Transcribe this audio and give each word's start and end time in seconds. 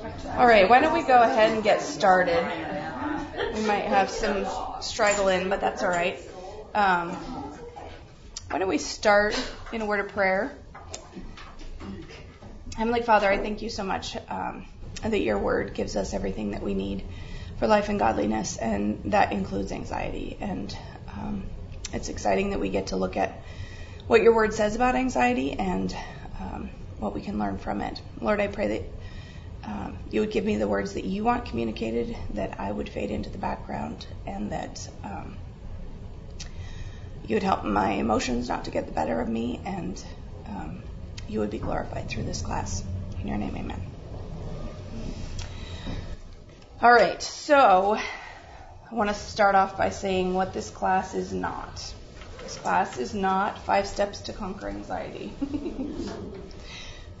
All 0.00 0.46
right, 0.46 0.68
why 0.68 0.80
don't 0.80 0.94
we 0.94 1.02
go 1.02 1.20
ahead 1.20 1.52
and 1.52 1.62
get 1.62 1.82
started? 1.82 2.42
We 3.54 3.60
might 3.66 3.84
have 3.84 4.08
some 4.10 4.46
struggle 4.80 5.28
in, 5.28 5.50
but 5.50 5.60
that's 5.60 5.82
all 5.82 5.90
right. 5.90 6.18
Um, 6.74 7.10
why 8.48 8.58
don't 8.58 8.68
we 8.68 8.78
start 8.78 9.38
in 9.72 9.82
a 9.82 9.86
word 9.86 10.00
of 10.00 10.08
prayer? 10.08 10.56
Heavenly 12.76 13.02
Father, 13.02 13.28
I 13.28 13.36
thank 13.38 13.60
you 13.60 13.68
so 13.68 13.84
much 13.84 14.16
um, 14.30 14.64
that 15.02 15.20
your 15.20 15.38
word 15.38 15.74
gives 15.74 15.94
us 15.94 16.14
everything 16.14 16.52
that 16.52 16.62
we 16.62 16.72
need 16.72 17.04
for 17.58 17.66
life 17.66 17.90
and 17.90 17.98
godliness, 17.98 18.56
and 18.56 19.12
that 19.12 19.32
includes 19.32 19.72
anxiety. 19.72 20.38
And 20.40 20.74
um, 21.08 21.44
it's 21.92 22.08
exciting 22.08 22.50
that 22.50 22.60
we 22.60 22.70
get 22.70 22.88
to 22.88 22.96
look 22.96 23.18
at 23.18 23.42
what 24.06 24.22
your 24.22 24.34
word 24.34 24.54
says 24.54 24.74
about 24.74 24.94
anxiety 24.94 25.52
and 25.52 25.94
um, 26.40 26.70
what 26.98 27.14
we 27.14 27.20
can 27.20 27.38
learn 27.38 27.58
from 27.58 27.82
it. 27.82 28.00
Lord, 28.20 28.40
I 28.40 28.46
pray 28.46 28.68
that 28.68 29.01
you 30.12 30.20
would 30.20 30.30
give 30.30 30.44
me 30.44 30.56
the 30.56 30.68
words 30.68 30.92
that 30.92 31.04
you 31.04 31.24
want 31.24 31.46
communicated, 31.46 32.16
that 32.34 32.60
I 32.60 32.70
would 32.70 32.88
fade 32.88 33.10
into 33.10 33.30
the 33.30 33.38
background, 33.38 34.06
and 34.26 34.52
that 34.52 34.86
um, 35.02 35.38
you 37.26 37.36
would 37.36 37.42
help 37.42 37.64
my 37.64 37.92
emotions 37.92 38.46
not 38.48 38.66
to 38.66 38.70
get 38.70 38.84
the 38.84 38.92
better 38.92 39.18
of 39.20 39.28
me, 39.28 39.60
and 39.64 40.04
um, 40.46 40.82
you 41.28 41.40
would 41.40 41.50
be 41.50 41.58
glorified 41.58 42.08
through 42.08 42.24
this 42.24 42.42
class. 42.42 42.84
In 43.22 43.28
your 43.28 43.38
name, 43.38 43.56
amen. 43.56 43.80
All 46.82 46.92
right, 46.92 47.22
so 47.22 47.96
I 48.90 48.94
want 48.94 49.08
to 49.08 49.14
start 49.14 49.54
off 49.54 49.78
by 49.78 49.88
saying 49.88 50.34
what 50.34 50.52
this 50.52 50.68
class 50.68 51.14
is 51.14 51.32
not. 51.32 51.94
This 52.42 52.56
class 52.56 52.98
is 52.98 53.14
not 53.14 53.64
five 53.64 53.86
steps 53.86 54.20
to 54.22 54.34
conquer 54.34 54.68
anxiety. 54.68 55.32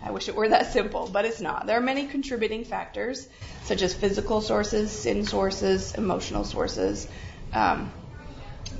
I 0.04 0.10
wish 0.10 0.28
it 0.28 0.34
were 0.34 0.48
that 0.48 0.72
simple, 0.72 1.08
but 1.12 1.24
it's 1.24 1.40
not. 1.40 1.66
There 1.66 1.76
are 1.76 1.82
many 1.82 2.06
contributing 2.06 2.64
factors, 2.64 3.26
such 3.64 3.82
as 3.82 3.94
physical 3.94 4.40
sources, 4.40 4.90
sin 4.90 5.24
sources, 5.24 5.94
emotional 5.94 6.44
sources. 6.44 7.06
Um, 7.54 7.92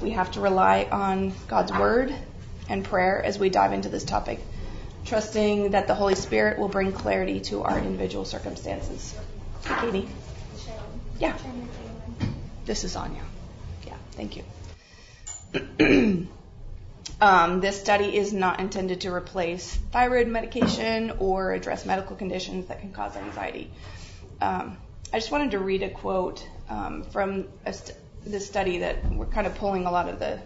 we 0.01 0.11
have 0.11 0.33
to 0.33 0.41
rely 0.41 0.89
on 0.91 1.34
God's 1.47 1.73
Word 1.73 2.12
and 2.69 2.84
prayer 2.84 3.23
as 3.23 3.39
we 3.39 3.51
dive 3.51 3.73
into 3.73 3.89
this 3.89 4.05
topic, 4.05 4.45
trusting 5.05 5.70
that 5.70 5.87
the 5.87 5.95
Holy 5.95 6.17
Spirit 6.17 6.59
will 6.59 6.69
bring 6.69 6.92
clarity 6.92 7.41
to 7.41 7.62
our 7.62 7.79
individual 7.79 8.25
circumstances. 8.25 9.14
Katie. 9.81 10.09
Yeah. 11.19 11.36
This 12.64 12.83
is 12.83 12.97
Anya. 12.97 13.23
Yeah, 13.86 13.97
thank 14.12 14.36
you. 14.36 16.29
Um, 17.20 17.61
this 17.61 17.81
study 17.81 18.17
is 18.17 18.33
not 18.33 18.61
intended 18.61 19.03
to 19.03 19.12
replace 19.12 19.75
thyroid 19.92 20.27
medication 20.27 21.12
or 21.19 21.53
address 21.53 21.86
medical 21.86 22.17
conditions 22.17 22.67
that 22.67 22.81
can 22.81 22.92
cause 22.92 23.17
anxiety. 23.17 23.70
Um, 24.41 24.77
I 25.12 25.19
just 25.19 25.30
wanted 25.30 25.53
to 25.53 25.58
read 25.58 25.83
a 25.83 25.91
quote 25.91 26.47
um, 26.69 27.05
from 27.05 27.47
this 28.25 28.47
study 28.47 28.78
that 28.78 29.11
we're 29.12 29.27
kind 29.27 29.47
of 29.47 29.55
pulling 29.56 29.86
a 29.86 29.91
lot 29.91 30.08
of 30.08 30.19
the 30.19 30.41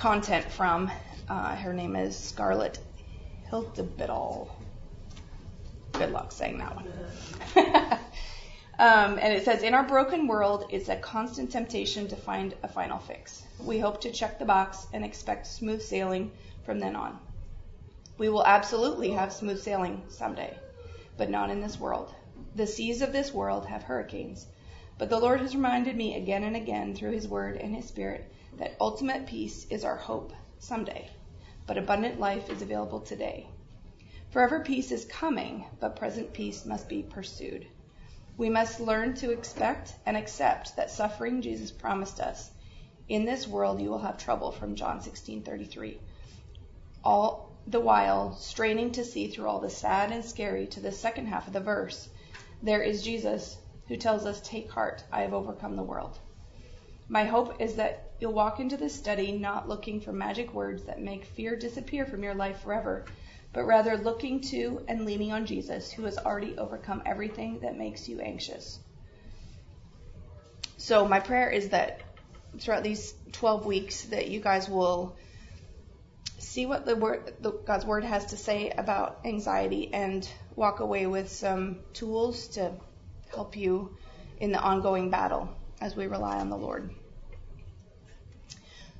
content 0.00 0.50
from. 0.50 0.90
Uh, 1.28 1.54
her 1.56 1.74
name 1.74 1.94
is 1.94 2.18
Scarlet 2.18 2.78
Hiltibidal. 3.50 4.48
Good 5.92 6.10
luck 6.10 6.32
saying 6.32 6.58
that 6.58 6.74
one. 6.74 6.88
Um, 8.80 9.18
and 9.20 9.34
it 9.34 9.44
says, 9.44 9.62
In 9.62 9.74
our 9.74 9.82
broken 9.84 10.26
world, 10.26 10.64
it's 10.70 10.88
a 10.88 10.96
constant 10.96 11.52
temptation 11.52 12.08
to 12.08 12.16
find 12.16 12.54
a 12.62 12.68
final 12.68 12.98
fix. 12.98 13.44
We 13.58 13.78
hope 13.78 14.00
to 14.00 14.10
check 14.10 14.38
the 14.38 14.46
box 14.46 14.86
and 14.94 15.04
expect 15.04 15.46
smooth 15.48 15.82
sailing 15.82 16.32
from 16.64 16.78
then 16.78 16.96
on. 16.96 17.18
We 18.16 18.30
will 18.30 18.42
absolutely 18.42 19.10
have 19.10 19.34
smooth 19.34 19.60
sailing 19.60 20.04
someday, 20.08 20.58
but 21.18 21.28
not 21.28 21.50
in 21.50 21.60
this 21.60 21.78
world. 21.78 22.14
The 22.54 22.66
seas 22.66 23.02
of 23.02 23.12
this 23.12 23.34
world 23.34 23.66
have 23.66 23.82
hurricanes. 23.82 24.46
But 24.96 25.10
the 25.10 25.20
Lord 25.20 25.42
has 25.42 25.54
reminded 25.54 25.94
me 25.94 26.16
again 26.16 26.42
and 26.42 26.56
again 26.56 26.94
through 26.94 27.12
His 27.12 27.28
Word 27.28 27.58
and 27.58 27.76
His 27.76 27.84
Spirit 27.86 28.32
that 28.56 28.76
ultimate 28.80 29.26
peace 29.26 29.66
is 29.68 29.84
our 29.84 29.96
hope 29.96 30.32
someday, 30.58 31.10
but 31.66 31.76
abundant 31.76 32.18
life 32.18 32.48
is 32.48 32.62
available 32.62 33.00
today. 33.00 33.46
Forever 34.30 34.60
peace 34.60 34.90
is 34.90 35.04
coming, 35.04 35.66
but 35.80 35.96
present 35.96 36.32
peace 36.32 36.64
must 36.64 36.88
be 36.88 37.02
pursued. 37.02 37.66
We 38.40 38.48
must 38.48 38.80
learn 38.80 39.12
to 39.16 39.32
expect 39.32 39.96
and 40.06 40.16
accept 40.16 40.74
that 40.76 40.90
suffering 40.90 41.42
Jesus 41.42 41.70
promised 41.70 42.20
us. 42.20 42.50
In 43.06 43.26
this 43.26 43.46
world 43.46 43.82
you 43.82 43.90
will 43.90 43.98
have 43.98 44.16
trouble 44.16 44.50
from 44.50 44.76
John 44.76 45.00
16:33. 45.02 45.98
All 47.04 47.50
the 47.66 47.80
while 47.80 48.32
straining 48.32 48.92
to 48.92 49.04
see 49.04 49.28
through 49.28 49.46
all 49.46 49.60
the 49.60 49.68
sad 49.68 50.10
and 50.10 50.24
scary 50.24 50.66
to 50.68 50.80
the 50.80 50.90
second 50.90 51.26
half 51.26 51.48
of 51.48 51.52
the 51.52 51.60
verse. 51.60 52.08
There 52.62 52.80
is 52.80 53.04
Jesus 53.04 53.58
who 53.88 53.98
tells 53.98 54.24
us, 54.24 54.40
"Take 54.40 54.70
heart, 54.70 55.04
I 55.12 55.20
have 55.20 55.34
overcome 55.34 55.76
the 55.76 55.82
world." 55.82 56.18
My 57.08 57.24
hope 57.24 57.60
is 57.60 57.74
that 57.74 58.12
you'll 58.20 58.32
walk 58.32 58.58
into 58.58 58.78
this 58.78 58.94
study 58.94 59.32
not 59.32 59.68
looking 59.68 60.00
for 60.00 60.14
magic 60.14 60.54
words 60.54 60.84
that 60.84 61.02
make 61.02 61.26
fear 61.26 61.56
disappear 61.56 62.06
from 62.06 62.22
your 62.22 62.34
life 62.34 62.60
forever, 62.60 63.04
but 63.52 63.64
rather 63.64 63.96
looking 63.96 64.40
to 64.40 64.84
and 64.86 65.04
leaning 65.04 65.32
on 65.32 65.46
Jesus, 65.46 65.90
who 65.90 66.04
has 66.04 66.18
already 66.18 66.56
overcome 66.56 67.02
everything 67.04 67.60
that 67.60 67.76
makes 67.76 68.08
you 68.08 68.20
anxious. 68.20 68.78
So, 70.76 71.06
my 71.06 71.20
prayer 71.20 71.50
is 71.50 71.70
that 71.70 72.00
throughout 72.58 72.82
these 72.82 73.12
12 73.32 73.66
weeks, 73.66 74.02
that 74.04 74.28
you 74.28 74.40
guys 74.40 74.68
will 74.68 75.16
see 76.38 76.64
what 76.64 76.86
the 76.86 76.96
word, 76.96 77.34
the, 77.40 77.50
God's 77.50 77.84
word 77.84 78.04
has 78.04 78.26
to 78.26 78.36
say 78.36 78.70
about 78.70 79.20
anxiety 79.24 79.92
and 79.92 80.28
walk 80.56 80.80
away 80.80 81.06
with 81.06 81.28
some 81.30 81.80
tools 81.92 82.48
to 82.48 82.72
help 83.30 83.56
you 83.56 83.94
in 84.38 84.52
the 84.52 84.58
ongoing 84.58 85.10
battle 85.10 85.54
as 85.80 85.94
we 85.94 86.06
rely 86.06 86.38
on 86.38 86.48
the 86.48 86.56
Lord. 86.56 86.90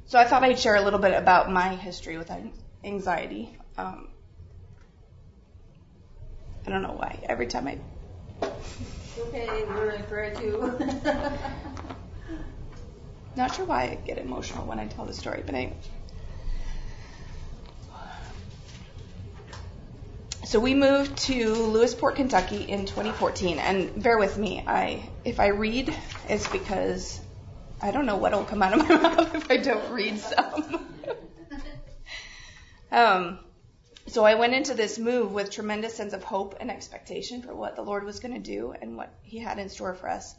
So, 0.06 0.18
I 0.18 0.24
thought 0.24 0.42
I'd 0.42 0.58
share 0.58 0.74
a 0.74 0.82
little 0.82 0.98
bit 0.98 1.14
about 1.14 1.50
my 1.50 1.76
history 1.76 2.18
with 2.18 2.30
anxiety. 2.84 3.56
Um, 3.78 4.09
I 6.66 6.70
don't 6.70 6.82
know 6.82 6.92
why. 6.92 7.18
Every 7.28 7.46
time 7.46 7.68
I. 7.68 7.78
Okay, 9.18 9.64
we're 9.68 9.90
in 9.90 10.02
prayer 10.04 10.34
too. 10.34 10.78
Not 13.36 13.54
sure 13.54 13.64
why 13.64 13.82
I 13.84 13.94
get 13.94 14.18
emotional 14.18 14.66
when 14.66 14.78
I 14.78 14.86
tell 14.86 15.04
the 15.04 15.14
story, 15.14 15.42
but 15.44 15.54
anyway. 15.54 15.76
So 20.44 20.58
we 20.58 20.74
moved 20.74 21.16
to 21.18 21.54
Lewisport, 21.54 22.16
Kentucky 22.16 22.62
in 22.62 22.86
2014, 22.86 23.58
and 23.60 24.02
bear 24.02 24.18
with 24.18 24.36
me. 24.36 24.64
I 24.66 25.08
if 25.24 25.38
I 25.38 25.48
read, 25.48 25.94
it's 26.28 26.48
because 26.48 27.20
I 27.80 27.92
don't 27.92 28.04
know 28.04 28.16
what'll 28.16 28.44
come 28.44 28.62
out 28.62 28.72
of 28.72 28.88
my 28.88 28.96
mouth 29.00 29.34
if 29.34 29.50
I 29.50 29.58
don't 29.58 29.92
read 29.92 30.18
some. 30.18 30.86
um, 32.90 33.38
so 34.10 34.24
I 34.24 34.34
went 34.34 34.54
into 34.54 34.74
this 34.74 34.98
move 34.98 35.32
with 35.32 35.50
tremendous 35.50 35.94
sense 35.94 36.12
of 36.12 36.24
hope 36.24 36.56
and 36.58 36.68
expectation 36.68 37.42
for 37.42 37.54
what 37.54 37.76
the 37.76 37.82
Lord 37.82 38.02
was 38.02 38.18
going 38.18 38.34
to 38.34 38.40
do 38.40 38.74
and 38.80 38.96
what 38.96 39.12
He 39.22 39.38
had 39.38 39.60
in 39.60 39.68
store 39.68 39.94
for 39.94 40.08
us. 40.08 40.34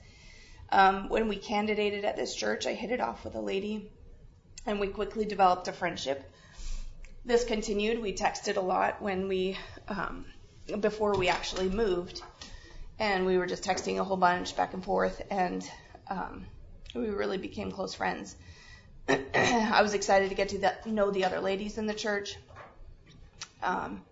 Um, 0.69 1.07
when 1.07 1.29
we 1.29 1.37
candidated 1.37 2.03
at 2.03 2.17
this 2.17 2.35
church, 2.35 2.67
I 2.67 2.73
hit 2.73 2.91
it 2.91 2.99
off 2.99 3.23
with 3.23 3.35
a 3.35 3.41
lady, 3.41 3.89
and 4.65 4.79
we 4.79 4.87
quickly 4.87 5.23
developed 5.23 5.69
a 5.69 5.73
friendship. 5.73 6.29
This 7.23 7.45
continued. 7.45 8.01
We 8.01 8.13
texted 8.13 8.57
a 8.57 8.61
lot 8.61 9.01
when 9.01 9.29
we 9.29 9.57
um, 9.87 10.25
before 10.79 11.17
we 11.17 11.29
actually 11.29 11.69
moved, 11.69 12.21
and 12.99 13.25
we 13.25 13.37
were 13.37 13.45
just 13.45 13.63
texting 13.63 13.99
a 13.99 14.03
whole 14.03 14.17
bunch 14.17 14.55
back 14.57 14.73
and 14.73 14.83
forth, 14.83 15.21
and 15.31 15.69
um, 16.09 16.45
we 16.93 17.09
really 17.09 17.37
became 17.37 17.71
close 17.71 17.93
friends. 17.93 18.35
I 19.33 19.81
was 19.81 19.93
excited 19.93 20.29
to 20.29 20.35
get 20.35 20.49
to 20.49 20.57
the, 20.57 20.75
know 20.85 21.09
the 21.09 21.25
other 21.25 21.39
ladies 21.39 21.77
in 21.77 21.85
the 21.85 21.93
church. 21.93 22.35
Um, 23.61 24.03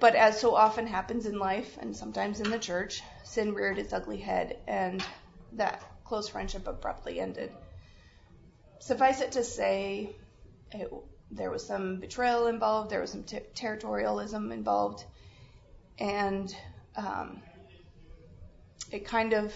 but 0.00 0.14
as 0.16 0.40
so 0.40 0.54
often 0.54 0.86
happens 0.86 1.26
in 1.26 1.38
life 1.38 1.78
and 1.80 1.96
sometimes 1.96 2.40
in 2.40 2.50
the 2.50 2.58
church, 2.58 3.02
sin 3.24 3.54
reared 3.54 3.78
its 3.78 3.92
ugly 3.92 4.18
head, 4.18 4.58
and 4.66 5.04
that 5.52 5.82
close 6.04 6.28
friendship 6.28 6.66
abruptly 6.66 7.20
ended. 7.20 7.52
Suffice 8.80 9.20
it 9.20 9.32
to 9.32 9.44
say, 9.44 10.16
it, 10.72 10.92
there 11.30 11.50
was 11.50 11.64
some 11.64 12.00
betrayal 12.00 12.48
involved, 12.48 12.90
there 12.90 13.00
was 13.00 13.12
some 13.12 13.22
territorialism 13.22 14.52
involved, 14.52 15.04
and 15.98 16.54
um, 16.96 17.40
it 18.90 19.06
kind 19.06 19.32
of 19.32 19.54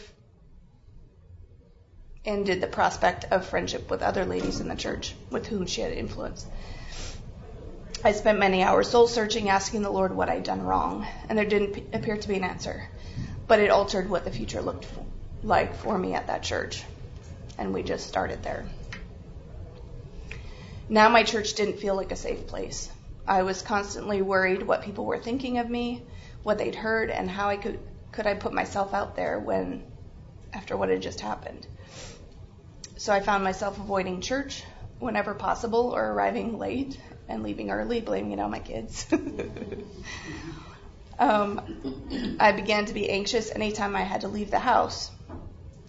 ended 2.24 2.60
the 2.60 2.66
prospect 2.66 3.24
of 3.30 3.46
friendship 3.46 3.90
with 3.90 4.02
other 4.02 4.24
ladies 4.24 4.60
in 4.60 4.68
the 4.68 4.76
church 4.76 5.14
with 5.30 5.46
whom 5.46 5.66
she 5.66 5.80
had 5.80 5.92
influence. 5.92 6.46
I 8.06 8.12
spent 8.12 8.38
many 8.38 8.62
hours 8.62 8.88
soul 8.88 9.08
searching, 9.08 9.48
asking 9.48 9.82
the 9.82 9.90
Lord 9.90 10.14
what 10.14 10.28
I'd 10.28 10.44
done 10.44 10.62
wrong, 10.62 11.04
and 11.28 11.36
there 11.36 11.44
didn't 11.44 11.92
appear 11.92 12.16
to 12.16 12.28
be 12.28 12.36
an 12.36 12.44
answer. 12.44 12.84
But 13.48 13.58
it 13.58 13.68
altered 13.68 14.08
what 14.08 14.24
the 14.24 14.30
future 14.30 14.62
looked 14.62 14.86
like 15.42 15.74
for 15.74 15.98
me 15.98 16.14
at 16.14 16.28
that 16.28 16.44
church, 16.44 16.84
and 17.58 17.74
we 17.74 17.82
just 17.82 18.06
started 18.06 18.44
there. 18.44 18.64
Now 20.88 21.08
my 21.08 21.24
church 21.24 21.54
didn't 21.54 21.80
feel 21.80 21.96
like 21.96 22.12
a 22.12 22.16
safe 22.16 22.46
place. 22.46 22.88
I 23.26 23.42
was 23.42 23.60
constantly 23.60 24.22
worried 24.22 24.62
what 24.62 24.82
people 24.82 25.04
were 25.04 25.18
thinking 25.18 25.58
of 25.58 25.68
me, 25.68 26.04
what 26.44 26.58
they'd 26.58 26.76
heard, 26.76 27.10
and 27.10 27.28
how 27.28 27.48
I 27.48 27.56
could 27.56 27.80
could 28.12 28.28
I 28.28 28.34
put 28.34 28.52
myself 28.52 28.94
out 28.94 29.16
there 29.16 29.40
when 29.40 29.82
after 30.52 30.76
what 30.76 30.90
had 30.90 31.02
just 31.02 31.18
happened. 31.18 31.66
So 32.98 33.12
I 33.12 33.18
found 33.18 33.42
myself 33.42 33.80
avoiding 33.80 34.20
church 34.20 34.62
whenever 35.00 35.34
possible 35.34 35.90
or 35.92 36.12
arriving 36.12 36.56
late 36.56 37.00
and 37.28 37.42
leaving 37.42 37.70
early, 37.70 38.00
blaming 38.00 38.32
it 38.32 38.40
on 38.40 38.50
my 38.50 38.58
kids. 38.58 39.06
um, 41.18 42.36
I 42.38 42.52
began 42.52 42.86
to 42.86 42.94
be 42.94 43.10
anxious 43.10 43.50
anytime 43.50 43.96
I 43.96 44.02
had 44.02 44.22
to 44.22 44.28
leave 44.28 44.50
the 44.50 44.58
house. 44.58 45.10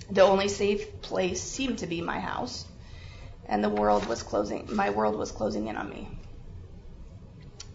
The 0.09 0.21
only 0.21 0.47
safe 0.47 1.01
place 1.01 1.41
seemed 1.41 1.79
to 1.79 1.87
be 1.87 2.01
my 2.01 2.19
house, 2.19 2.65
and 3.45 3.63
the 3.63 3.69
world 3.69 4.05
was 4.05 4.23
closing. 4.23 4.67
My 4.71 4.89
world 4.89 5.15
was 5.15 5.31
closing 5.31 5.67
in 5.67 5.77
on 5.77 5.89
me. 5.89 6.09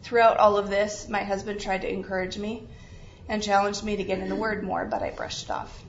Throughout 0.03 0.38
all 0.38 0.56
of 0.56 0.69
this, 0.69 1.09
my 1.09 1.23
husband 1.23 1.61
tried 1.61 1.82
to 1.82 1.93
encourage 1.93 2.37
me 2.37 2.69
and 3.29 3.43
challenged 3.43 3.85
me 3.85 3.97
to 3.97 4.05
get 4.05 4.19
in 4.19 4.29
the 4.29 4.37
Word 4.37 4.64
more, 4.64 4.85
but 4.85 5.03
I 5.03 5.11
brushed 5.11 5.44
it 5.44 5.50
off. 5.50 5.85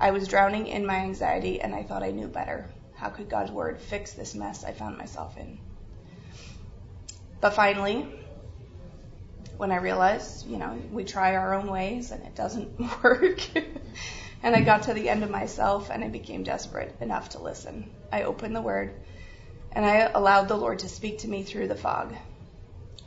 I 0.00 0.10
was 0.10 0.26
drowning 0.26 0.66
in 0.66 0.84
my 0.84 0.96
anxiety, 0.96 1.60
and 1.60 1.74
I 1.74 1.84
thought 1.84 2.02
I 2.02 2.10
knew 2.10 2.26
better. 2.26 2.68
How 2.94 3.10
could 3.10 3.28
God's 3.28 3.52
Word 3.52 3.80
fix 3.80 4.12
this 4.12 4.34
mess 4.34 4.64
I 4.64 4.72
found 4.72 4.98
myself 4.98 5.36
in? 5.36 5.60
But 7.42 7.54
finally, 7.54 8.06
when 9.56 9.72
I 9.72 9.76
realized, 9.78 10.46
you 10.46 10.58
know, 10.58 10.80
we 10.92 11.02
try 11.02 11.34
our 11.34 11.54
own 11.54 11.66
ways 11.66 12.12
and 12.12 12.24
it 12.24 12.36
doesn't 12.36 12.78
work, 13.02 13.40
and 14.44 14.54
I 14.54 14.60
got 14.60 14.84
to 14.84 14.94
the 14.94 15.08
end 15.08 15.24
of 15.24 15.30
myself 15.30 15.90
and 15.90 16.04
I 16.04 16.08
became 16.08 16.44
desperate 16.44 16.94
enough 17.00 17.30
to 17.30 17.42
listen, 17.42 17.90
I 18.12 18.22
opened 18.22 18.54
the 18.54 18.62
Word 18.62 18.94
and 19.72 19.84
I 19.84 20.08
allowed 20.14 20.46
the 20.46 20.56
Lord 20.56 20.78
to 20.78 20.88
speak 20.88 21.18
to 21.18 21.28
me 21.28 21.42
through 21.42 21.66
the 21.66 21.74
fog. 21.74 22.14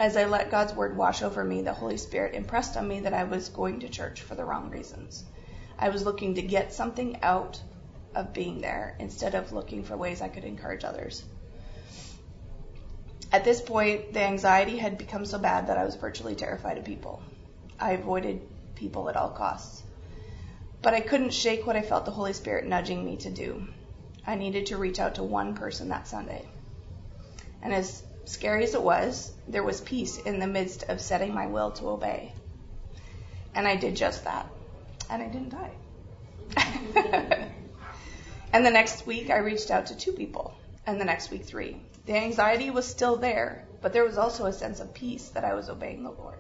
As 0.02 0.18
I 0.18 0.26
let 0.26 0.52
God's 0.52 0.74
word 0.74 0.98
wash 0.98 1.22
over 1.22 1.42
me, 1.42 1.62
the 1.62 1.72
Holy 1.72 1.96
Spirit 1.96 2.36
impressed 2.36 2.76
on 2.76 2.90
me 2.90 3.00
that 3.00 3.14
I 3.14 3.24
was 3.24 3.48
going 3.48 3.80
to 3.80 3.88
church 3.88 4.22
for 4.22 4.36
the 4.36 4.44
wrong 4.44 4.70
reasons. 4.70 5.24
I 5.80 5.88
was 5.88 6.04
looking 6.04 6.36
to 6.36 6.42
get 6.42 6.74
something 6.74 7.24
out 7.24 7.62
of 8.14 8.34
being 8.34 8.60
there 8.60 8.98
instead 9.00 9.34
of 9.34 9.54
looking 9.54 9.86
for 9.86 9.96
ways 9.96 10.22
I 10.22 10.28
could 10.28 10.44
encourage 10.44 10.84
others. 10.84 11.24
At 13.32 13.44
this 13.44 13.62
point, 13.62 14.14
the 14.14 14.24
anxiety 14.24 14.78
had 14.78 14.98
become 14.98 15.26
so 15.26 15.38
bad 15.38 15.68
that 15.68 15.78
I 15.78 15.84
was 15.84 15.96
virtually 15.96 16.36
terrified 16.36 16.78
of 16.78 16.86
people. 16.86 17.22
I 17.80 17.94
avoided 17.94 18.42
people 18.76 19.10
at 19.10 19.18
all 19.18 19.30
costs. 19.30 19.84
But 20.82 20.94
I 20.94 21.02
couldn't 21.02 21.34
shake 21.34 21.66
what 21.66 21.76
I 21.76 21.82
felt 21.82 22.06
the 22.06 22.12
Holy 22.12 22.34
Spirit 22.34 22.66
nudging 22.66 23.04
me 23.04 23.18
to 23.18 23.30
do. 23.30 23.68
I 24.28 24.36
needed 24.36 24.68
to 24.68 24.78
reach 24.78 25.00
out 25.00 25.16
to 25.16 25.24
one 25.24 25.56
person 25.56 25.90
that 25.90 26.08
Sunday. 26.08 26.46
And 27.62 27.74
as 27.74 28.04
scary 28.26 28.64
as 28.64 28.76
it 28.76 28.82
was, 28.82 29.32
there 29.48 29.64
was 29.64 29.82
peace 29.82 30.18
in 30.18 30.40
the 30.40 30.48
midst 30.48 30.84
of 30.84 31.02
setting 31.02 31.34
my 31.34 31.48
will 31.48 31.72
to 31.72 31.90
obey. 31.90 32.34
And 33.54 33.68
I 33.68 33.76
did 33.76 33.96
just 33.96 34.24
that. 34.26 34.48
And 35.10 35.22
I 35.22 35.28
didn't 35.28 35.50
die. 35.50 35.72
and 38.54 38.66
the 38.66 38.72
next 38.72 39.06
week, 39.06 39.30
I 39.30 39.38
reached 39.38 39.72
out 39.72 39.88
to 39.88 39.96
two 39.96 40.12
people. 40.12 40.54
And 40.86 41.00
the 41.00 41.06
next 41.06 41.32
week, 41.32 41.46
three. 41.46 41.82
The 42.06 42.16
anxiety 42.16 42.70
was 42.70 42.88
still 42.88 43.16
there, 43.16 43.66
but 43.82 43.92
there 43.92 44.04
was 44.04 44.18
also 44.18 44.46
a 44.46 44.54
sense 44.54 44.80
of 44.80 44.94
peace 44.94 45.30
that 45.30 45.44
I 45.44 45.56
was 45.56 45.70
obeying 45.70 46.04
the 46.04 46.12
Lord. 46.12 46.38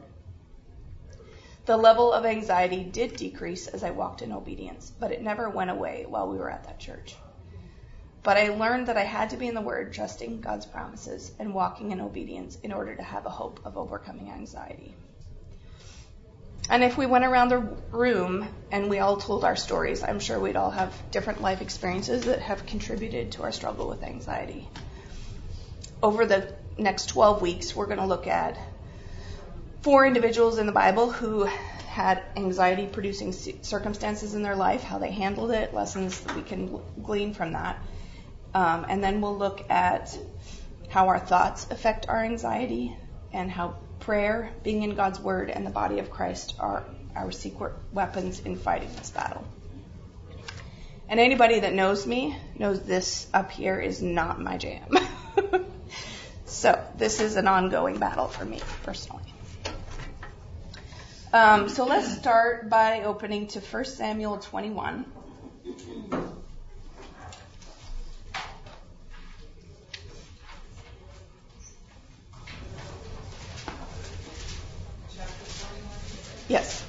The 1.65 1.75
level 1.75 2.13
of 2.13 2.25
anxiety 2.25 2.83
did 2.83 3.15
decrease 3.15 3.65
as 3.67 3.83
I 3.83 3.89
walked 3.89 4.21
in 4.21 4.31
obedience, 4.31 4.91
but 4.99 5.11
it 5.11 5.23
never 5.23 5.49
went 5.49 5.71
away 5.71 6.05
while 6.07 6.29
we 6.29 6.37
were 6.37 6.51
at 6.51 6.65
that 6.65 6.77
church. 6.77 7.15
But 8.21 8.37
I 8.37 8.49
learned 8.49 8.87
that 8.87 8.97
I 8.97 9.03
had 9.03 9.31
to 9.31 9.37
be 9.37 9.47
in 9.47 9.55
the 9.55 9.61
Word, 9.61 9.91
trusting 9.91 10.41
God's 10.41 10.67
promises 10.67 11.31
and 11.39 11.55
walking 11.55 11.91
in 11.91 12.01
obedience 12.01 12.57
in 12.61 12.71
order 12.71 12.95
to 12.95 13.03
have 13.03 13.25
a 13.25 13.31
hope 13.31 13.61
of 13.65 13.77
overcoming 13.77 14.29
anxiety. 14.29 14.95
And 16.69 16.83
if 16.83 16.97
we 16.97 17.07
went 17.07 17.25
around 17.25 17.49
the 17.49 17.77
room 17.91 18.47
and 18.71 18.89
we 18.89 18.99
all 18.99 19.17
told 19.17 19.43
our 19.43 19.55
stories, 19.55 20.03
I'm 20.03 20.19
sure 20.19 20.39
we'd 20.39 20.55
all 20.55 20.71
have 20.71 20.93
different 21.11 21.41
life 21.41 21.61
experiences 21.61 22.25
that 22.25 22.41
have 22.41 22.65
contributed 22.67 23.33
to 23.33 23.43
our 23.43 23.51
struggle 23.51 23.87
with 23.87 24.03
anxiety. 24.03 24.69
Over 26.01 26.25
the 26.25 26.53
next 26.77 27.07
12 27.07 27.41
weeks, 27.41 27.75
we're 27.75 27.85
going 27.85 27.99
to 27.99 28.05
look 28.05 28.27
at 28.27 28.57
four 29.81 30.05
individuals 30.05 30.57
in 30.57 30.65
the 30.65 30.71
Bible 30.71 31.11
who 31.11 31.47
had 31.87 32.21
anxiety 32.35 32.87
producing 32.87 33.31
circumstances 33.31 34.33
in 34.33 34.43
their 34.43 34.55
life, 34.55 34.83
how 34.83 34.97
they 34.97 35.11
handled 35.11 35.51
it, 35.51 35.73
lessons 35.73 36.19
that 36.21 36.35
we 36.35 36.41
can 36.41 36.81
glean 37.01 37.33
from 37.33 37.53
that. 37.53 37.81
Um, 38.53 38.85
and 38.89 39.03
then 39.03 39.21
we'll 39.21 39.37
look 39.37 39.69
at 39.69 40.17
how 40.89 41.07
our 41.07 41.19
thoughts 41.19 41.67
affect 41.71 42.09
our 42.09 42.23
anxiety 42.23 42.95
and 43.31 43.49
how 43.49 43.75
prayer, 43.99 44.51
being 44.63 44.83
in 44.83 44.95
God's 44.95 45.19
Word, 45.19 45.49
and 45.49 45.65
the 45.65 45.71
body 45.71 45.99
of 45.99 46.09
Christ 46.09 46.55
are 46.59 46.83
our 47.15 47.31
secret 47.31 47.73
weapons 47.91 48.39
in 48.39 48.55
fighting 48.55 48.89
this 48.95 49.11
battle. 49.11 49.45
And 51.07 51.19
anybody 51.19 51.59
that 51.59 51.73
knows 51.73 52.05
me 52.05 52.35
knows 52.57 52.81
this 52.81 53.27
up 53.33 53.51
here 53.51 53.79
is 53.79 54.01
not 54.01 54.41
my 54.41 54.57
jam. 54.57 54.89
so 56.45 56.81
this 56.97 57.19
is 57.19 57.35
an 57.35 57.47
ongoing 57.47 57.97
battle 57.97 58.27
for 58.27 58.45
me 58.45 58.61
personally. 58.83 59.23
Um, 61.33 61.67
so 61.67 61.85
let's 61.85 62.15
start 62.15 62.69
by 62.69 63.03
opening 63.03 63.47
to 63.47 63.59
1 63.59 63.85
Samuel 63.85 64.37
21. 64.37 65.05
Yes. 76.47 76.85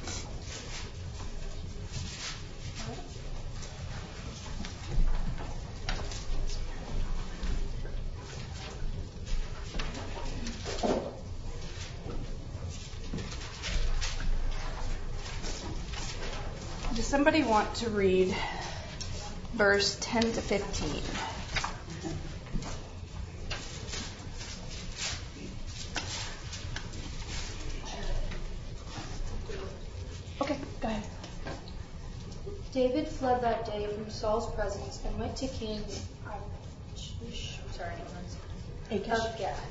Does 16.94 17.04
somebody 17.04 17.42
want 17.56 17.74
to 17.74 17.88
read 17.88 18.36
verse 19.54 19.96
10 20.02 20.20
to 20.20 20.28
15? 20.28 21.02
David 32.74 33.08
fled 33.08 33.40
that 33.40 33.64
day 33.64 33.86
from 33.86 34.10
Saul's 34.10 34.54
presence 34.54 35.00
and 35.06 35.18
went 35.18 35.34
to 35.36 35.48
King 35.48 35.82
sorry, 37.72 37.94
of 38.90 39.38
Gath. 39.38 39.66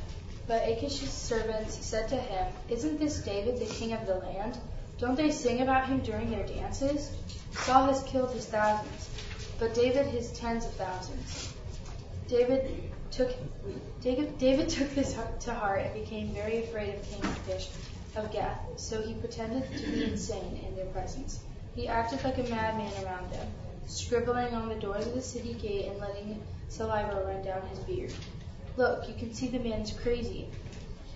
But 0.47 0.63
Achish's 0.63 1.13
servants 1.13 1.85
said 1.85 2.09
to 2.09 2.15
him, 2.15 2.51
Isn't 2.67 2.99
this 2.99 3.19
David 3.19 3.59
the 3.59 3.71
king 3.71 3.93
of 3.93 4.07
the 4.07 4.15
land? 4.15 4.57
Don't 4.97 5.15
they 5.15 5.29
sing 5.29 5.61
about 5.61 5.89
him 5.89 5.99
during 5.99 6.31
their 6.31 6.45
dances? 6.45 7.11
Saul 7.51 7.87
has 7.87 8.03
killed 8.03 8.31
his 8.31 8.45
thousands, 8.45 9.09
but 9.59 9.73
David 9.73 10.07
his 10.07 10.31
tens 10.31 10.65
of 10.65 10.73
thousands. 10.75 11.53
David 12.27 12.91
took 13.11 13.35
David, 14.01 14.37
David 14.37 14.69
took 14.69 14.93
this 14.95 15.17
to 15.41 15.53
heart 15.53 15.81
and 15.81 15.93
became 15.93 16.33
very 16.33 16.63
afraid 16.63 16.95
of 16.95 17.03
King 17.03 17.21
Achish 17.23 17.69
of 18.15 18.31
Gath, 18.31 18.59
so 18.77 19.01
he 19.01 19.15
pretended 19.15 19.69
to 19.77 19.91
be 19.91 20.03
insane 20.05 20.63
in 20.65 20.75
their 20.75 20.85
presence. 20.87 21.41
He 21.75 21.87
acted 21.87 22.23
like 22.23 22.37
a 22.37 22.43
madman 22.43 22.93
around 23.03 23.31
them, 23.33 23.47
scribbling 23.87 24.53
on 24.53 24.69
the 24.69 24.75
doors 24.75 25.07
of 25.07 25.13
the 25.13 25.21
city 25.21 25.55
gate 25.55 25.89
and 25.89 25.99
letting 25.99 26.41
saliva 26.69 27.23
run 27.25 27.43
down 27.43 27.67
his 27.67 27.79
beard. 27.79 28.13
Look, 28.77 29.07
you 29.09 29.15
can 29.15 29.33
see 29.33 29.47
the 29.47 29.59
man's 29.59 29.91
crazy, 29.91 30.49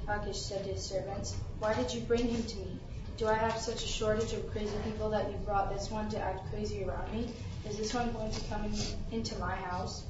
Achish 0.08 0.42
said 0.42 0.66
to 0.66 0.72
his 0.72 0.84
servants. 0.84 1.36
Why 1.60 1.74
did 1.74 1.94
you 1.94 2.02
bring 2.02 2.28
him 2.28 2.44
to 2.44 2.58
me? 2.58 2.79
Do 3.20 3.28
I 3.28 3.34
have 3.34 3.58
such 3.58 3.84
a 3.84 3.88
shortage 3.88 4.32
of 4.32 4.50
crazy 4.50 4.78
people 4.86 5.10
that 5.10 5.30
you 5.30 5.36
brought 5.40 5.74
this 5.74 5.92
one 5.92 6.10
to 6.12 6.18
act 6.18 6.50
crazy 6.52 6.86
around 6.86 7.12
me? 7.12 7.28
Is 7.68 7.78
this 7.78 7.94
one 7.94 8.14
going 8.14 8.32
to 8.32 8.40
come 8.46 8.64
in, 8.64 8.74
into 9.12 9.38
my 9.40 9.56
house? 9.56 10.06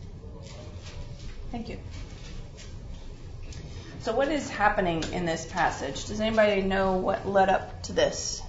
Thank 1.51 1.69
you. 1.69 1.79
So, 4.01 4.15
what 4.15 4.27
is 4.27 4.47
happening 4.47 5.03
in 5.11 5.25
this 5.25 5.47
passage? 5.47 6.05
Does 6.05 6.21
anybody 6.21 6.61
know 6.61 6.97
what 6.97 7.27
led 7.27 7.49
up 7.49 7.81
to 7.83 7.93
this? 7.93 8.43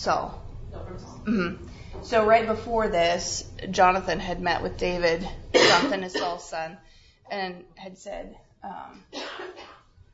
Saul. 0.00 0.42
Mm-hmm. 0.72 1.66
So 2.02 2.24
right 2.24 2.46
before 2.46 2.88
this, 2.88 3.44
Jonathan 3.70 4.18
had 4.18 4.40
met 4.40 4.62
with 4.62 4.78
David. 4.78 5.28
Jonathan 5.52 6.04
is 6.04 6.14
Saul's 6.14 6.48
son, 6.48 6.78
and 7.30 7.64
had 7.74 7.98
said, 7.98 8.34
um, 8.64 9.04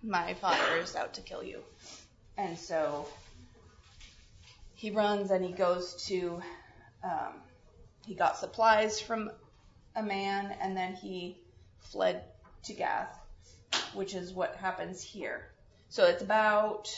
my 0.02 0.34
father 0.34 0.78
is 0.78 0.96
out 0.96 1.14
to 1.14 1.20
kill 1.20 1.44
you. 1.44 1.60
And 2.36 2.58
so 2.58 3.06
he 4.74 4.90
runs 4.90 5.30
and 5.30 5.44
he 5.44 5.52
goes 5.52 6.04
to, 6.08 6.42
um, 7.04 7.34
he 8.06 8.16
got 8.16 8.38
supplies 8.38 9.00
from 9.00 9.30
a 9.94 10.02
man 10.02 10.52
and 10.60 10.76
then 10.76 10.94
he 10.94 11.38
fled 11.78 12.24
to 12.64 12.72
Gath, 12.72 13.16
which 13.94 14.16
is 14.16 14.32
what 14.32 14.56
happens 14.56 15.00
here. 15.00 15.46
So 15.90 16.06
it's 16.06 16.22
about 16.22 16.88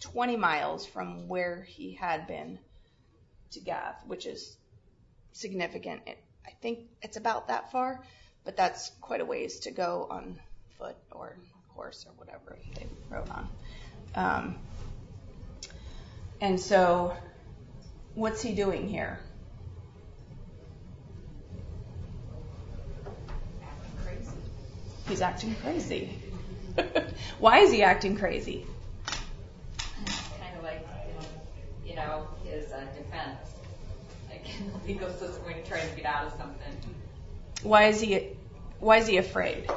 20 0.00 0.36
miles 0.36 0.86
from 0.86 1.28
where 1.28 1.62
he 1.62 1.92
had 1.92 2.26
been 2.26 2.58
to 3.52 3.60
Gath, 3.60 4.02
which 4.06 4.26
is 4.26 4.56
significant. 5.32 6.02
It, 6.06 6.18
I 6.46 6.50
think 6.62 6.80
it's 7.02 7.16
about 7.16 7.48
that 7.48 7.70
far, 7.70 8.02
but 8.44 8.56
that's 8.56 8.90
quite 9.00 9.20
a 9.20 9.24
ways 9.24 9.60
to 9.60 9.70
go 9.70 10.06
on 10.10 10.38
foot 10.78 10.96
or 11.12 11.36
horse 11.68 12.06
or 12.06 12.12
whatever 12.16 12.58
they 12.74 12.86
rode 13.08 13.28
on. 13.30 13.48
Um, 14.14 14.58
and 16.40 16.58
so, 16.58 17.14
what's 18.14 18.42
he 18.42 18.54
doing 18.54 18.88
here? 18.88 19.18
Crazy. 24.04 24.30
He's 25.08 25.20
acting 25.20 25.54
crazy. 25.62 26.18
Why 27.38 27.58
is 27.58 27.72
he 27.72 27.82
acting 27.82 28.16
crazy? 28.16 28.66
Kind 30.06 30.56
of 30.56 30.62
like, 30.62 30.86
you 31.86 31.94
know, 31.94 32.26
his 32.44 32.72
uh, 32.72 32.80
defense. 32.96 33.54
Like, 34.30 34.46
he 34.86 34.94
goes 34.94 35.16
to 35.16 35.26
going 35.42 35.62
to 35.62 35.68
try 35.68 35.80
to 35.80 35.96
get 35.96 36.04
out 36.04 36.26
of 36.26 36.32
something. 36.32 36.72
Why 37.62 37.84
is 37.86 38.00
he 38.00 38.28
why 38.78 38.98
is 38.98 39.06
he 39.06 39.18
afraid? 39.18 39.70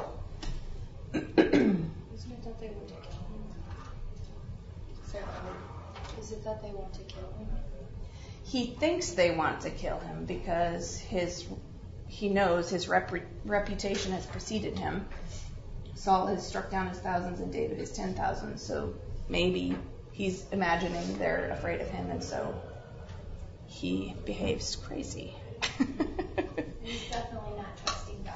Isn't 1.12 1.32
it 1.36 2.44
that 2.44 2.60
they 2.60 2.68
want 2.68 2.88
to 2.88 2.94
kill 2.94 3.26
him? 3.30 3.44
Sorry, 5.04 5.24
is 6.18 6.32
it 6.32 6.44
that 6.44 6.62
they 6.62 6.70
want 6.70 6.92
to 6.94 7.00
kill 7.00 7.28
him? 7.38 7.48
He 8.44 8.66
thinks 8.66 9.10
they 9.10 9.34
want 9.34 9.60
to 9.62 9.70
kill 9.70 9.98
him 9.98 10.24
because 10.24 10.98
his 10.98 11.46
he 12.06 12.28
knows 12.28 12.70
his 12.70 12.88
rep- 12.88 13.12
reputation 13.44 14.12
has 14.12 14.26
preceded 14.26 14.78
him. 14.78 15.06
Saul 15.94 16.26
has 16.28 16.46
struck 16.46 16.70
down 16.70 16.88
his 16.88 16.98
thousands 16.98 17.40
and 17.40 17.52
David 17.52 17.78
his 17.78 17.92
ten 17.92 18.14
thousands, 18.14 18.62
so 18.62 18.94
maybe 19.28 19.76
he's 20.12 20.46
imagining 20.50 21.18
they're 21.18 21.50
afraid 21.50 21.80
of 21.80 21.88
him 21.88 22.10
and 22.10 22.22
so 22.22 22.54
he 23.66 24.14
behaves 24.24 24.76
crazy. 24.76 25.34
He's 26.82 27.08
definitely 27.10 27.56
not 27.56 27.76
trusting 27.84 28.22
God. 28.24 28.34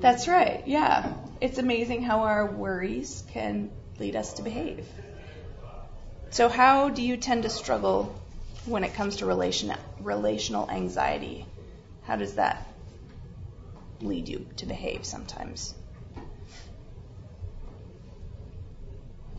That's 0.00 0.28
right, 0.28 0.62
yeah. 0.66 1.14
It's 1.40 1.58
amazing 1.58 2.02
how 2.02 2.20
our 2.20 2.46
worries 2.46 3.24
can 3.32 3.70
lead 3.98 4.16
us 4.16 4.34
to 4.34 4.42
behave. 4.42 4.86
So, 6.30 6.48
how 6.48 6.88
do 6.88 7.02
you 7.02 7.16
tend 7.16 7.42
to 7.42 7.50
struggle 7.50 8.18
when 8.64 8.84
it 8.84 8.94
comes 8.94 9.16
to 9.16 9.26
relation, 9.26 9.74
relational 10.00 10.70
anxiety? 10.70 11.46
How 12.02 12.16
does 12.16 12.34
that 12.34 12.66
lead 14.00 14.28
you 14.28 14.46
to 14.56 14.66
behave 14.66 15.04
sometimes? 15.04 15.74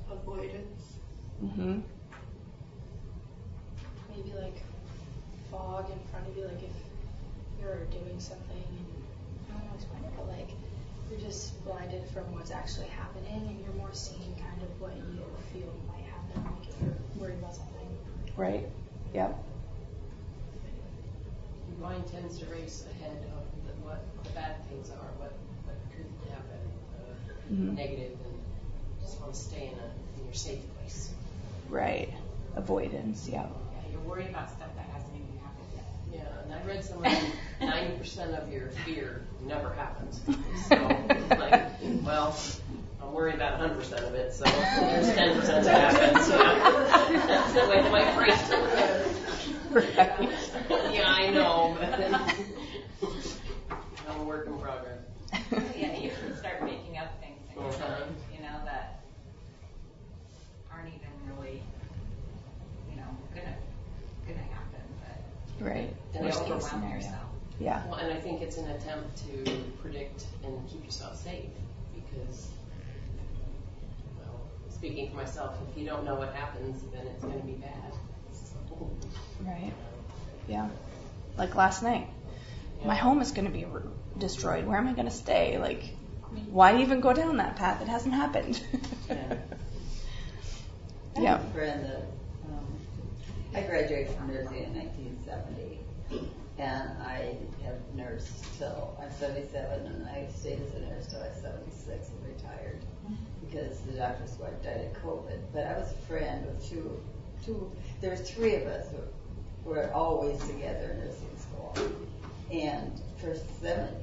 Avoidance. 0.09 0.93
Mm-hmm. 1.43 1.79
Maybe 4.15 4.33
like 4.39 4.61
fog 5.73 5.89
in 5.89 5.97
front 6.11 6.27
of 6.27 6.37
you, 6.37 6.45
like 6.45 6.61
if 6.61 6.75
you're 7.59 7.85
doing 7.89 8.19
something 8.19 8.61
and 8.61 8.85
I 9.49 9.57
don't 9.57 9.65
know 9.65 9.65
how 9.65 9.73
to 9.73 9.81
explain 9.81 10.03
it, 10.03 10.13
but 10.15 10.27
like 10.29 10.49
you're 11.09 11.19
just 11.19 11.57
blinded 11.65 12.05
from 12.13 12.29
what's 12.33 12.51
actually 12.51 12.87
happening 12.93 13.41
and 13.49 13.57
you're 13.65 13.73
more 13.73 13.89
seeing 13.93 14.35
kind 14.37 14.61
of 14.61 14.69
what 14.79 14.93
you 14.95 15.17
feel 15.49 15.73
might 15.89 16.05
happen, 16.05 16.45
like 16.45 16.69
if 16.69 16.75
you're 16.81 16.93
worried 17.17 17.39
about 17.41 17.55
something. 17.55 17.89
Right? 18.37 18.69
Yep. 19.13 19.33
Your 21.69 21.89
mind 21.89 22.03
tends 22.11 22.37
to 22.39 22.45
race 22.53 22.85
ahead 22.93 23.17
of 23.33 23.41
the, 23.65 23.73
what 23.81 24.01
the 24.23 24.29
bad 24.37 24.61
things 24.69 24.91
are, 24.91 25.09
what, 25.17 25.33
what 25.65 25.77
could 25.89 26.05
happen, 26.29 26.61
uh, 27.01 27.53
Mhm. 27.53 27.75
negative, 27.75 28.13
and 28.13 28.37
just 29.01 29.19
want 29.19 29.33
to 29.33 29.39
stay 29.39 29.73
in, 29.73 29.77
a, 29.79 29.89
in 30.19 30.25
your 30.25 30.33
safe 30.33 30.61
place. 30.77 31.13
Right. 31.69 32.09
Avoidance, 32.55 33.27
yeah. 33.27 33.41
Yeah, 33.73 33.91
you're 33.91 34.01
worried 34.01 34.29
about 34.29 34.49
stuff 34.49 34.69
that 34.75 34.92
and 36.43 36.53
I 36.53 36.61
read 36.67 36.83
somewhere 36.83 37.11
ninety 37.61 37.97
percent 37.97 38.33
of 38.33 38.51
your 38.51 38.67
fear 38.85 39.21
never 39.45 39.71
happens. 39.73 40.19
So, 40.69 40.75
like, 41.37 41.61
well, 42.03 42.35
I'm 43.01 43.11
worried 43.11 43.35
about 43.35 43.59
hundred 43.59 43.75
percent 43.75 44.01
of 44.03 44.13
it, 44.13 44.33
so 44.33 44.45
there's 44.45 45.13
ten 45.13 45.35
percent 45.35 45.63
that 45.65 45.93
happens. 45.93 46.29
Yeah. 46.29 47.17
That's 47.27 47.53
the 47.53 47.91
way 47.91 48.05
phrased 48.15 48.51
it. 48.51 48.59
Right. 49.71 50.29
Yeah, 50.91 51.03
I 51.07 51.29
know, 51.29 51.75
but 51.79 51.99
I'm 54.09 54.19
a 54.19 54.23
work 54.23 54.45
in 54.45 54.53
progress. 54.57 54.99
Yeah, 55.75 55.91
you 55.97 56.09
can 56.11 56.35
start 56.37 56.61
making 56.63 56.97
up 56.97 57.07
things 57.19 57.39
in 57.49 57.61
your 57.61 57.71
Uh-huh. 57.71 57.89
mind, 57.89 58.15
you 58.31 58.39
know, 58.39 58.59
that 58.65 58.89
aren't 60.71 60.87
even 60.87 61.09
really, 61.27 61.61
you 62.89 62.95
know, 62.95 63.09
gonna 63.33 63.55
gonna 64.27 64.39
happen, 64.51 64.81
but 64.99 65.17
Right. 65.59 65.89
And 66.13 66.23
you 66.23 66.29
it's 66.29 66.37
Worst 66.37 66.45
case 66.45 66.51
overwhelm 66.51 66.81
scenario. 66.81 66.95
yourself. 66.95 67.29
Yeah. 67.59 67.79
Well, 67.85 67.95
and 67.95 68.11
I 68.11 68.15
think 68.17 68.41
it's 68.41 68.57
an 68.57 68.67
attempt 68.67 69.17
to 69.27 69.63
predict 69.81 70.25
and 70.43 70.53
keep 70.67 70.83
yourself 70.83 71.15
safe 71.15 71.49
because, 71.93 72.49
well, 74.17 74.39
speaking 74.83 75.09
for 75.11 75.15
myself, 75.15 75.55
if 75.69 75.77
you 75.77 75.85
don't 75.85 76.03
know 76.03 76.15
what 76.15 76.35
happens, 76.35 76.83
then 76.91 77.07
it's 77.07 77.23
going 77.23 77.39
to 77.39 77.45
be 77.47 77.53
bad. 77.53 77.93
So, 78.33 78.91
Right. 79.39 79.71
Yeah. 80.49 80.67
Like 81.37 81.55
last 81.55 81.83
night. 81.83 82.09
My 82.83 82.95
home 82.95 83.21
is 83.21 83.31
going 83.31 83.45
to 83.45 83.51
be 83.51 83.63
r- 83.63 83.83
destroyed. 84.17 84.67
Where 84.67 84.77
am 84.77 84.89
I 84.89 84.91
going 84.91 85.07
to 85.07 85.13
stay? 85.13 85.57
Like, 85.57 85.95
why 86.49 86.81
even 86.81 86.99
go 86.99 87.13
down 87.13 87.37
that 87.37 87.55
path? 87.55 87.81
It 87.81 87.87
hasn't 87.87 88.13
happened. 88.13 88.61
Yeah. 89.09 89.37
I 91.15 91.21
yeah. 91.21 91.37
have 91.37 91.45
a 91.45 91.51
friend 91.51 91.85
that, 91.85 92.07
um, 92.45 92.65
I 93.55 93.61
graduated 93.61 94.13
from 94.15 94.33
nursing 94.33 94.63
in 94.63 94.73
1970, 94.73 95.79
and 96.57 96.89
I 97.03 97.37
have 97.63 97.79
nursed 97.95 98.57
till 98.57 98.97
I'm 99.01 99.11
77, 99.11 99.85
and 99.85 100.09
I 100.09 100.27
stayed 100.35 100.59
as 100.61 100.73
a 100.73 100.81
nurse 100.81 101.07
till 101.07 101.21
I 101.21 101.27
was 101.27 101.37
76 101.37 102.09
and 102.09 102.35
retired 102.35 102.81
because 103.53 103.79
the 103.81 103.93
doctor's 103.93 104.37
wife 104.39 104.61
died 104.63 104.89
of 104.91 105.03
COVID. 105.03 105.39
But 105.53 105.67
I 105.67 105.77
was 105.77 105.91
a 105.91 106.07
friend 106.07 106.45
with 106.45 106.67
two, 106.67 106.99
two. 107.45 107.71
There 108.01 108.11
was 108.11 108.29
three 108.29 108.55
of 108.55 108.63
us 108.63 108.87
who 108.91 109.69
were 109.69 109.91
always 109.93 110.39
together 110.47 110.91
in 110.91 110.99
nursing 110.99 111.37
school, 111.37 111.75
and 112.51 112.99
for 113.17 113.35
seven, 113.61 113.93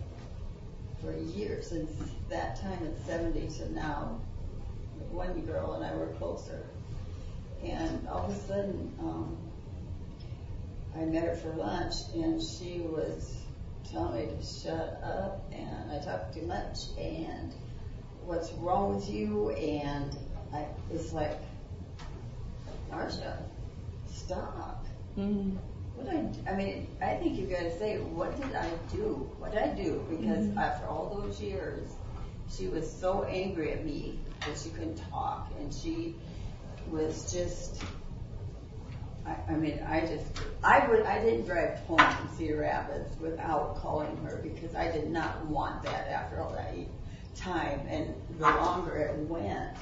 for 1.01 1.17
years 1.17 1.69
since 1.69 1.91
that 2.29 2.61
time 2.61 2.79
in 2.85 3.05
70 3.05 3.49
to 3.59 3.73
now, 3.73 4.21
one 5.11 5.41
girl 5.41 5.73
and 5.73 5.85
I 5.85 5.95
were 5.97 6.13
closer. 6.19 6.67
And 7.65 8.07
all 8.09 8.27
of 8.27 8.31
a 8.31 8.41
sudden, 8.47 8.95
um, 9.01 9.37
I 10.97 11.05
met 11.05 11.25
her 11.25 11.37
for 11.37 11.51
lunch, 11.51 11.95
and 12.15 12.41
she 12.41 12.81
was 12.81 13.37
telling 13.91 14.29
me 14.29 14.35
to 14.35 14.47
shut 14.47 15.01
up, 15.03 15.45
and 15.53 15.91
I 15.91 15.99
talk 16.05 16.33
too 16.33 16.43
much, 16.43 16.79
and 16.99 17.53
what's 18.25 18.53
wrong 18.53 18.95
with 18.95 19.09
you? 19.11 19.51
And 19.51 20.17
I 20.53 20.67
was 20.91 21.13
like, 21.13 21.41
Marsha, 22.91 23.37
stop. 24.07 24.85
Mm. 25.19 25.57
What 25.95 26.09
I, 26.15 26.53
I 26.53 26.57
mean, 26.57 26.87
I 27.03 27.15
think 27.15 27.39
you've 27.39 27.51
got 27.51 27.61
to 27.61 27.79
say, 27.79 27.99
what 27.99 28.41
did 28.41 28.55
I 28.55 28.69
do? 28.93 29.31
What 29.39 29.53
did 29.53 29.63
I 29.63 29.69
do? 29.69 30.05
Because 30.09 30.47
Mhm. 30.47 30.57
after 30.57 30.87
all 30.87 31.21
those 31.23 31.41
years, 31.41 31.89
she 32.49 32.69
was 32.69 32.91
so 32.91 33.25
angry 33.25 33.73
at 33.73 33.85
me 33.85 34.19
that 34.47 34.59
she 34.59 34.71
couldn't 34.71 35.01
talk, 35.11 35.51
and 35.61 35.73
she 35.73 36.17
was 36.91 37.33
just. 37.33 37.83
I, 39.27 39.37
I 39.51 39.53
mean, 39.53 39.81
I 39.87 40.01
just, 40.01 40.25
I 40.65 40.89
would, 40.89 41.03
I 41.03 41.23
didn't 41.23 41.45
drive 41.45 41.79
home 41.81 41.99
from 41.99 42.29
Cedar 42.37 42.57
Rapids 42.57 43.21
without 43.21 43.77
calling 43.77 44.17
her 44.25 44.41
because 44.43 44.75
I 44.75 44.91
did 44.91 45.11
not 45.11 45.45
want 45.47 45.83
that 45.83 46.09
after 46.09 46.41
all 46.41 46.51
that 46.53 46.75
time. 47.35 47.81
And 47.89 48.15
the 48.39 48.47
longer 48.47 48.97
it 48.97 49.17
went, 49.29 49.77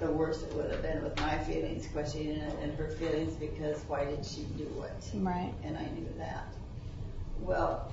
the 0.00 0.10
worse 0.10 0.42
it 0.42 0.52
would 0.54 0.70
have 0.70 0.82
been 0.82 1.02
with 1.02 1.18
my 1.20 1.38
feelings, 1.38 1.86
questioning 1.92 2.36
it, 2.36 2.58
and 2.62 2.76
her 2.78 2.88
feelings 2.88 3.34
because 3.34 3.80
why 3.88 4.04
did 4.04 4.24
she 4.24 4.42
do 4.58 4.84
it? 4.84 5.10
Right. 5.14 5.52
and 5.64 5.76
I 5.76 5.84
knew 5.84 6.08
that. 6.18 6.52
Well, 7.40 7.92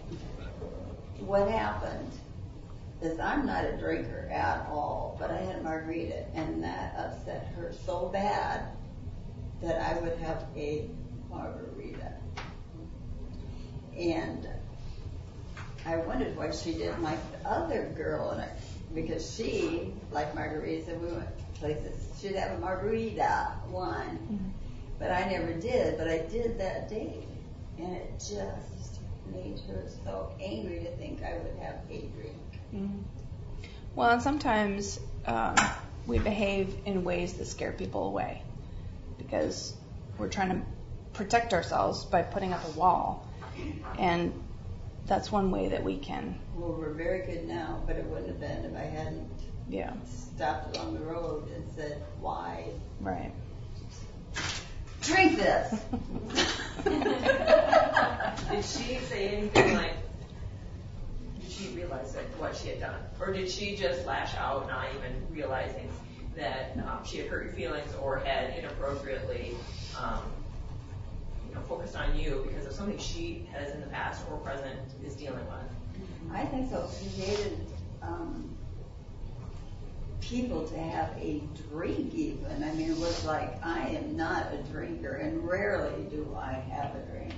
what 1.19 1.49
happened 1.49 2.11
is 3.01 3.19
I'm 3.19 3.45
not 3.45 3.65
a 3.65 3.77
drinker 3.77 4.29
at 4.31 4.67
all, 4.69 5.17
but 5.19 5.31
I 5.31 5.37
had 5.37 5.57
a 5.57 5.61
margarita, 5.61 6.25
and 6.33 6.63
that 6.63 6.95
upset 6.97 7.53
her 7.55 7.73
so 7.85 8.09
bad 8.11 8.65
that 9.61 9.81
I 9.81 9.99
would 10.01 10.17
have 10.17 10.45
a 10.55 10.89
margarita. 11.29 12.13
And 13.97 14.47
I 15.85 15.97
wondered 15.97 16.35
why 16.37 16.51
she 16.51 16.73
didn't 16.73 17.03
like 17.03 17.19
the 17.31 17.49
other 17.49 17.91
girl, 17.95 18.31
and 18.31 18.41
I, 18.41 18.49
because 18.93 19.35
she, 19.35 19.91
like 20.11 20.33
margaritas, 20.35 20.87
and 20.87 21.01
we 21.01 21.11
went 21.11 21.27
places, 21.55 22.07
she'd 22.21 22.35
have 22.35 22.57
a 22.57 22.59
margarita, 22.59 23.51
one. 23.69 24.53
But 24.99 25.11
I 25.11 25.29
never 25.29 25.53
did, 25.53 25.97
but 25.97 26.07
I 26.07 26.19
did 26.19 26.59
that 26.59 26.89
day. 26.89 27.25
And 27.77 27.95
it 27.95 28.13
just 28.19 28.99
made 29.31 29.59
her 29.67 29.83
so 30.05 30.31
angry 30.41 30.79
to 30.79 30.95
think 30.97 31.23
I 31.23 31.37
would 31.37 31.57
have 31.61 31.75
a 31.89 31.99
drink. 32.15 32.37
Mm-hmm. 32.73 32.99
Well, 33.95 34.09
and 34.09 34.21
sometimes 34.21 34.99
um, 35.25 35.55
we 36.05 36.19
behave 36.19 36.75
in 36.85 37.03
ways 37.03 37.33
that 37.33 37.45
scare 37.45 37.71
people 37.71 38.07
away 38.07 38.41
because 39.17 39.73
we're 40.17 40.29
trying 40.29 40.49
to 40.49 40.61
protect 41.13 41.53
ourselves 41.53 42.05
by 42.05 42.21
putting 42.21 42.53
up 42.53 42.63
a 42.67 42.71
wall. 42.71 43.27
And 43.97 44.42
that's 45.07 45.31
one 45.31 45.51
way 45.51 45.69
that 45.69 45.83
we 45.83 45.97
can. 45.97 46.39
Well, 46.55 46.71
we're 46.73 46.93
very 46.93 47.25
good 47.25 47.47
now, 47.47 47.81
but 47.85 47.95
it 47.97 48.05
wouldn't 48.05 48.27
have 48.27 48.39
been 48.39 48.65
if 48.65 48.75
I 48.75 48.85
hadn't 48.85 49.29
yeah. 49.67 49.93
stopped 50.05 50.75
along 50.75 50.93
the 50.93 51.01
road 51.01 51.49
and 51.53 51.63
said, 51.75 52.01
why? 52.19 52.67
Right. 52.99 53.31
Drink 55.01 55.37
this. 55.37 55.71
did 58.49 58.65
she 58.65 58.99
say 59.05 59.29
anything 59.29 59.75
like, 59.75 59.93
did 61.41 61.51
she 61.51 61.67
realize 61.75 62.13
that 62.13 62.23
what 62.39 62.55
she 62.55 62.69
had 62.69 62.79
done? 62.79 63.01
Or 63.19 63.33
did 63.33 63.49
she 63.49 63.75
just 63.75 64.05
lash 64.05 64.33
out, 64.35 64.67
not 64.67 64.85
even 64.95 65.11
realizing 65.29 65.89
that 66.35 66.77
um, 66.77 67.03
she 67.05 67.17
had 67.17 67.27
hurt 67.27 67.43
your 67.43 67.53
feelings 67.53 67.93
or 68.01 68.19
had 68.19 68.57
inappropriately 68.57 69.55
um, 70.01 70.21
you 70.21 70.29
know, 70.29 70.42
focused 71.61 71.95
on 71.95 72.17
you 72.17 72.45
because 72.47 72.65
of 72.65 72.73
something 72.73 72.97
she 72.97 73.47
has 73.51 73.73
in 73.73 73.81
the 73.81 73.87
past 73.87 74.23
or 74.29 74.37
present 74.37 74.79
is 75.05 75.15
dealing 75.15 75.45
with? 75.45 76.33
I 76.33 76.45
think 76.45 76.69
so. 76.69 76.89
She 76.99 77.07
hated 77.21 77.59
um, 78.01 78.49
people 80.21 80.67
to 80.67 80.77
have 80.77 81.09
a 81.17 81.41
drink 81.69 82.13
even. 82.13 82.63
I 82.63 82.71
mean, 82.73 82.91
it 82.91 82.97
was 82.97 83.25
like, 83.25 83.63
I 83.63 83.89
am 83.89 84.15
not 84.15 84.53
a 84.53 84.57
drinker 84.71 85.13
and 85.15 85.47
rarely 85.47 86.03
do 86.05 86.35
I 86.39 86.53
have 86.53 86.95
a 86.95 86.99
drink. 87.11 87.33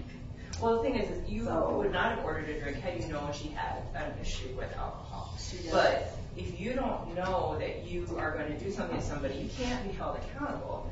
Well, 0.62 0.78
the 0.78 0.84
thing 0.84 0.96
is, 0.96 1.10
is 1.10 1.30
you 1.30 1.46
would 1.46 1.92
not 1.92 2.16
have 2.16 2.24
ordered 2.24 2.48
a 2.50 2.60
drink 2.60 2.80
had 2.80 3.02
you 3.02 3.08
known 3.08 3.34
she 3.34 3.50
had 3.50 3.84
an 3.94 4.14
issue 4.22 4.56
with 4.56 4.72
alcohol. 4.78 5.38
But 5.72 6.18
if 6.38 6.60
you 6.60 6.74
don't 6.74 7.14
know 7.14 7.58
that 7.60 7.86
you 7.86 8.08
are 8.18 8.32
going 8.32 8.58
to 8.58 8.64
do 8.64 8.72
something 8.72 8.98
to 8.98 9.04
somebody, 9.04 9.36
you 9.36 9.50
can't 9.58 9.86
be 9.86 9.94
held 9.94 10.18
accountable 10.18 10.92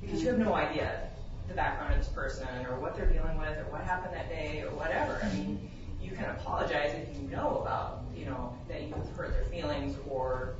because 0.00 0.20
you 0.20 0.28
have 0.28 0.38
no 0.38 0.54
idea 0.54 1.08
the 1.48 1.54
background 1.54 1.92
of 1.94 1.98
this 1.98 2.08
person 2.08 2.48
or 2.66 2.78
what 2.80 2.96
they're 2.96 3.06
dealing 3.06 3.38
with 3.38 3.56
or 3.58 3.64
what 3.70 3.82
happened 3.82 4.14
that 4.14 4.28
day 4.28 4.62
or 4.62 4.70
whatever. 4.74 5.20
I 5.22 5.28
mean, 5.34 5.70
you 6.00 6.10
can 6.12 6.24
apologize 6.26 6.94
if 6.94 7.16
you 7.16 7.28
know 7.28 7.60
about, 7.62 8.02
you 8.16 8.26
know, 8.26 8.56
that 8.68 8.82
you've 8.82 9.16
hurt 9.16 9.32
their 9.32 9.44
feelings 9.44 9.96
or, 10.08 10.54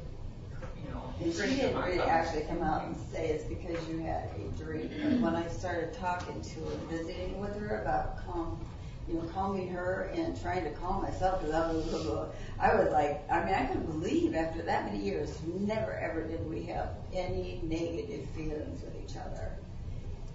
you 0.83 0.93
know, 0.93 1.03
and 1.21 1.33
she 1.33 1.57
didn't 1.57 1.81
really 1.83 2.01
actually 2.01 2.43
come 2.43 2.63
out 2.63 2.85
and 2.87 2.97
say 3.13 3.29
it's 3.29 3.45
because 3.45 3.89
you 3.89 3.99
had 3.99 4.31
a 4.37 4.63
drink. 4.63 4.91
But 5.03 5.21
when 5.21 5.37
I 5.37 5.49
started 5.49 5.95
talking 5.95 6.41
to 6.41 6.61
her, 6.61 6.77
visiting 6.91 7.41
with 7.41 7.57
her 7.61 7.81
about 7.83 8.27
calm, 8.27 8.59
you 9.09 9.15
know, 9.15 9.23
calming 9.35 9.69
her 9.69 10.11
and 10.15 10.41
trying 10.41 10.65
to 10.65 10.71
calm 10.71 11.03
myself 11.03 11.41
because 11.41 11.55
I 11.55 11.73
was, 11.73 12.29
I 12.59 12.75
was 12.75 12.91
like, 12.93 13.31
I 13.31 13.45
mean, 13.45 13.55
I 13.55 13.67
couldn't 13.67 13.87
believe 13.87 14.35
after 14.35 14.63
that 14.63 14.87
many 14.87 15.05
years, 15.05 15.39
never 15.47 15.93
ever 15.93 16.23
did 16.27 16.49
we 16.49 16.63
have 16.65 16.91
any 17.13 17.61
negative 17.63 18.27
feelings 18.31 18.83
with 18.83 18.95
each 19.05 19.17
other. 19.17 19.53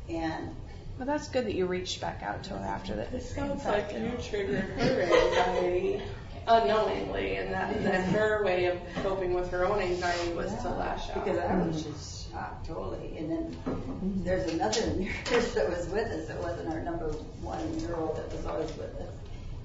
And 0.10 0.56
well, 0.98 1.06
that's 1.06 1.30
good 1.30 1.46
that 1.46 1.56
you 1.56 1.66
reached 1.66 2.02
back 2.02 2.22
out 2.24 2.44
to 2.46 2.54
her 2.54 2.66
after 2.66 2.96
that. 2.96 3.14
It 3.14 3.24
sounds 3.24 3.64
like 3.66 3.94
you 3.94 4.12
triggered 4.22 4.64
her 4.64 5.02
anxiety 5.02 6.02
unknowingly, 6.48 7.36
and 7.38 7.54
that, 7.54 7.84
that 7.84 8.06
her 8.10 8.44
way 8.44 8.66
of 8.66 8.78
coping 9.04 9.34
with 9.34 9.50
her 9.52 9.66
own 9.66 9.80
anxiety 9.80 10.34
was 10.34 10.52
yeah, 10.52 10.62
to 10.64 10.70
lash 10.72 11.10
out. 11.10 11.24
Because 11.24 11.38
I 11.38 11.56
was 11.56 11.84
just 11.84 12.32
shocked 12.32 12.68
totally. 12.68 13.18
And 13.18 13.32
then 13.32 14.24
there's 14.24 14.52
another 14.52 14.86
nurse 15.32 15.54
that 15.54 15.70
was 15.70 15.88
with 15.88 16.08
us. 16.08 16.30
It 16.30 16.42
wasn't 16.42 16.70
our 16.70 16.82
number 16.82 17.10
one 17.42 17.80
girl 17.88 18.14
that 18.14 18.32
was 18.36 18.46
always 18.46 18.76
with 18.78 18.96
us. 18.96 19.14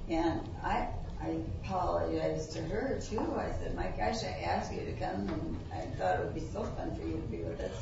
And 0.08 0.40
I 0.62 0.88
I 1.22 1.38
apologized 1.62 2.52
to 2.52 2.62
her 2.62 3.00
too. 3.00 3.20
I 3.36 3.50
said, 3.58 3.74
my 3.74 3.88
gosh, 3.96 4.22
I 4.22 4.42
asked 4.44 4.72
you 4.72 4.84
to 4.84 4.92
come, 4.92 5.26
and 5.28 5.58
I 5.72 5.86
thought 5.96 6.20
it 6.20 6.24
would 6.26 6.34
be 6.34 6.40
so 6.40 6.62
fun 6.62 6.94
for 6.94 7.02
you 7.02 7.14
to 7.14 7.28
be 7.30 7.38
with 7.38 7.60
us. 7.60 7.72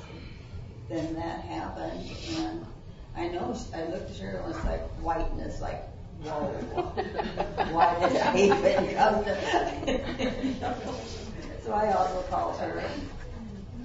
Then 0.88 1.14
that 1.14 1.40
happened, 1.40 2.11
and 2.37 2.66
I 3.16 3.29
know 3.29 3.57
I 3.75 3.85
looked 3.85 4.11
at 4.11 4.16
her 4.18 4.38
and 4.38 4.47
was 4.47 4.64
like 4.64 4.83
whiteness, 5.01 5.61
like 5.61 5.85
whoa, 6.23 6.49
why 7.73 8.09
did 8.09 8.16
I 8.16 8.37
even 8.37 8.95
come 8.95 9.25
to? 9.25 9.35
so 11.64 11.73
I 11.73 11.92
also 11.92 12.23
called 12.23 12.59
her 12.59 12.79
and 12.79 13.09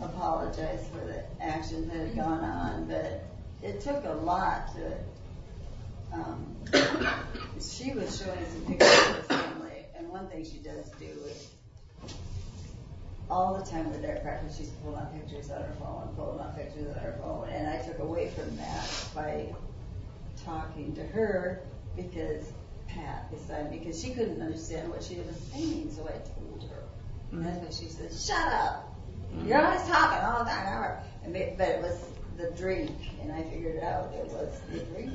apologized 0.03 0.88
for 0.88 1.05
the 1.05 1.23
actions 1.41 1.91
that 1.91 1.97
had 1.97 2.15
gone 2.15 2.43
on, 2.43 2.86
but 2.88 3.25
it 3.62 3.81
took 3.81 4.03
a 4.05 4.13
lot 4.13 4.73
to. 4.75 4.97
Um, 6.13 6.55
she 7.60 7.93
was 7.93 8.17
showing 8.21 8.45
some 8.51 8.65
pictures 8.65 9.10
of 9.10 9.15
her 9.15 9.23
family, 9.23 9.86
and 9.97 10.10
one 10.10 10.27
thing 10.27 10.45
she 10.45 10.57
does 10.60 10.89
do 10.99 11.05
is 11.05 11.46
all 13.29 13.57
the 13.57 13.65
time 13.65 13.89
with 13.91 14.01
their 14.01 14.17
practice, 14.19 14.57
she's 14.57 14.69
pulling 14.83 14.99
out 14.99 15.13
pictures 15.13 15.49
on 15.51 15.61
her 15.61 15.73
phone, 15.79 16.13
pulling 16.15 16.39
out 16.39 16.55
pictures 16.55 16.87
on 16.95 17.01
her 17.01 17.17
phone, 17.21 17.49
and 17.49 17.67
I 17.67 17.77
took 17.85 17.99
away 17.99 18.29
from 18.29 18.55
that 18.57 18.87
by 19.13 19.53
talking 20.45 20.93
to 20.95 21.03
her 21.07 21.61
because 21.95 22.51
Pat 22.87 23.29
beside 23.31 23.69
me, 23.69 23.79
because 23.79 24.01
she 24.01 24.11
couldn't 24.11 24.41
understand 24.41 24.89
what 24.89 25.03
she 25.03 25.15
was 25.15 25.35
saying, 25.51 25.91
so 25.91 26.03
I 26.05 26.17
told 26.39 26.69
her. 26.69 26.83
And 27.31 27.45
that's 27.45 27.57
when 27.59 27.71
she 27.71 27.93
said, 27.93 28.11
"Shut 28.13 28.53
up! 28.53 28.95
Mm-hmm. 29.35 29.47
You're 29.49 29.61
always 29.61 29.85
talking 29.87 30.19
all 30.25 30.43
the 30.45 30.49
time." 30.49 30.97
And 31.23 31.33
but 31.57 31.67
it 31.67 31.81
was 31.81 31.99
the 32.37 32.51
drink, 32.51 32.91
and 33.21 33.31
I 33.31 33.43
figured 33.43 33.75
it 33.75 33.83
out. 33.83 34.13
It 34.13 34.27
was 34.27 34.61
the 34.71 34.79
drink. 34.79 35.11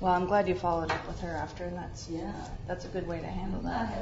Well, 0.00 0.12
I'm 0.14 0.24
glad 0.24 0.48
you 0.48 0.54
followed 0.54 0.90
up 0.90 1.06
with 1.06 1.20
her 1.20 1.30
after, 1.30 1.64
and 1.64 1.76
that's 1.76 2.08
yeah, 2.08 2.32
that's 2.66 2.86
a 2.86 2.88
good 2.88 3.06
way 3.06 3.20
to 3.20 3.26
handle 3.26 3.60
that. 3.60 3.98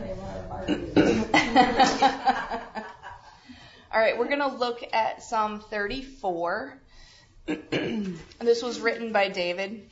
All 3.92 4.00
right, 4.00 4.16
we're 4.16 4.28
going 4.28 4.38
to 4.38 4.46
look 4.46 4.84
at 4.92 5.24
Psalm 5.24 5.58
34. 5.58 6.78
this 7.46 8.62
was 8.62 8.78
written 8.78 9.12
by 9.12 9.28
David 9.28 9.90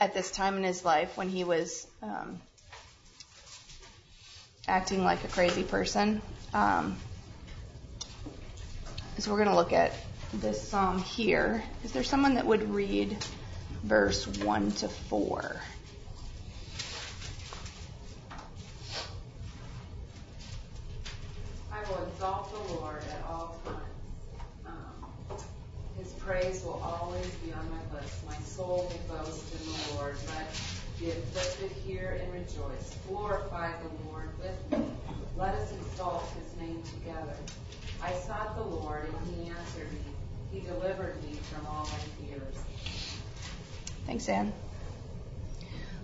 at 0.00 0.12
this 0.12 0.32
time 0.32 0.56
in 0.56 0.64
his 0.64 0.84
life 0.84 1.16
when 1.16 1.28
he 1.28 1.44
was 1.44 1.86
um, 2.02 2.40
acting 4.66 5.04
like 5.04 5.22
a 5.22 5.28
crazy 5.28 5.62
person. 5.62 6.20
Um, 6.52 6.96
so 9.18 9.30
we're 9.30 9.38
going 9.38 9.50
to 9.50 9.54
look 9.56 9.72
at 9.72 9.92
this 10.34 10.66
psalm 10.66 10.98
here. 10.98 11.62
Is 11.84 11.92
there 11.92 12.02
someone 12.02 12.34
that 12.34 12.46
would 12.46 12.74
read 12.74 13.16
verse 13.82 14.26
1 14.26 14.72
to 14.72 14.88
4. 14.88 15.56
I 21.72 21.90
will 21.90 22.06
exalt 22.06 22.52
the 22.52 22.74
Lord 22.74 23.02
at 23.10 23.24
all 23.28 23.58
times. 23.64 23.78
Um, 24.66 25.36
his 25.98 26.12
praise 26.12 26.62
will 26.64 26.80
always 26.84 27.28
be 27.44 27.52
on 27.52 27.68
my 27.70 27.96
lips. 27.98 28.20
My 28.26 28.36
soul 28.44 28.88
will 28.88 29.16
boast 29.16 29.52
in 29.52 29.66
the 29.66 29.94
Lord. 29.94 30.16
Let 30.28 30.48
the 31.00 31.10
afflicted 31.10 31.72
hear 31.78 32.20
and 32.22 32.32
rejoice. 32.32 32.96
Glorify 33.08 33.72
the 33.82 34.08
Lord 34.10 34.28
with 34.38 34.78
me. 34.78 34.86
Let 35.36 35.54
us 35.56 35.72
exalt 35.72 36.24
his 36.38 36.60
name 36.60 36.80
together. 36.84 37.34
I 38.00 38.12
sought 38.12 38.56
the 38.56 38.62
Lord, 38.62 39.06
and 39.06 39.34
he 39.34 39.50
answered 39.50 39.92
me. 39.92 40.00
He 40.52 40.60
delivered 40.60 41.20
me 41.24 41.34
from 41.50 41.66
all 41.66 41.84
my 41.84 42.26
fears. 42.26 42.54
Thanks, 44.06 44.28
Anne. 44.28 44.52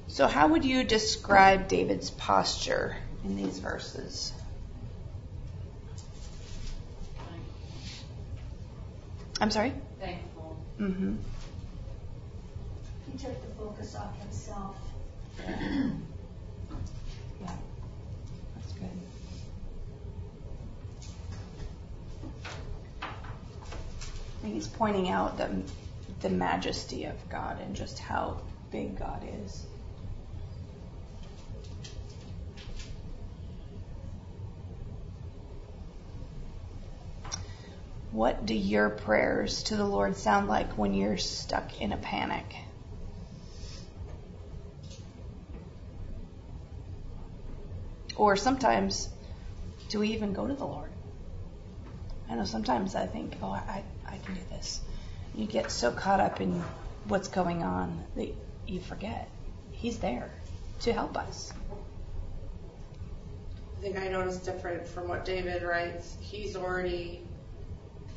So, 0.08 0.26
how 0.26 0.48
would 0.48 0.64
you 0.64 0.84
describe 0.84 1.68
David's 1.68 2.10
posture 2.10 2.96
in 3.24 3.36
these 3.36 3.58
verses? 3.58 4.32
I'm 9.40 9.50
sorry? 9.50 9.72
Thankful. 10.00 10.56
Mm-hmm. 10.80 11.14
He 13.12 13.18
took 13.18 13.40
the 13.40 13.54
focus 13.54 13.94
off 13.94 14.18
himself. 14.20 14.76
yeah. 15.46 15.92
That's 18.56 18.72
good. 18.72 18.90
And 24.42 24.52
he's 24.52 24.66
pointing 24.66 25.08
out 25.08 25.38
that 25.38 25.50
the 26.20 26.28
majesty 26.28 27.04
of 27.04 27.28
God 27.28 27.60
and 27.60 27.76
just 27.76 27.98
how 27.98 28.40
big 28.70 28.98
God 28.98 29.22
is. 29.44 29.66
What 38.10 38.46
do 38.46 38.54
your 38.54 38.90
prayers 38.90 39.62
to 39.64 39.76
the 39.76 39.84
Lord 39.84 40.16
sound 40.16 40.48
like 40.48 40.78
when 40.78 40.94
you're 40.94 41.18
stuck 41.18 41.80
in 41.80 41.92
a 41.92 41.96
panic? 41.96 42.56
Or 48.16 48.34
sometimes 48.34 49.08
do 49.90 50.00
we 50.00 50.08
even 50.08 50.32
go 50.32 50.46
to 50.46 50.54
the 50.54 50.64
Lord? 50.64 50.90
I 52.28 52.34
know 52.34 52.44
sometimes 52.44 52.94
I 52.94 53.06
think, 53.06 53.36
oh, 53.42 53.50
I, 53.50 53.84
I 54.06 54.18
can 54.18 54.34
do 54.34 54.40
this. 54.50 54.80
You 55.38 55.46
get 55.46 55.70
so 55.70 55.92
caught 55.92 56.18
up 56.18 56.40
in 56.40 56.64
what's 57.06 57.28
going 57.28 57.62
on 57.62 58.04
that 58.16 58.34
you 58.66 58.80
forget 58.80 59.30
He's 59.70 59.98
there 59.98 60.28
to 60.80 60.92
help 60.92 61.16
us. 61.16 61.52
I 63.78 63.80
think 63.80 63.96
I 63.96 64.08
noticed 64.08 64.44
different 64.44 64.88
from 64.88 65.06
what 65.06 65.24
David 65.24 65.62
writes. 65.62 66.16
He's 66.20 66.56
already 66.56 67.20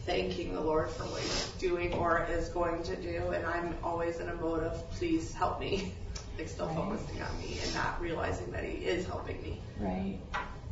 thanking 0.07 0.55
the 0.55 0.61
Lord 0.61 0.89
for 0.89 1.03
what 1.03 1.21
he's 1.21 1.51
doing 1.59 1.93
or 1.93 2.25
is 2.31 2.49
going 2.49 2.81
to 2.81 2.95
do, 2.95 3.27
and 3.29 3.45
I'm 3.45 3.75
always 3.83 4.19
in 4.19 4.27
a 4.29 4.33
mode 4.33 4.63
of 4.63 4.89
please 4.91 5.33
help 5.33 5.59
me. 5.59 5.93
Like 6.39 6.47
still 6.47 6.67
Right. 6.67 6.75
focusing 6.77 7.21
on 7.21 7.37
me 7.39 7.59
and 7.61 7.73
not 7.75 8.01
realizing 8.01 8.51
that 8.53 8.63
he 8.63 8.77
is 8.85 9.05
helping 9.05 9.39
me. 9.43 9.61
Right. 9.79 10.17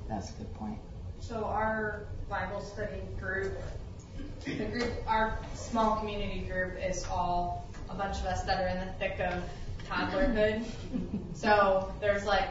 That's 0.07 0.29
a 0.29 0.33
good 0.33 0.53
point. 0.55 0.79
So 1.19 1.43
our 1.43 2.05
Bible 2.29 2.61
study 2.61 3.01
group, 3.19 3.53
the 4.45 4.65
group, 4.65 4.91
our 5.07 5.37
small 5.53 5.97
community 5.97 6.41
group 6.41 6.73
is 6.83 7.05
all 7.05 7.67
a 7.89 7.95
bunch 7.95 8.17
of 8.19 8.25
us 8.25 8.43
that 8.43 8.63
are 8.63 8.67
in 8.67 8.85
the 8.85 8.93
thick 8.93 9.19
of 9.19 9.43
toddlerhood. 9.87 10.63
So 11.33 11.93
there's 11.99 12.25
like 12.25 12.47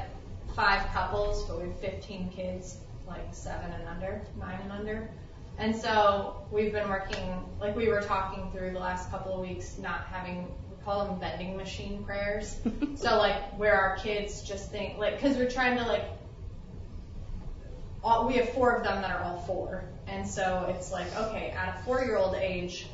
five 0.56 0.86
couples, 0.92 1.44
but 1.46 1.60
we 1.60 1.68
have 1.68 1.78
15 1.78 2.30
kids, 2.30 2.78
like 3.06 3.32
seven 3.32 3.70
and 3.72 3.88
under, 3.88 4.22
nine 4.38 4.58
and 4.62 4.72
under. 4.72 5.08
And 5.58 5.74
so 5.74 6.46
we've 6.50 6.72
been 6.72 6.88
working, 6.88 7.44
like 7.60 7.76
we 7.76 7.88
were 7.88 8.00
talking 8.00 8.50
through 8.52 8.72
the 8.72 8.78
last 8.78 9.10
couple 9.10 9.34
of 9.34 9.40
weeks, 9.40 9.76
not 9.78 10.06
having, 10.06 10.46
we 10.70 10.84
call 10.84 11.04
them 11.04 11.20
vending 11.20 11.56
machine 11.56 12.04
prayers. 12.04 12.60
so 12.96 13.18
like 13.18 13.58
where 13.58 13.74
our 13.80 13.96
kids 13.96 14.42
just 14.42 14.70
think, 14.70 14.98
like, 14.98 15.20
cause 15.20 15.36
we're 15.36 15.50
trying 15.50 15.76
to 15.78 15.84
like 15.84 16.04
all, 18.02 18.26
we 18.26 18.34
have 18.34 18.48
four 18.50 18.76
of 18.76 18.84
them 18.84 19.02
that 19.02 19.10
are 19.10 19.22
all 19.24 19.40
four. 19.40 19.84
And 20.10 20.26
so 20.26 20.66
it's 20.68 20.90
like, 20.90 21.14
okay, 21.16 21.50
at 21.50 21.76
a 21.76 21.84
four 21.84 22.02
year 22.02 22.16
old 22.16 22.34
age, 22.34 22.88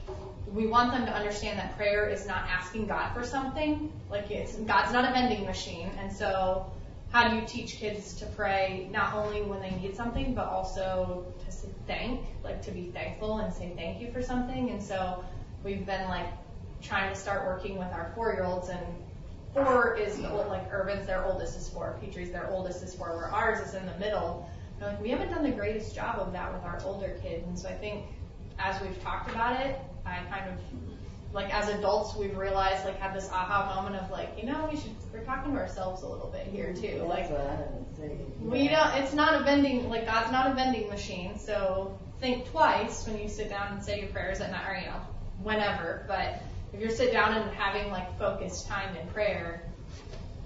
we 0.52 0.66
want 0.66 0.92
them 0.92 1.06
to 1.06 1.12
understand 1.12 1.58
that 1.58 1.76
prayer 1.76 2.08
is 2.08 2.26
not 2.26 2.46
asking 2.48 2.86
God 2.86 3.12
for 3.14 3.24
something. 3.24 3.92
Like 4.10 4.30
it's, 4.30 4.56
God's 4.56 4.92
not 4.92 5.08
a 5.08 5.12
vending 5.12 5.44
machine. 5.46 5.90
And 5.98 6.12
so 6.12 6.70
how 7.10 7.28
do 7.28 7.36
you 7.36 7.42
teach 7.46 7.76
kids 7.76 8.14
to 8.14 8.26
pray 8.26 8.88
not 8.92 9.14
only 9.14 9.42
when 9.42 9.60
they 9.60 9.70
need 9.70 9.96
something, 9.96 10.34
but 10.34 10.46
also 10.46 11.24
to 11.44 11.68
thank, 11.86 12.20
like 12.42 12.62
to 12.62 12.70
be 12.70 12.90
thankful 12.92 13.38
and 13.38 13.52
say 13.52 13.72
thank 13.76 14.00
you 14.00 14.10
for 14.12 14.22
something. 14.22 14.70
And 14.70 14.82
so 14.82 15.24
we've 15.62 15.86
been 15.86 16.08
like 16.08 16.26
trying 16.82 17.12
to 17.12 17.18
start 17.18 17.46
working 17.46 17.78
with 17.78 17.88
our 17.92 18.12
four 18.14 18.32
year 18.32 18.44
olds 18.44 18.68
and 18.68 18.84
four 19.54 19.94
is 19.94 20.18
like 20.18 20.70
Irvin's 20.72 21.06
their 21.06 21.24
oldest 21.24 21.56
is 21.56 21.68
four, 21.68 21.96
Petrie's 22.00 22.32
their 22.32 22.50
oldest 22.50 22.82
is 22.82 22.94
four, 22.94 23.16
where 23.16 23.26
ours 23.26 23.66
is 23.66 23.74
in 23.74 23.86
the 23.86 23.96
middle. 23.98 24.48
And 24.80 24.86
like 24.86 25.00
we 25.00 25.10
haven't 25.10 25.30
done 25.30 25.42
the 25.42 25.50
greatest 25.50 25.94
job 25.94 26.18
of 26.18 26.32
that 26.32 26.52
with 26.52 26.62
our 26.64 26.80
older 26.84 27.16
kids, 27.22 27.46
and 27.46 27.58
so 27.58 27.68
I 27.68 27.74
think 27.74 28.04
as 28.58 28.80
we've 28.80 29.00
talked 29.02 29.30
about 29.30 29.60
it, 29.60 29.78
I 30.06 30.18
kind 30.30 30.50
of 30.50 30.58
like 31.32 31.52
as 31.52 31.68
adults 31.68 32.14
we've 32.16 32.36
realized 32.36 32.84
like 32.84 32.98
had 32.98 33.14
this 33.14 33.28
aha 33.30 33.74
moment 33.74 34.02
of 34.02 34.10
like 34.10 34.30
you 34.38 34.46
know 34.46 34.68
we 34.70 34.78
should 34.78 34.92
we're 35.12 35.24
talking 35.24 35.52
to 35.52 35.58
ourselves 35.58 36.02
a 36.02 36.08
little 36.08 36.28
bit 36.28 36.46
here 36.46 36.72
too. 36.72 37.04
Like 37.08 37.28
That's 37.28 37.30
what 37.30 37.40
I 37.40 37.56
would 37.72 37.96
say. 37.96 38.18
we 38.40 38.68
don't 38.68 38.94
it's 38.94 39.12
not 39.12 39.40
a 39.40 39.44
vending 39.44 39.88
like 39.88 40.06
God's 40.06 40.30
not 40.30 40.50
a 40.50 40.54
vending 40.54 40.88
machine. 40.88 41.38
So 41.38 41.98
think 42.20 42.48
twice 42.50 43.06
when 43.06 43.18
you 43.18 43.28
sit 43.28 43.48
down 43.48 43.72
and 43.72 43.84
say 43.84 44.00
your 44.00 44.08
prayers 44.10 44.40
at 44.40 44.50
night 44.50 44.68
or 44.68 44.76
you 44.76 44.86
know 44.86 45.00
whenever. 45.42 46.04
But 46.06 46.40
if 46.72 46.80
you're 46.80 46.90
sit 46.90 47.12
down 47.12 47.34
and 47.34 47.50
having 47.52 47.90
like 47.90 48.16
focused 48.18 48.68
time 48.68 48.96
in 48.96 49.06
prayer 49.08 49.62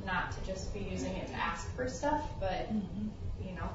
not 0.07 0.33
to 0.33 0.47
just 0.51 0.73
be 0.73 0.81
using 0.81 1.15
it 1.17 1.27
to 1.29 1.35
ask 1.35 1.75
for 1.77 1.87
stuff 1.87 2.23
but 2.41 2.73
mm-hmm. 2.73 3.09
you 3.47 3.55
know 3.55 3.69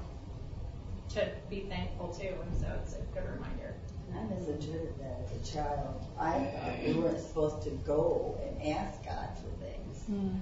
to 1.14 1.28
be 1.50 1.62
thankful 1.70 2.10
too 2.10 2.34
and 2.42 2.60
so 2.60 2.68
it's 2.82 2.96
a 2.96 3.02
good 3.14 3.24
reminder 3.36 3.76
And 4.10 4.20
I 4.20 4.36
misinterpreted 4.36 4.96
that 5.00 5.22
as 5.26 5.32
a 5.50 5.54
child. 5.56 6.06
I 6.20 6.40
thought 6.40 6.84
we 6.86 6.94
weren't 6.94 7.20
supposed 7.20 7.62
to 7.64 7.70
go 7.86 8.40
and 8.44 8.76
ask 8.76 9.04
God 9.04 9.30
for 9.38 9.50
things. 9.64 10.04
Hmm. 10.08 10.38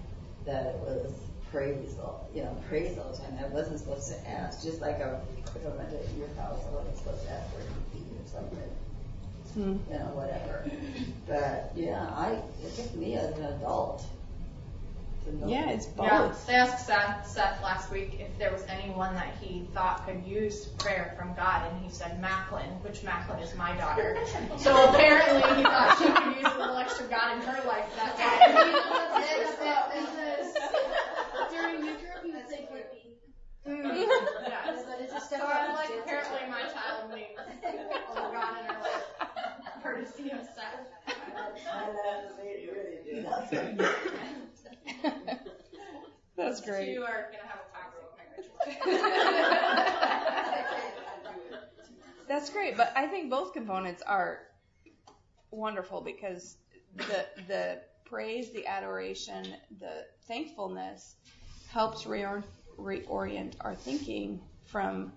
That 0.46 0.66
it 0.68 0.80
was 0.80 1.14
praise, 1.52 1.96
all 2.02 2.28
you 2.34 2.44
know, 2.44 2.56
praise 2.68 2.98
all 2.98 3.12
the 3.12 3.18
time. 3.18 3.38
I 3.44 3.48
wasn't 3.48 3.80
supposed 3.80 4.08
to 4.10 4.30
ask. 4.30 4.64
Just 4.64 4.82
like 4.82 4.96
I, 5.02 5.20
if 5.56 5.66
I 5.66 5.70
went 5.76 5.90
to 5.90 6.18
your 6.18 6.30
house, 6.36 6.60
I 6.68 6.76
wasn't 6.76 6.98
supposed 6.98 7.24
to 7.26 7.32
ask 7.32 7.54
for 7.54 7.62
anything 7.62 8.18
or 8.18 8.28
something. 8.28 8.70
Hmm. 9.54 9.92
You 9.92 10.00
know, 10.00 10.12
whatever. 10.16 10.66
But 11.28 11.72
yeah, 11.76 12.10
I 12.16 12.40
it 12.64 12.76
took 12.76 12.96
me 12.96 13.16
as 13.16 13.38
an 13.38 13.44
adult 13.46 14.00
to 14.00 14.06
know. 14.06 14.21
Yeah, 15.46 15.70
it's 15.70 15.86
both. 15.86 16.06
Yeah, 16.08 16.34
they 16.48 16.54
asked 16.54 16.86
Seth, 16.88 17.28
Seth 17.28 17.62
last 17.64 17.92
week 17.92 18.18
if 18.20 18.38
there 18.38 18.52
was 18.52 18.64
anyone 18.68 19.14
that 19.16 19.36
he 19.40 19.68
thought 19.74 20.06
could 20.06 20.24
use 20.26 20.66
prayer 20.80 21.14
from 21.18 21.34
God, 21.36 21.72
and 21.72 21.84
he 21.84 21.90
said 21.90 22.20
Macklin, 22.22 22.70
which 22.82 23.04
Macklin 23.04 23.40
is 23.40 23.56
my 23.56 23.76
daughter. 23.78 24.18
So 24.58 24.90
apparently 24.90 25.42
he 25.58 25.64
thought 25.64 25.98
she 25.98 26.06
could 26.12 26.36
use 26.36 26.54
a 26.56 26.60
little 26.60 26.78
extra 26.78 27.06
God 27.08 27.38
in 27.38 27.42
her 27.42 27.68
life 27.68 27.86
that 27.96 28.18
day. 28.18 28.42
During 31.52 31.86
your 31.86 31.96
group, 31.96 32.24
you 32.26 32.34
would 32.34 32.48
say 32.50 32.68
Blippi. 32.72 33.14
Yeah. 33.66 34.82
But 34.88 35.00
it's 35.02 35.14
a 35.14 35.20
So 35.20 35.26
step 35.26 35.42
I'm 35.44 35.74
like, 35.74 35.90
apparently 36.04 36.50
my 36.50 36.62
child 36.72 37.12
needs 37.14 37.38
a 37.38 38.14
little 38.14 38.32
God 38.32 38.58
in 38.60 38.66
her 38.66 38.82
life, 38.82 39.04
courtesy 39.84 40.32
of 40.32 40.40
Seth. 40.56 40.88
I 41.72 41.88
love 41.88 42.24
the 42.30 42.42
way 42.42 42.62
you 42.64 42.72
really 42.74 43.00
do 43.04 43.22
that. 43.22 43.50
That's 46.38 46.62
great. 46.62 46.94
You 46.94 47.04
are 47.04 47.32
gonna 47.32 47.48
have 47.48 47.62
a 47.62 47.74
toxic 47.74 48.86
marriage. 48.88 49.02
That's 52.28 52.50
great, 52.50 52.78
but 52.78 52.94
I 52.96 53.08
think 53.08 53.30
both 53.30 53.54
components 53.54 54.02
are 54.02 54.40
wonderful 55.52 56.02
because 56.02 56.58
the 56.96 57.26
the 57.48 57.82
praise, 58.06 58.52
the 58.52 58.66
adoration, 58.68 59.48
the 59.80 60.06
thankfulness 60.28 61.16
helps 61.70 62.04
reor- 62.04 62.44
reorient 62.78 63.54
our 63.62 63.76
thinking 63.76 64.42
from 64.66 65.12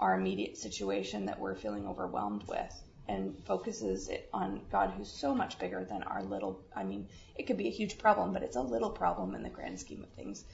our 0.00 0.14
immediate 0.18 0.56
situation 0.56 1.26
that 1.26 1.38
we're 1.38 1.54
feeling 1.54 1.86
overwhelmed 1.86 2.44
with 2.48 2.82
and 3.08 3.36
focuses 3.44 4.08
it 4.08 4.28
on 4.32 4.62
God 4.72 4.92
who's 4.96 5.10
so 5.10 5.34
much 5.34 5.58
bigger 5.58 5.84
than 5.84 6.02
our 6.04 6.22
little 6.22 6.60
I 6.74 6.84
mean, 6.84 7.08
it 7.36 7.46
could 7.46 7.58
be 7.58 7.68
a 7.68 7.70
huge 7.70 7.98
problem, 7.98 8.32
but 8.32 8.42
it's 8.42 8.56
a 8.56 8.62
little 8.62 8.90
problem 8.90 9.34
in 9.34 9.42
the 9.42 9.50
grand 9.50 9.78
scheme 9.78 10.02
of 10.02 10.10
things. 10.10 10.44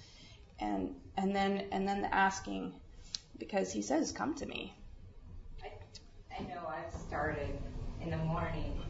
And 0.58 0.94
and 1.16 1.34
then 1.34 1.66
and 1.70 1.86
then 1.86 2.02
the 2.02 2.14
asking 2.14 2.74
because 3.38 3.72
he 3.72 3.82
says, 3.82 4.12
Come 4.12 4.34
to 4.34 4.46
me. 4.46 4.74
I 5.62 5.68
I 6.36 6.42
know 6.42 6.66
I've 6.68 6.92
started 7.00 7.56
in 8.02 8.10
the 8.10 8.16
morning 8.18 8.80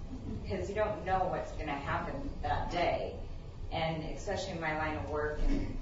because 0.42 0.68
you 0.68 0.74
don't 0.74 1.04
know 1.04 1.26
what's 1.30 1.52
going 1.52 1.66
to 1.66 1.72
happen 1.72 2.14
that 2.42 2.70
day, 2.70 3.14
and 3.72 4.02
especially 4.16 4.52
in 4.52 4.60
my 4.60 4.76
line 4.78 4.96
of 4.96 5.08
work, 5.10 5.40
and 5.48 5.76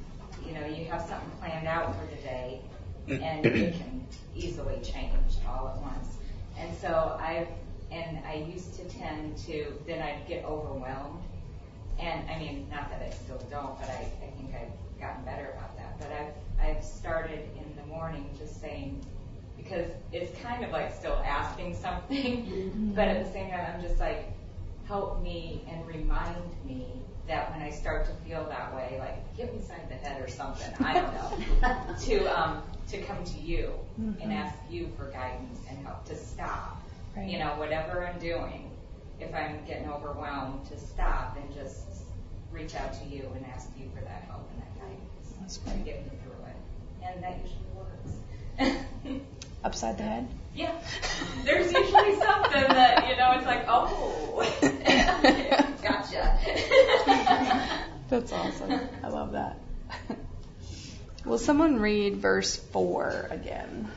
you 0.44 0.52
know 0.52 0.66
you 0.66 0.84
have 0.86 1.02
something 1.02 1.30
planned 1.40 1.66
out 1.66 1.94
for 1.98 2.06
the 2.06 2.22
day, 2.22 2.60
mm-hmm. 3.06 3.22
and 3.22 3.46
it 3.46 3.74
can 3.74 4.06
easily 4.34 4.78
change 4.82 5.12
all 5.46 5.68
at 5.68 5.80
once. 5.80 6.16
And 6.58 6.76
so 6.78 7.16
I've 7.20 7.48
and 7.90 8.18
I 8.26 8.34
used 8.52 8.74
to 8.76 8.84
tend 8.84 9.36
to 9.38 9.72
then 9.86 10.02
I'd 10.02 10.26
get 10.26 10.44
overwhelmed, 10.44 11.22
and 11.98 12.28
I 12.30 12.38
mean 12.38 12.66
not 12.70 12.90
that 12.90 13.02
I 13.02 13.10
still 13.10 13.40
don't, 13.50 13.78
but 13.78 13.88
I, 13.88 14.10
I 14.22 14.30
think 14.36 14.54
I've 14.54 15.00
gotten 15.00 15.24
better 15.24 15.54
about 15.56 15.76
that. 15.76 15.98
But 15.98 16.12
I've 16.12 16.76
I've 16.76 16.84
started 16.84 17.48
in 17.56 17.76
the 17.76 17.86
morning 17.86 18.28
just 18.38 18.60
saying 18.60 19.04
because 19.56 19.90
it's 20.12 20.38
kind 20.40 20.64
of 20.64 20.70
like 20.70 20.94
still 20.94 21.20
asking 21.24 21.74
something, 21.74 22.92
but 22.96 23.08
at 23.08 23.24
the 23.24 23.32
same 23.32 23.50
time, 23.50 23.66
I'm 23.74 23.82
just 23.82 24.00
like, 24.00 24.32
help 24.86 25.22
me 25.22 25.64
and 25.68 25.86
remind 25.86 26.36
me 26.64 26.86
that 27.26 27.52
when 27.52 27.60
I 27.60 27.70
start 27.70 28.06
to 28.06 28.12
feel 28.26 28.46
that 28.48 28.74
way, 28.74 28.96
like 28.98 29.36
hit 29.36 29.54
me 29.54 29.60
side 29.60 29.82
the 29.88 29.94
head 29.94 30.22
or 30.22 30.28
something, 30.28 30.72
I 30.84 30.94
don't 30.94 31.14
know, 31.14 31.94
to 32.00 32.40
um, 32.40 32.62
to 32.88 33.02
come 33.02 33.22
to 33.24 33.38
you 33.38 33.72
and 34.22 34.32
ask 34.32 34.56
you 34.70 34.88
for 34.96 35.10
guidance 35.10 35.60
and 35.68 35.78
help 35.84 36.04
to 36.06 36.16
stop, 36.16 36.80
Right. 37.18 37.28
you 37.28 37.38
know, 37.38 37.54
whatever 37.56 38.06
I'm 38.06 38.18
doing. 38.20 38.70
If 39.18 39.34
I'm 39.34 39.64
getting 39.66 39.88
overwhelmed, 39.90 40.66
to 40.66 40.78
stop 40.78 41.36
and 41.36 41.52
just 41.52 41.84
reach 42.52 42.74
out 42.76 42.92
to 42.94 43.04
you 43.08 43.28
and 43.34 43.44
ask 43.46 43.68
you 43.76 43.86
for 43.94 44.00
that 44.04 44.22
help 44.28 44.48
and 44.52 44.62
that 44.62 44.78
guidance 44.78 45.32
That's 45.40 45.56
to 45.58 45.64
great. 45.70 45.84
get 45.84 46.04
me 46.04 46.12
through 46.22 46.44
it, 46.46 46.56
and 47.02 47.22
that 47.24 47.38
usually 47.42 47.66
works. 47.74 49.22
Upside 49.64 49.98
the 49.98 50.04
head. 50.04 50.28
Yeah. 50.54 50.72
There's 51.44 51.72
usually 51.72 52.14
something 52.20 52.62
that, 52.68 53.08
you 53.08 53.16
know, 53.16 53.32
it's 53.32 53.46
like, 53.46 53.64
oh, 53.66 54.44
gotcha. 55.82 56.38
That's 58.08 58.32
awesome. 58.32 58.80
I 59.02 59.08
love 59.08 59.32
that. 59.32 59.58
Will 61.24 61.38
someone 61.38 61.80
read 61.80 62.16
verse 62.16 62.56
4 62.56 63.28
again? 63.30 63.90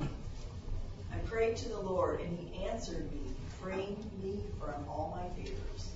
I 0.00 1.18
prayed 1.38 1.56
to 1.56 1.68
the 1.68 1.78
Lord, 1.78 2.20
and 2.20 2.36
he 2.36 2.64
answered 2.64 3.12
me, 3.12 3.20
freeing 3.62 3.96
me 4.20 4.40
from 4.58 4.88
all 4.88 5.16
my 5.16 5.40
fears. 5.40 5.92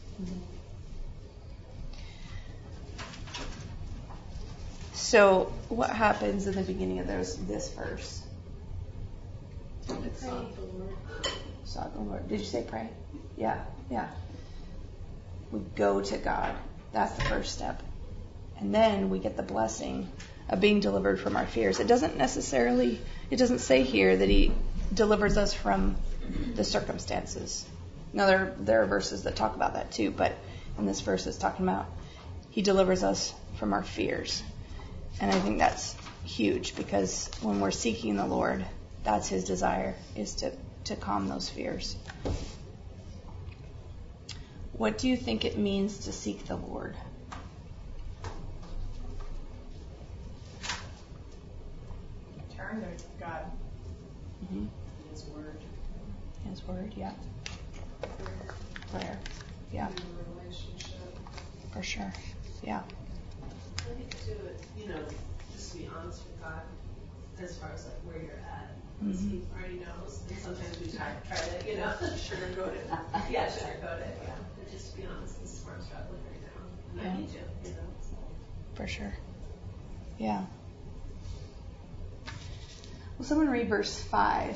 So, 4.92 5.52
what 5.68 5.90
happens 5.90 6.46
in 6.46 6.54
the 6.54 6.62
beginning 6.62 7.00
of 7.00 7.08
those, 7.08 7.44
this 7.46 7.72
verse? 7.72 8.22
Sought 11.64 11.92
the 11.92 12.00
Lord. 12.00 12.28
Did 12.28 12.38
you 12.38 12.46
say 12.46 12.62
pray? 12.62 12.88
Yeah, 13.36 13.64
yeah. 13.90 14.06
We 15.50 15.58
go 15.74 16.00
to 16.02 16.18
God. 16.18 16.54
That's 16.92 17.14
the 17.14 17.22
first 17.22 17.52
step. 17.52 17.82
And 18.60 18.72
then 18.72 19.10
we 19.10 19.18
get 19.18 19.36
the 19.36 19.42
blessing 19.42 20.08
of 20.48 20.60
being 20.60 20.78
delivered 20.78 21.18
from 21.18 21.34
our 21.34 21.46
fears. 21.46 21.80
It 21.80 21.88
doesn't 21.88 22.16
necessarily, 22.16 23.00
it 23.28 23.38
doesn't 23.38 23.58
say 23.58 23.82
here 23.82 24.16
that 24.16 24.28
He 24.28 24.52
delivers 24.92 25.36
us 25.36 25.54
from 25.54 25.96
the 26.54 26.64
circumstances. 26.64 27.66
Now, 28.12 28.26
there, 28.26 28.54
there 28.58 28.82
are 28.82 28.86
verses 28.86 29.22
that 29.24 29.36
talk 29.36 29.56
about 29.56 29.74
that 29.74 29.92
too, 29.92 30.10
but 30.10 30.36
in 30.78 30.86
this 30.86 31.00
verse 31.00 31.26
it's 31.26 31.38
talking 31.38 31.66
about 31.66 31.86
He 32.50 32.62
delivers 32.62 33.02
us 33.02 33.32
from 33.56 33.72
our 33.72 33.82
fears. 33.82 34.42
And 35.20 35.30
I 35.30 35.38
think 35.40 35.58
that's 35.58 35.96
huge 36.24 36.76
because 36.76 37.30
when 37.40 37.60
we're 37.60 37.70
seeking 37.70 38.16
the 38.16 38.26
Lord, 38.26 38.64
that's 39.04 39.28
His 39.28 39.44
desire, 39.44 39.94
is 40.16 40.36
to, 40.36 40.52
to 40.84 40.96
calm 40.96 41.28
those 41.28 41.48
fears. 41.48 41.96
What 44.72 44.98
do 44.98 45.08
you 45.08 45.16
think 45.16 45.44
it 45.44 45.56
means 45.56 45.98
to 46.06 46.12
seek 46.12 46.46
the 46.46 46.56
Lord? 46.56 46.96
Turn 52.56 52.80
to 52.80 53.04
God. 53.20 53.50
Mm-hmm. 54.44 54.66
His 56.52 56.68
word. 56.68 56.92
Yeah. 56.94 57.12
Prayer, 58.90 59.18
yeah, 59.72 59.88
relationship. 60.36 61.00
for 61.72 61.82
sure, 61.82 62.12
yeah. 62.62 62.82
I 63.78 63.94
think 63.94 64.10
too, 64.26 64.36
you 64.78 64.88
know, 64.90 64.98
just 65.54 65.72
to 65.72 65.78
be 65.78 65.88
honest 65.98 66.24
with 66.26 66.42
God, 66.42 66.60
as 67.42 67.56
far 67.56 67.70
as 67.74 67.86
like 67.86 67.94
where 68.04 68.16
you're 68.22 68.36
at, 68.44 68.68
Mhm. 69.02 69.30
He 69.30 69.42
already 69.56 69.78
knows, 69.78 70.20
and 70.28 70.38
sometimes 70.38 70.78
we 70.78 70.88
try, 70.92 71.06
try 71.26 71.38
to, 71.38 71.70
you 71.70 71.78
know, 71.78 71.88
sugarcoat 72.20 72.74
it. 72.74 72.86
Yeah, 73.30 73.46
sugarcoat 73.46 74.00
it, 74.02 74.18
yeah, 74.22 74.34
but 74.58 74.70
just 74.70 74.90
to 74.92 75.00
be 75.00 75.06
honest, 75.06 75.40
this 75.40 75.54
is 75.54 75.64
where 75.64 75.74
I'm 75.76 75.82
struggling 75.82 76.20
right 76.30 76.42
now, 76.44 77.00
and 77.02 77.08
I 77.16 77.18
need 77.18 77.30
you, 77.30 77.40
you 77.64 77.70
know, 77.70 77.88
so. 78.02 78.16
For 78.74 78.86
sure. 78.86 79.14
Yeah. 80.18 80.44
Will 83.16 83.24
someone 83.24 83.48
read 83.48 83.68
verse 83.70 83.98
5? 84.02 84.54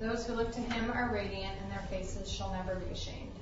Those 0.00 0.26
who 0.26 0.34
look 0.34 0.52
to 0.52 0.60
him 0.60 0.90
are 0.92 1.10
radiant, 1.12 1.54
and 1.60 1.70
their 1.72 1.82
faces 1.90 2.30
shall 2.30 2.52
never 2.52 2.76
be 2.76 2.92
ashamed. 2.92 3.32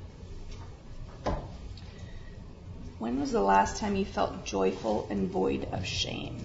When 2.98 3.20
was 3.20 3.30
the 3.30 3.42
last 3.42 3.76
time 3.78 3.94
you 3.94 4.06
felt 4.06 4.46
joyful 4.46 5.06
and 5.10 5.28
void 5.30 5.68
of 5.72 5.84
shame? 5.84 6.38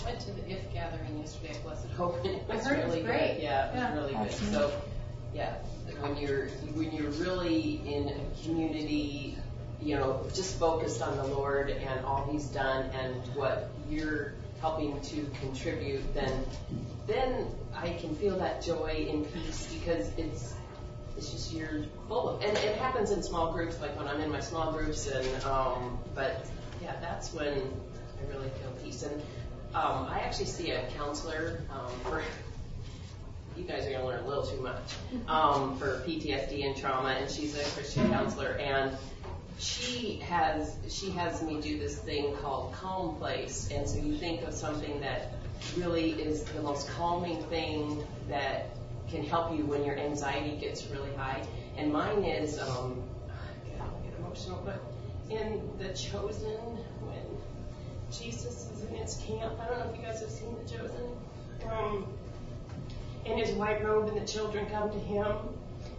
I 0.00 0.04
Went 0.04 0.20
to 0.20 0.32
the 0.32 0.50
IF 0.50 0.72
gathering 0.72 1.18
yesterday 1.20 1.50
at 1.54 1.62
Blessed 1.62 1.88
Hope, 1.96 2.24
and 2.24 2.34
it 2.34 2.44
I 2.50 2.56
was 2.56 2.66
heard 2.66 2.78
it 2.78 2.86
was 2.86 2.94
really 2.94 3.06
great. 3.06 3.34
good. 3.34 3.42
Yeah, 3.42 3.66
it 3.68 3.72
was 3.74 3.82
Yeah. 3.82 3.94
really 3.94 4.12
That's 4.14 4.40
good. 4.40 4.48
neat. 4.48 4.54
So, 4.54 4.72
yeah, 5.34 5.54
when 6.00 6.16
you're 6.16 6.46
when 6.74 6.92
you're 6.92 7.10
really 7.12 7.80
in 7.86 8.08
a 8.08 8.42
community, 8.44 9.36
you 9.80 9.96
know, 9.96 10.26
just 10.34 10.58
focused 10.58 11.02
on 11.02 11.16
the 11.16 11.24
Lord 11.26 11.70
and 11.70 12.04
all 12.04 12.28
He's 12.30 12.46
done 12.46 12.86
and 12.90 13.14
what 13.36 13.70
you're 13.88 14.32
helping 14.62 14.98
to 15.00 15.26
contribute, 15.40 16.14
then 16.14 16.44
then 17.06 17.46
I 17.76 17.90
can 17.94 18.14
feel 18.14 18.38
that 18.38 18.62
joy 18.62 19.08
and 19.10 19.30
peace 19.34 19.74
because 19.74 20.10
it's 20.16 20.54
it's 21.16 21.30
just 21.30 21.52
you're 21.52 21.84
full 22.08 22.30
of, 22.30 22.42
and 22.42 22.56
it 22.56 22.76
happens 22.76 23.10
in 23.10 23.22
small 23.22 23.52
groups, 23.52 23.78
like 23.80 23.96
when 23.98 24.06
I'm 24.06 24.20
in 24.20 24.30
my 24.30 24.40
small 24.40 24.72
groups, 24.72 25.08
and 25.08 25.44
um, 25.44 25.98
but 26.14 26.46
yeah, 26.80 26.94
that's 27.00 27.34
when 27.34 27.52
I 27.52 28.32
really 28.34 28.48
feel 28.48 28.70
peace. 28.82 29.02
And 29.02 29.20
um, 29.74 30.06
I 30.08 30.20
actually 30.24 30.46
see 30.46 30.70
a 30.70 30.88
counselor 30.96 31.60
um, 31.70 31.92
for. 32.04 32.22
You 33.54 33.64
guys 33.64 33.86
are 33.86 33.90
gonna 33.90 34.06
learn 34.06 34.24
a 34.24 34.26
little 34.26 34.46
too 34.46 34.62
much 34.62 34.94
um, 35.28 35.76
for 35.76 36.02
PTSD 36.06 36.64
and 36.64 36.74
trauma, 36.74 37.10
and 37.10 37.30
she's 37.30 37.54
a 37.54 37.62
Christian 37.72 38.08
counselor, 38.10 38.52
and 38.52 38.96
she 39.58 40.16
has 40.24 40.76
she 40.88 41.10
has 41.10 41.42
me 41.42 41.60
do 41.60 41.78
this 41.78 41.98
thing 41.98 42.34
called 42.36 42.72
Calm 42.72 43.16
Place, 43.16 43.68
and 43.70 43.88
so 43.88 43.98
you 43.98 44.16
think 44.16 44.42
of 44.42 44.54
something 44.54 45.00
that 45.00 45.32
really 45.76 46.10
is 46.12 46.44
the 46.44 46.62
most 46.62 46.88
calming 46.88 47.42
thing 47.44 48.04
that 48.28 48.70
can 49.08 49.22
help 49.24 49.56
you 49.56 49.64
when 49.64 49.84
your 49.84 49.98
anxiety 49.98 50.56
gets 50.56 50.86
really 50.86 51.14
high. 51.14 51.42
And 51.76 51.92
mine 51.92 52.24
is, 52.24 52.58
um, 52.58 53.02
God, 53.78 53.88
I'll 53.88 54.00
get 54.02 54.18
emotional, 54.18 54.62
but 54.64 54.82
in 55.30 55.70
The 55.78 55.92
Chosen, 55.94 56.58
when 57.00 57.24
Jesus 58.10 58.68
is 58.70 58.84
in 58.84 58.94
his 58.96 59.16
camp, 59.16 59.54
I 59.60 59.68
don't 59.68 59.78
know 59.78 59.92
if 59.92 60.00
you 60.00 60.06
guys 60.06 60.20
have 60.20 60.30
seen 60.30 60.56
The 60.62 60.70
Chosen, 60.70 61.16
um, 61.70 62.06
in 63.24 63.38
his 63.38 63.50
white 63.52 63.84
robe, 63.84 64.08
and 64.08 64.20
the 64.20 64.26
children 64.26 64.66
come 64.66 64.90
to 64.90 64.98
him, 64.98 65.36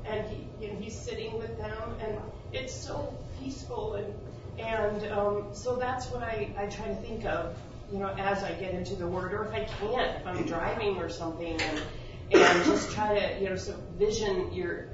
and 0.05 0.25
he, 0.27 0.67
know, 0.67 0.79
he's 0.79 0.97
sitting 0.97 1.37
with 1.37 1.57
them, 1.57 1.95
and 2.01 2.17
it's 2.51 2.73
so 2.73 3.13
peaceful, 3.43 3.95
and 3.95 4.13
and 4.59 5.11
um, 5.11 5.47
so 5.51 5.75
that's 5.75 6.07
what 6.11 6.23
I, 6.23 6.53
I 6.57 6.67
try 6.67 6.87
to 6.87 6.95
think 6.95 7.25
of, 7.25 7.57
you 7.91 7.99
know, 7.99 8.13
as 8.17 8.43
I 8.43 8.53
get 8.53 8.73
into 8.73 8.95
the 8.95 9.07
Word, 9.07 9.33
or 9.33 9.45
if 9.45 9.53
I 9.53 9.63
can't, 9.65 10.21
if 10.21 10.27
I'm 10.27 10.45
driving 10.45 10.97
or 10.97 11.09
something, 11.09 11.59
and 11.61 11.81
and 12.31 12.65
just 12.65 12.91
try 12.91 13.19
to, 13.19 13.41
you 13.41 13.49
know, 13.49 13.55
so 13.55 13.75
vision 13.97 14.53
your. 14.53 14.87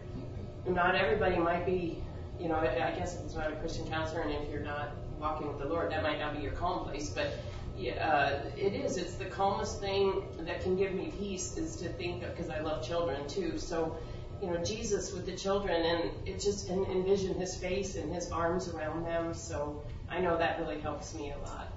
Not 0.67 0.95
everybody 0.95 1.38
might 1.38 1.65
be, 1.65 1.97
you 2.39 2.47
know, 2.47 2.57
I 2.57 2.93
guess 2.97 3.15
if 3.15 3.25
it's 3.25 3.33
not 3.33 3.51
a 3.51 3.55
Christian 3.55 3.88
counselor, 3.88 4.21
and 4.21 4.31
if 4.31 4.51
you're 4.51 4.62
not 4.62 4.91
walking 5.19 5.47
with 5.47 5.57
the 5.57 5.65
Lord, 5.65 5.91
that 5.91 6.03
might 6.03 6.19
not 6.19 6.35
be 6.35 6.43
your 6.43 6.51
calm 6.51 6.83
place, 6.83 7.09
but 7.09 7.31
yeah, 7.77 7.93
uh, 8.05 8.49
it 8.57 8.73
is. 8.73 8.97
It's 8.97 9.15
the 9.15 9.25
calmest 9.25 9.79
thing 9.79 10.23
that 10.41 10.62
can 10.62 10.75
give 10.75 10.93
me 10.93 11.13
peace 11.17 11.57
is 11.57 11.77
to 11.77 11.89
think 11.89 12.23
of, 12.23 12.35
because 12.35 12.49
I 12.49 12.59
love 12.59 12.85
children 12.85 13.27
too. 13.27 13.57
So, 13.57 13.97
you 14.41 14.47
know, 14.49 14.63
Jesus 14.63 15.12
with 15.13 15.25
the 15.25 15.36
children, 15.36 15.82
and 15.84 16.12
it 16.28 16.39
just 16.39 16.69
and 16.69 16.86
envision 16.88 17.34
his 17.36 17.56
face 17.56 17.95
and 17.95 18.13
his 18.13 18.32
arms 18.32 18.69
around 18.69 19.06
them. 19.06 19.34
So 19.34 19.82
I 20.10 20.19
know 20.19 20.38
that 20.38 20.60
really 20.60 20.80
helps 20.80 21.13
me 21.13 21.32
a 21.32 21.38
lot. 21.49 21.67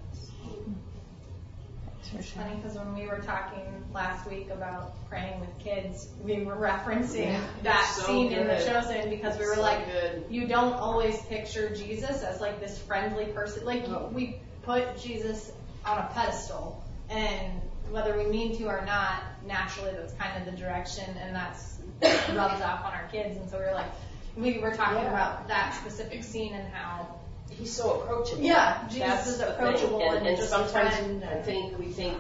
It's 2.19 2.31
funny 2.31 2.55
because 2.57 2.77
when 2.77 2.95
we 2.95 3.07
were 3.07 3.21
talking 3.21 3.63
last 3.95 4.29
week 4.29 4.51
about 4.51 5.09
praying 5.09 5.41
with 5.41 5.59
kids, 5.59 6.09
we 6.23 6.43
were 6.43 6.57
referencing 6.57 7.41
that 7.63 7.95
so 7.97 8.03
scene 8.07 8.33
in 8.33 8.47
The 8.47 8.55
good. 8.55 8.67
Chosen 8.67 9.09
because 9.11 9.39
we 9.39 9.47
were 9.47 9.55
So 9.55 9.63
like, 9.63 9.87
good. 9.87 10.25
you 10.29 10.47
don't 10.47 10.75
always 10.75 11.19
picture 11.23 11.75
Jesus 11.75 12.23
as 12.23 12.41
like 12.41 12.61
this 12.61 12.79
friendly 12.79 13.27
person. 13.27 13.65
Like 13.65 13.85
Oh. 13.89 14.11
we 14.13 14.37
put 14.63 14.99
Jesus 15.01 15.53
on 15.87 15.99
a 15.99 16.11
pedestal, 16.13 16.83
and 17.09 17.63
whether 17.93 18.17
we 18.17 18.25
mean 18.25 18.57
to 18.59 18.65
or 18.65 18.83
not, 18.85 19.23
naturally 19.47 19.93
that's 19.93 20.13
kind 20.15 20.37
of 20.39 20.53
the 20.53 20.59
direction, 20.61 21.05
and 21.21 21.35
that's 21.37 21.79
rubs 22.03 22.61
off 22.63 22.85
on 22.85 22.93
our 22.93 23.09
kids. 23.13 23.37
And 23.39 23.49
so 23.51 23.59
we 23.59 23.65
were 23.65 23.73
like, 23.75 23.91
we 24.37 24.59
were 24.59 24.75
talking 24.75 25.03
Yeah. 25.03 25.11
about 25.11 25.49
that 25.49 25.75
specific 25.81 26.25
scene 26.25 26.55
and 26.55 26.67
how 26.73 27.17
He's 27.51 27.71
so 27.71 28.01
approachable. 28.01 28.43
Yeah, 28.43 28.83
Jesus 28.89 29.01
That's 29.07 29.27
is 29.29 29.41
approachable 29.41 30.01
and, 30.03 30.19
and 30.21 30.27
and 30.29 30.37
just 30.39 30.49
sometimes 30.49 30.95
friend 30.97 31.23
I 31.23 31.43
think 31.43 31.79
we 31.79 31.85
think 31.85 32.17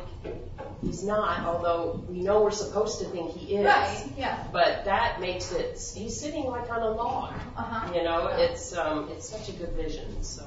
he's 0.82 1.02
not, 1.02 1.40
although 1.46 2.04
we 2.06 2.20
know 2.20 2.42
we're 2.42 2.50
supposed 2.50 2.98
to 3.00 3.06
think 3.06 3.32
he 3.32 3.56
is. 3.56 3.64
right, 3.64 4.04
yeah, 4.18 4.44
But 4.52 4.84
that 4.84 5.20
makes 5.22 5.50
it. 5.52 5.80
He's 5.96 6.20
sitting 6.20 6.44
like 6.44 6.70
on 6.70 6.82
a 6.82 6.90
log. 6.90 7.32
uh 7.56 7.62
huh. 7.62 7.94
You 7.94 8.04
know, 8.04 8.26
it's 8.26 8.76
um, 8.76 9.08
it's 9.10 9.26
such 9.26 9.48
a 9.48 9.52
good 9.52 9.70
vision. 9.70 10.22
So. 10.22 10.44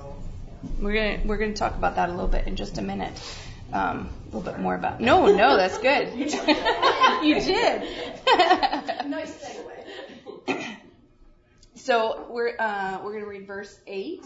We're 0.80 0.94
gonna 0.94 1.28
we're 1.28 1.38
gonna 1.38 1.54
talk 1.54 1.76
about 1.76 1.96
that 1.96 2.10
a 2.10 2.12
little 2.12 2.28
bit 2.28 2.46
in 2.48 2.56
just 2.56 2.78
a 2.78 2.82
minute. 2.84 3.14
Um, 3.76 4.10
a 4.22 4.38
little 4.38 4.54
bit 4.54 4.62
more 4.62 4.74
about. 4.74 5.02
No, 5.06 5.26
no, 5.26 5.58
that's 5.58 5.78
good. 5.80 6.14
you 6.18 6.30
did. 7.42 7.82
Nice 9.06 9.36
segue. 10.48 10.78
so 11.76 12.26
we're 12.30 12.56
uh, 12.58 13.00
we're 13.04 13.14
gonna 13.14 13.28
read 13.28 13.46
verse 13.46 13.78
eight. 13.86 14.26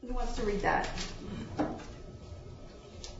Who 0.00 0.14
wants 0.14 0.36
to 0.36 0.42
read 0.42 0.62
that? 0.62 0.88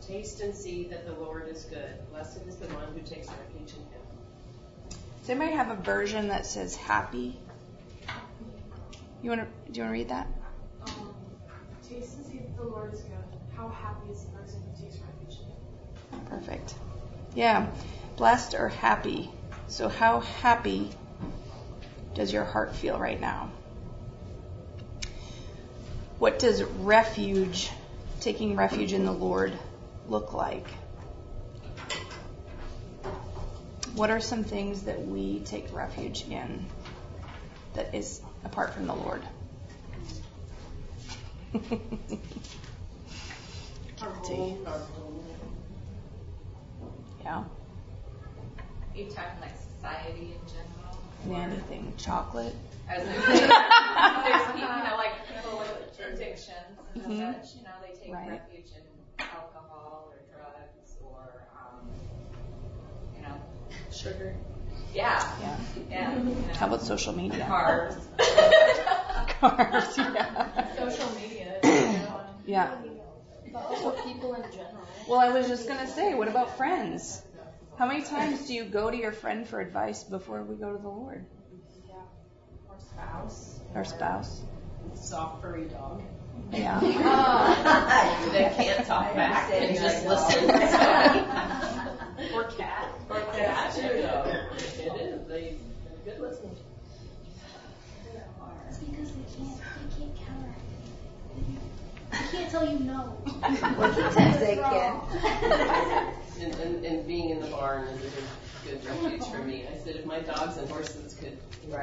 Taste 0.06 0.40
and 0.40 0.54
see 0.54 0.84
that 0.84 1.06
the 1.06 1.12
Lord 1.12 1.48
is 1.48 1.64
good. 1.66 2.10
Blessed 2.10 2.46
is 2.46 2.56
the 2.56 2.66
one 2.68 2.92
who 2.94 3.00
takes 3.00 3.28
refuge 3.28 3.74
in 3.74 3.82
him. 3.92 4.02
Does 5.20 5.30
anybody 5.30 5.52
have 5.52 5.70
a 5.70 5.76
version 5.76 6.28
that 6.28 6.46
says 6.46 6.74
happy? 6.74 7.38
You 9.22 9.30
want 9.30 9.42
to? 9.42 9.72
Do 9.72 9.80
you 9.80 9.84
want 9.84 9.94
to 9.94 9.98
read 9.98 10.08
that? 10.08 10.26
Um, 10.86 11.14
taste 11.86 12.16
and 12.16 12.26
see 12.26 12.38
that 12.38 12.56
the 12.56 12.64
Lord 12.64 12.92
is 12.94 13.00
good. 13.02 13.33
How 13.56 13.68
happy 13.68 14.10
is 14.10 14.24
the 14.24 14.30
person 14.30 14.62
who 14.62 14.84
takes 14.84 14.98
refuge 14.98 15.40
in 16.12 16.18
Him. 16.18 16.26
Perfect. 16.26 16.74
Yeah, 17.34 17.66
blessed 18.16 18.54
or 18.54 18.68
happy. 18.68 19.30
So 19.68 19.88
how 19.88 20.20
happy 20.20 20.90
does 22.14 22.32
your 22.32 22.44
heart 22.44 22.74
feel 22.76 22.98
right 22.98 23.20
now? 23.20 23.50
What 26.18 26.38
does 26.38 26.62
refuge, 26.62 27.70
taking 28.20 28.56
refuge 28.56 28.92
in 28.92 29.04
the 29.04 29.12
Lord, 29.12 29.52
look 30.08 30.32
like? 30.32 30.66
What 33.94 34.10
are 34.10 34.20
some 34.20 34.44
things 34.44 34.82
that 34.84 35.06
we 35.06 35.40
take 35.40 35.72
refuge 35.72 36.24
in? 36.28 36.66
that 37.74 37.94
is 37.94 38.20
apart 38.44 38.74
from 38.74 38.86
the 38.86 38.94
Lord. 38.94 39.22
Guilty. 44.04 44.56
Yeah. 47.22 47.38
Are 47.38 47.44
you 48.94 49.06
talking 49.06 49.40
like 49.40 49.56
society 49.76 50.36
in 50.36 50.48
general? 50.48 51.42
Anything. 51.50 51.92
Chocolate. 51.96 52.54
I 52.88 52.98
was 52.98 53.08
gonna 53.08 53.20
say, 53.22 53.32
there's 53.32 54.60
you 54.60 54.62
know, 54.62 54.96
like 54.96 55.26
people 55.26 55.58
with 55.58 55.98
addictions 56.14 56.78
and 56.94 57.04
Mhm. 57.12 57.42
such, 57.42 57.56
you 57.56 57.62
know, 57.62 57.70
they 57.80 57.96
take 57.98 58.12
Right. 58.12 58.30
refuge 58.30 58.70
in 58.76 59.24
alcohol 59.24 60.12
or 60.12 60.18
drugs 60.36 60.96
or, 61.02 61.46
um, 61.56 61.88
you 63.16 63.22
know, 63.22 63.34
Sugar. 63.90 64.34
yeah, 64.92 65.24
Yeah. 65.40 65.56
yeah. 65.90 66.14
you 66.14 66.24
know, 66.34 66.54
How 66.54 66.66
about 66.66 66.82
social 66.82 67.14
media? 67.16 67.46
carbs? 67.48 67.96
Cars, 69.40 69.98
yeah. 69.98 70.76
Social 70.76 71.08
media. 71.14 71.60
Yeah. 72.46 72.68
But 73.54 73.66
also 73.66 73.92
people 74.02 74.34
in 74.34 74.42
general. 74.50 74.84
Well, 75.08 75.20
I 75.20 75.30
was 75.30 75.46
just 75.46 75.68
gonna 75.68 75.86
say, 75.86 76.14
what 76.14 76.26
about 76.26 76.56
friends? 76.56 77.22
How 77.78 77.86
many 77.86 78.02
times 78.02 78.48
do 78.48 78.54
you 78.54 78.64
go 78.64 78.90
to 78.90 78.96
your 78.96 79.12
friend 79.12 79.46
for 79.48 79.60
advice 79.60 80.02
before 80.02 80.42
we 80.42 80.56
go 80.56 80.72
to 80.72 80.82
the 80.82 80.88
Lord? 80.88 81.24
Yeah. 81.88 81.94
Or 82.68 82.76
spouse. 82.80 83.60
Or 83.74 83.84
spouse? 83.84 84.42
Soft 84.94 85.40
furry 85.40 85.66
dog. 85.66 86.02
Yeah. 86.52 86.80
That 88.34 88.56
can't 88.56 88.84
talk 88.86 89.14
back 89.14 89.52
and 89.52 89.76
just 89.76 90.06
listen. 90.06 90.50
or 92.34 92.44
cat. 92.56 92.88
Or 93.08 93.20
cat. 93.20 93.78
Can't 102.36 102.50
tell 102.50 102.68
you 102.68 102.78
no. 102.80 103.18
Well, 103.78 103.92
sometimes 103.94 104.38
they 104.40 104.56
can. 104.56 105.00
And, 106.40 106.54
and, 106.56 106.84
and 106.84 107.06
being 107.06 107.30
in 107.30 107.40
the 107.40 107.46
barn 107.46 107.84
is 107.86 108.00
a 108.00 108.08
good, 108.10 108.28
good 108.64 108.84
refuge 108.84 109.28
for 109.30 109.38
me. 109.42 109.64
I 109.72 109.76
said 109.84 109.96
if 109.96 110.04
my 110.04 110.18
dogs 110.20 110.56
and 110.58 110.68
horses 110.68 111.14
could 111.14 111.38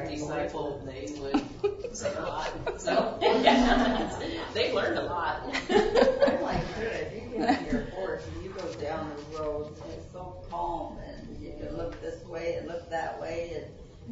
disciple, 0.08 0.82
they 0.86 1.14
would 1.20 1.42
say 1.94 2.14
a 2.16 2.22
lot. 2.22 2.52
So, 2.80 3.18
yeah, 3.22 4.20
they 4.54 4.74
learned 4.74 4.98
a 5.00 5.04
lot. 5.04 5.42
I'm 5.70 6.42
like, 6.42 6.76
good, 6.76 7.08
you 7.16 7.38
get 7.38 7.60
on 7.60 7.66
your 7.66 7.82
horse 7.92 8.24
and 8.28 8.44
you 8.44 8.50
go 8.52 8.72
down 8.74 9.10
the 9.32 9.38
road, 9.38 9.68
and 9.84 9.94
it's 9.94 10.12
so 10.12 10.36
calm, 10.50 10.98
and 11.08 11.42
you 11.42 11.54
can 11.60 11.76
look 11.78 12.00
this 12.02 12.24
way 12.26 12.56
and 12.56 12.68
look 12.68 12.90
that 12.90 13.20
way, 13.22 13.52
and 13.56 13.66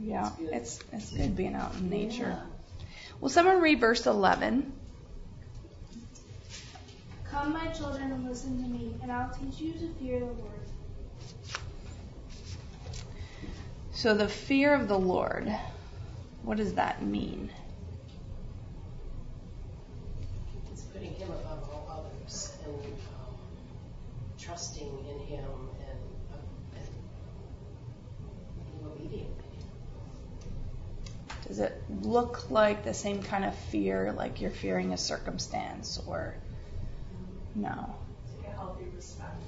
Yeah. 0.10 0.32
It's 0.52 0.80
it's 0.94 1.12
good 1.12 1.36
being 1.36 1.56
out 1.56 1.76
in 1.76 1.90
nature. 1.90 2.38
Will 3.22 3.30
someone 3.30 3.62
read 3.62 3.80
verse 3.80 4.06
eleven? 4.08 4.74
Come, 7.32 7.54
my 7.54 7.68
children, 7.68 8.12
and 8.12 8.28
listen 8.28 8.62
to 8.64 8.68
me, 8.68 8.96
and 9.04 9.12
I'll 9.12 9.30
teach 9.30 9.62
you 9.62 9.74
to 9.74 9.94
fear 10.00 10.20
the 10.20 10.26
Lord. 10.26 10.62
So 13.92 14.16
the 14.16 14.28
fear 14.28 14.74
of 14.74 14.88
the 14.88 14.98
Lord. 14.98 15.54
What 16.42 16.58
does 16.58 16.74
that 16.76 17.04
mean? 17.04 17.52
It's 20.72 20.82
putting 20.84 21.14
him 21.14 21.30
above 21.30 21.70
all 21.70 22.08
others 22.18 22.58
and 22.66 22.74
um, 22.74 23.36
trusting 24.40 24.88
in 24.88 25.20
him 25.28 25.44
and, 25.82 26.00
uh, 26.32 26.78
and 26.78 26.88
being 28.66 28.86
obedient 28.86 29.30
him. 29.30 29.70
Does 31.48 31.60
it 31.60 31.84
look 32.02 32.50
like 32.50 32.84
the 32.84 32.94
same 32.94 33.22
kind 33.22 33.46
of 33.46 33.54
fear, 33.54 34.14
like 34.14 34.42
you're 34.42 34.50
fearing 34.50 34.94
a 34.94 34.98
circumstance, 34.98 36.02
or 36.08 36.36
no? 37.56 37.96
It's 38.26 38.38
like 38.44 38.54
a 38.54 38.58
healthy 38.58 38.86
respect. 38.96 39.44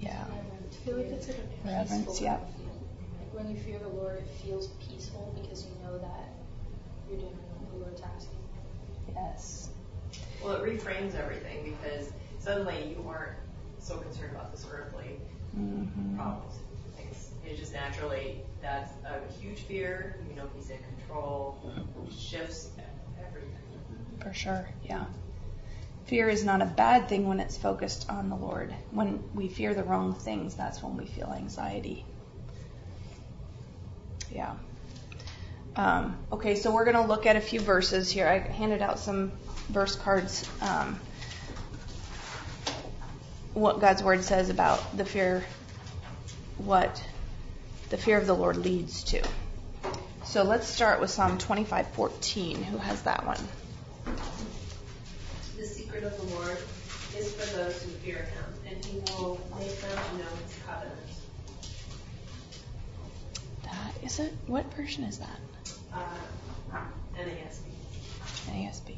Yeah. 0.00 0.24
I 0.24 0.84
feel 0.84 0.96
like 0.96 1.06
it's 1.06 1.28
like 1.28 1.38
a 1.38 1.66
Reverence, 1.66 2.06
peaceful 2.06 2.24
yeah. 2.24 2.36
feeling. 2.56 2.84
Like 3.18 3.34
when 3.34 3.50
you 3.54 3.60
fear 3.60 3.78
the 3.78 3.88
Lord, 3.88 4.18
it 4.18 4.28
feels 4.44 4.68
peaceful 4.88 5.34
because 5.40 5.64
you 5.64 5.70
know 5.84 5.98
that 5.98 6.28
you're 7.08 7.18
doing 7.18 7.32
what 7.58 7.72
the 7.72 7.78
Lord's 7.84 8.00
asking. 8.02 8.38
Yes. 9.14 9.68
Well, 10.42 10.54
it 10.54 10.62
reframes 10.62 11.14
everything 11.14 11.74
because 11.80 12.10
suddenly 12.38 12.96
you 12.96 13.04
aren't 13.08 13.32
so 13.78 13.96
concerned 13.98 14.32
about 14.32 14.52
this 14.52 14.66
earthly 14.70 15.18
hmm 15.54 16.16
problems. 16.16 16.54
Things. 16.96 17.30
It's 17.44 17.58
just 17.60 17.72
naturally 17.72 18.40
that's 18.62 18.90
a 19.04 19.20
huge 19.40 19.60
fear. 19.60 20.16
You 20.28 20.36
know, 20.36 20.48
he's 20.54 20.70
in 20.70 20.78
control. 20.96 21.58
Shifts 22.10 22.70
everything. 23.18 23.50
For 24.20 24.32
sure, 24.32 24.68
yeah. 24.84 25.04
Fear 26.06 26.28
is 26.28 26.44
not 26.44 26.62
a 26.62 26.66
bad 26.66 27.08
thing 27.08 27.26
when 27.26 27.40
it's 27.40 27.56
focused 27.56 28.08
on 28.08 28.28
the 28.28 28.36
Lord. 28.36 28.72
When 28.92 29.24
we 29.34 29.48
fear 29.48 29.74
the 29.74 29.82
wrong 29.82 30.14
things, 30.14 30.54
that's 30.54 30.80
when 30.82 30.96
we 30.96 31.06
feel 31.06 31.32
anxiety. 31.36 32.04
Yeah. 34.30 34.54
Um, 35.74 36.16
okay, 36.32 36.54
so 36.54 36.72
we're 36.72 36.84
going 36.84 36.96
to 36.96 37.02
look 37.02 37.26
at 37.26 37.34
a 37.34 37.40
few 37.40 37.60
verses 37.60 38.10
here. 38.10 38.28
I 38.28 38.38
handed 38.38 38.82
out 38.82 39.00
some 39.00 39.32
verse 39.68 39.96
cards. 39.96 40.48
Um, 40.62 41.00
what 43.52 43.80
God's 43.80 44.02
word 44.02 44.22
says 44.22 44.48
about 44.48 44.96
the 44.96 45.04
fear, 45.04 45.44
what 46.58 47.02
the 47.90 47.96
fear 47.96 48.18
of 48.18 48.26
the 48.26 48.34
Lord 48.34 48.58
leads 48.58 49.02
to. 49.04 49.22
So 50.24 50.44
let's 50.44 50.68
start 50.68 51.00
with 51.00 51.10
Psalm 51.10 51.38
25:14. 51.38 52.62
Who 52.62 52.78
has 52.78 53.02
that 53.02 53.26
one? 53.26 53.38
The 56.06 56.12
secret 56.12 56.22
of 56.22 56.30
the 56.30 56.36
Lord 56.36 56.58
is 57.18 57.32
for 57.34 57.56
those 57.56 57.82
who 57.82 57.90
fear 57.90 58.18
him, 58.18 58.44
and 58.68 58.84
he 58.84 58.98
will 59.14 59.40
make 59.58 59.80
them 59.80 59.90
to 59.90 60.16
know 60.18 60.30
his 60.44 60.58
covenant. 60.64 60.96
That 63.64 64.04
is 64.04 64.20
it. 64.20 64.32
What 64.46 64.72
version 64.74 65.02
is 65.02 65.18
that? 65.18 65.40
Uh, 65.92 66.78
NASB. 67.16 67.66
NASB. 68.50 68.94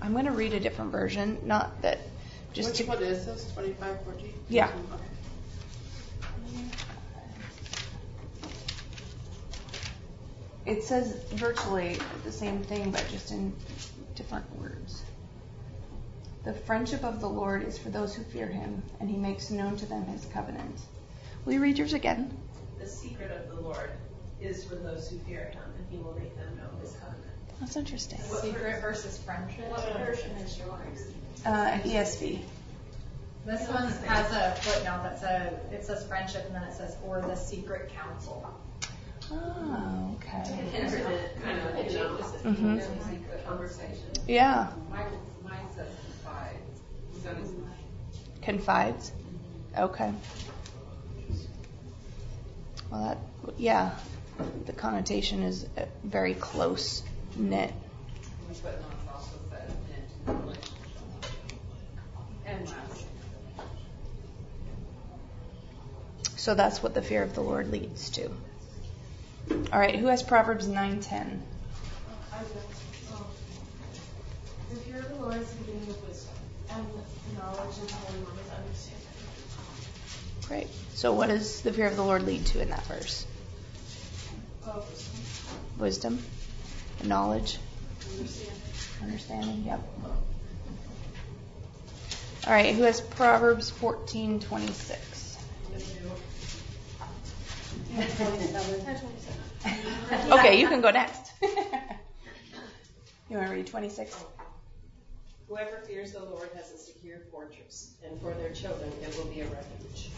I'm 0.00 0.12
going 0.12 0.24
to 0.24 0.30
read 0.30 0.54
a 0.54 0.60
different 0.60 0.92
version. 0.92 1.38
Not 1.44 1.82
that. 1.82 1.98
Just 2.54 2.70
Which 2.70 2.78
to, 2.78 2.84
one 2.84 3.02
is 3.02 3.26
this? 3.26 3.52
Twenty-five, 3.52 4.02
fourteen? 4.02 4.32
Yeah. 4.48 4.70
Okay. 4.94 5.02
It 10.64 10.82
says 10.82 11.22
virtually 11.34 11.98
the 12.24 12.32
same 12.32 12.62
thing, 12.64 12.90
but 12.90 13.06
just 13.10 13.30
in 13.30 13.52
different 14.16 14.58
words. 14.58 15.02
The 16.44 16.52
friendship 16.52 17.04
of 17.04 17.20
the 17.20 17.28
Lord 17.28 17.62
is 17.64 17.78
for 17.78 17.90
those 17.90 18.14
who 18.14 18.22
fear 18.24 18.46
him, 18.46 18.82
and 19.00 19.10
he 19.10 19.16
makes 19.16 19.50
known 19.50 19.76
to 19.76 19.86
them 19.86 20.04
his 20.06 20.24
covenant. 20.26 20.80
Will 21.44 21.54
you 21.54 21.60
read 21.60 21.78
yours 21.78 21.92
again? 21.92 22.36
The 22.78 22.86
secret 22.86 23.30
of 23.30 23.54
the 23.54 23.60
Lord 23.60 23.90
is 24.40 24.64
for 24.64 24.76
those 24.76 25.08
who 25.08 25.18
fear 25.20 25.50
him, 25.52 25.62
and 25.76 25.86
he 25.90 25.98
will 25.98 26.14
make 26.14 26.36
them 26.36 26.56
know 26.56 26.80
his 26.80 26.92
covenant. 26.92 27.22
That's 27.60 27.76
interesting. 27.76 28.20
Secret 28.20 28.80
versus 28.80 29.18
friendship. 29.18 29.68
What 29.70 29.92
version 29.98 30.30
is 30.32 30.58
yours? 30.58 31.12
Uh, 31.44 31.78
ESV. 31.84 32.40
This 33.46 33.68
one 33.68 33.86
has 33.86 34.32
a 34.32 34.60
footnote 34.60 35.04
that 35.04 35.20
says 35.20 35.52
it 35.72 35.84
says 35.84 36.04
friendship 36.06 36.46
and 36.46 36.54
then 36.54 36.64
it 36.64 36.74
says 36.74 36.96
or 37.06 37.20
the 37.20 37.36
secret 37.36 37.92
counsel. 37.94 38.52
Oh, 39.30 40.16
okay. 40.16 40.42
Kind 41.86 41.98
of, 41.98 42.44
you 42.44 42.62
know, 42.62 42.78
Mhm. 42.78 44.18
Yeah. 44.26 44.72
Mine, 44.90 45.04
mine 45.44 45.52
says 45.74 45.88
confide. 46.04 46.56
So 47.22 47.34
does 47.34 47.52
mine. 47.52 48.40
Confides. 48.42 49.12
Okay. 49.76 50.12
Well, 52.90 53.00
that 53.04 53.18
yeah, 53.58 53.90
the 54.66 54.72
connotation 54.72 55.42
is 55.42 55.66
very 56.02 56.34
close 56.34 57.02
knit. 57.36 57.72
But 58.62 58.80
no, 58.80 58.86
it's 58.96 59.08
also 59.12 59.38
said 59.50 59.70
in 60.26 60.40
relationship. 60.40 60.72
And 62.46 62.68
last. 62.68 63.06
So 66.36 66.54
that's 66.54 66.82
what 66.82 66.94
the 66.94 67.02
fear 67.02 67.22
of 67.22 67.34
the 67.34 67.40
Lord 67.42 67.70
leads 67.70 68.10
to. 68.10 68.30
All 69.72 69.78
right, 69.80 69.96
who 69.96 70.06
has 70.06 70.22
Proverbs 70.22 70.66
9:10? 70.68 71.40
I 72.36 72.42
will. 72.42 73.16
Um, 73.16 73.24
oh. 73.24 73.26
The 74.68 74.76
fear 74.80 74.98
of 74.98 75.08
the 75.08 75.14
Lord 75.16 75.36
is 75.36 75.48
the 75.52 75.64
beginning 75.64 75.88
of 75.88 76.06
wisdom, 76.06 76.34
and 76.68 76.86
knowledge 77.34 77.78
and 77.78 77.88
the 77.88 77.94
Holy 77.94 78.18
One 78.20 78.38
is 78.44 78.50
understanding. 78.52 79.06
Great. 80.46 80.68
So 80.94 81.12
what 81.14 81.28
does 81.28 81.62
the 81.62 81.72
fear 81.72 81.86
of 81.86 81.96
the 81.96 82.02
Lord 82.02 82.24
lead 82.24 82.44
to 82.46 82.60
in 82.60 82.68
that 82.70 82.84
verse? 82.86 83.24
Oh, 84.66 84.84
wisdom. 84.90 85.78
Wisdom, 85.78 86.24
knowledge, 87.04 87.58
Understanding. 88.18 88.62
understanding. 89.02 89.64
Yep. 89.64 89.80
All 92.46 92.52
right, 92.52 92.74
who 92.74 92.82
has 92.82 93.00
Proverbs 93.00 93.70
14:26? 93.70 95.16
okay, 100.32 100.60
you 100.60 100.68
can 100.68 100.82
go 100.82 100.90
next. 100.90 101.32
you 103.30 103.36
want 103.36 103.48
to 103.48 103.54
read 103.54 103.66
26? 103.66 104.24
Whoever 105.48 105.76
fears 105.86 106.12
the 106.12 106.24
Lord 106.24 106.50
has 106.56 106.72
a 106.72 106.78
secure 106.78 107.18
fortress, 107.30 107.94
and 108.04 108.20
for 108.20 108.34
their 108.34 108.52
children 108.52 108.90
it 109.02 109.16
will 109.16 109.26
be 109.26 109.40
a 109.40 109.46
refuge. 109.46 110.10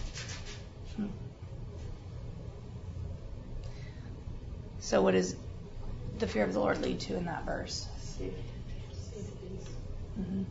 So, 4.80 5.02
what 5.02 5.12
does 5.12 5.36
the 6.18 6.26
fear 6.26 6.44
of 6.44 6.54
the 6.54 6.60
Lord 6.60 6.80
lead 6.80 6.98
to 7.00 7.16
in 7.16 7.26
that 7.26 7.44
verse? 7.44 7.86
Mm-hmm. 10.18 10.42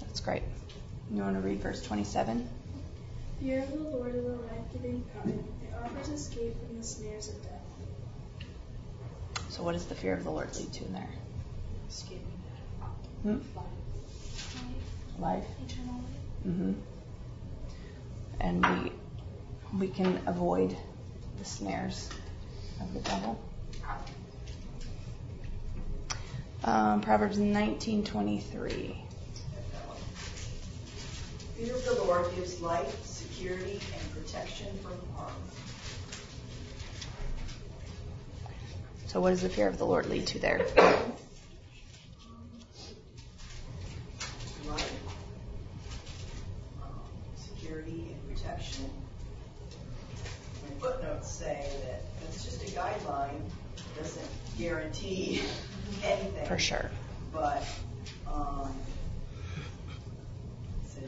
That's 0.00 0.20
great. 0.20 0.42
You 1.12 1.22
want 1.22 1.36
to 1.36 1.40
read 1.40 1.60
verse 1.62 1.80
27? 1.82 2.48
Fear 3.40 3.62
of 3.62 3.70
the 3.70 3.78
Lord 3.78 4.14
is 4.16 4.24
a 4.24 4.28
life-giving 4.30 5.04
power. 5.14 5.32
It 5.32 5.72
offers 5.80 6.08
escape 6.08 6.56
from 6.66 6.78
the 6.78 6.84
snares 6.84 7.28
of 7.28 7.40
death. 7.42 7.57
So, 9.58 9.64
what 9.64 9.72
does 9.72 9.86
the 9.86 9.96
fear 9.96 10.14
of 10.14 10.22
the 10.22 10.30
Lord 10.30 10.54
lead 10.54 10.72
to 10.72 10.84
in 10.84 10.92
there? 10.92 11.10
Escaping 11.88 12.22
Hmm? 13.22 13.38
Life. 15.18 15.44
Eternal 15.66 15.94
life. 15.94 16.44
hmm 16.44 16.72
And 18.38 18.64
we 18.64 18.92
we 19.80 19.88
can 19.88 20.22
avoid 20.26 20.76
the 21.40 21.44
snares 21.44 22.08
of 22.80 22.94
the 22.94 23.00
devil. 23.00 23.36
Um, 26.62 27.00
Proverbs 27.00 27.38
19:23. 27.38 28.94
Fear 31.56 31.74
of 31.74 31.84
the 31.84 32.04
Lord 32.04 32.32
gives 32.36 32.60
life, 32.60 33.04
security, 33.04 33.80
and 33.98 34.12
protection 34.14 34.68
from 34.78 34.92
harm. 35.16 35.34
So, 39.08 39.20
what 39.22 39.30
does 39.30 39.40
the 39.40 39.48
fear 39.48 39.66
of 39.68 39.78
the 39.78 39.86
Lord 39.86 40.04
lead 40.10 40.26
to 40.28 40.38
there? 40.38 40.58
Life, 44.66 45.00
um, 46.82 46.90
security, 47.34 48.14
and 48.14 48.36
protection. 48.36 48.84
My 50.62 50.74
footnotes 50.78 51.30
say 51.32 51.66
that 51.86 52.02
it's 52.28 52.44
just 52.44 52.62
a 52.64 52.66
guideline, 52.78 53.40
doesn't 53.96 54.28
guarantee 54.58 55.40
anything. 56.04 56.46
For 56.46 56.58
sure. 56.58 56.90
But, 57.32 57.66
um, 58.26 58.70
so 60.86 61.00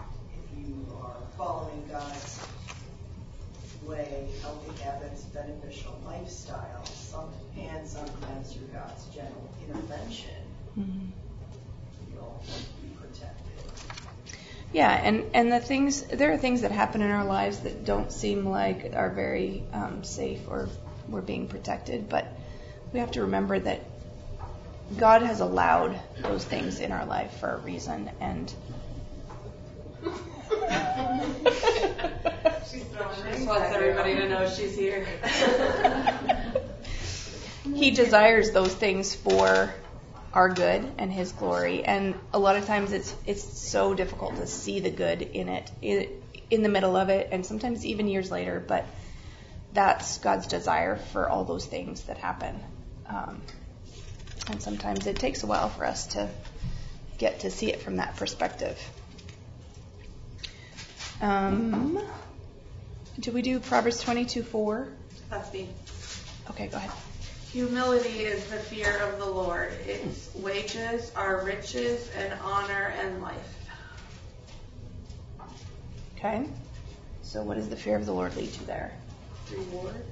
if 0.00 0.58
you 0.58 0.86
are 1.02 1.16
following 1.36 1.84
God's 1.90 2.40
way, 3.84 4.28
healthy 4.42 4.82
habits, 4.82 5.22
beneficial 5.24 5.98
lifestyle, 6.04 6.84
some, 6.84 7.30
and 7.58 7.88
sometimes 7.88 8.52
through 8.52 8.66
God's 8.66 9.06
general 9.06 9.48
intervention, 9.66 10.34
Mhm. 10.76 11.10
you'll 12.12 12.42
be 12.82 12.88
protected. 13.00 13.62
Yeah, 14.78 14.92
and, 14.92 15.24
and 15.34 15.50
the 15.50 15.58
things, 15.58 16.02
there 16.02 16.32
are 16.32 16.36
things 16.38 16.60
that 16.60 16.70
happen 16.70 17.02
in 17.02 17.10
our 17.10 17.24
lives 17.24 17.58
that 17.60 17.84
don't 17.84 18.12
seem 18.12 18.46
like 18.46 18.92
are 18.94 19.10
very 19.10 19.64
um, 19.72 20.04
safe 20.04 20.38
or 20.46 20.68
we're 21.08 21.20
being 21.20 21.48
protected, 21.48 22.08
but 22.08 22.28
we 22.92 23.00
have 23.00 23.10
to 23.12 23.22
remember 23.22 23.58
that 23.58 23.80
God 24.96 25.22
has 25.22 25.40
allowed 25.40 25.98
those 26.22 26.44
things 26.44 26.78
in 26.78 26.92
our 26.92 27.06
life 27.06 27.32
for 27.40 27.54
a 27.54 27.58
reason, 27.58 28.08
and 28.20 28.54
She 32.70 32.84
wants 33.46 33.74
everybody 33.74 34.14
to 34.14 34.28
know 34.28 34.48
she's 34.48 34.76
here. 34.76 35.08
He 37.74 37.90
desires 37.90 38.52
those 38.52 38.72
things 38.74 39.14
for 39.14 39.74
our 40.38 40.48
good 40.48 40.88
and 40.98 41.12
His 41.12 41.32
glory. 41.32 41.84
And 41.84 42.14
a 42.32 42.38
lot 42.38 42.54
of 42.54 42.64
times 42.64 42.92
it's 42.92 43.12
it's 43.26 43.42
so 43.42 43.92
difficult 43.92 44.36
to 44.36 44.46
see 44.46 44.78
the 44.78 44.90
good 44.90 45.20
in 45.20 45.48
it, 45.48 45.68
in, 45.82 46.06
in 46.48 46.62
the 46.62 46.68
middle 46.68 46.94
of 46.94 47.08
it, 47.08 47.30
and 47.32 47.44
sometimes 47.44 47.84
even 47.84 48.06
years 48.06 48.30
later. 48.30 48.64
But 48.64 48.86
that's 49.72 50.18
God's 50.18 50.46
desire 50.46 50.94
for 50.94 51.28
all 51.28 51.42
those 51.44 51.66
things 51.66 52.04
that 52.04 52.18
happen. 52.18 52.54
Um, 53.08 53.42
and 54.48 54.62
sometimes 54.62 55.08
it 55.08 55.16
takes 55.16 55.42
a 55.42 55.48
while 55.48 55.70
for 55.70 55.84
us 55.84 56.06
to 56.14 56.28
get 57.18 57.40
to 57.40 57.50
see 57.50 57.72
it 57.72 57.82
from 57.82 57.96
that 57.96 58.14
perspective. 58.14 58.78
Um, 61.20 61.98
did 63.18 63.34
we 63.34 63.42
do 63.42 63.58
Proverbs 63.58 64.00
22 64.00 64.44
4? 64.44 64.86
That's 65.30 65.52
me. 65.52 65.68
Okay, 66.50 66.68
go 66.68 66.76
ahead. 66.76 66.92
Humility 67.52 68.20
is 68.20 68.44
the 68.46 68.58
fear 68.58 68.98
of 68.98 69.18
the 69.18 69.26
Lord. 69.26 69.72
Its 69.86 70.34
wages 70.34 71.10
are 71.16 71.44
riches 71.44 72.10
and 72.16 72.34
honor 72.42 72.92
and 73.00 73.22
life. 73.22 73.54
Okay. 76.16 76.46
So 77.22 77.42
what 77.42 77.56
does 77.56 77.68
the 77.68 77.76
fear 77.76 77.96
of 77.96 78.04
the 78.04 78.12
Lord 78.12 78.36
lead 78.36 78.52
to 78.54 78.64
there? 78.64 78.92
Reward. 79.50 80.04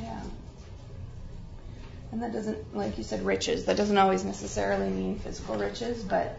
Yeah. 0.00 0.20
And 2.12 2.22
that 2.22 2.32
doesn't, 2.32 2.74
like 2.74 2.96
you 2.96 3.04
said, 3.04 3.26
riches. 3.26 3.66
That 3.66 3.76
doesn't 3.76 3.98
always 3.98 4.24
necessarily 4.24 4.88
mean 4.88 5.18
physical 5.18 5.56
riches, 5.56 6.02
but 6.02 6.38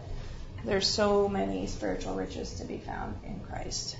there's 0.64 0.88
so 0.88 1.28
many 1.28 1.66
spiritual 1.66 2.14
riches 2.14 2.54
to 2.54 2.64
be 2.64 2.78
found 2.78 3.14
in 3.24 3.40
Christ. 3.40 3.96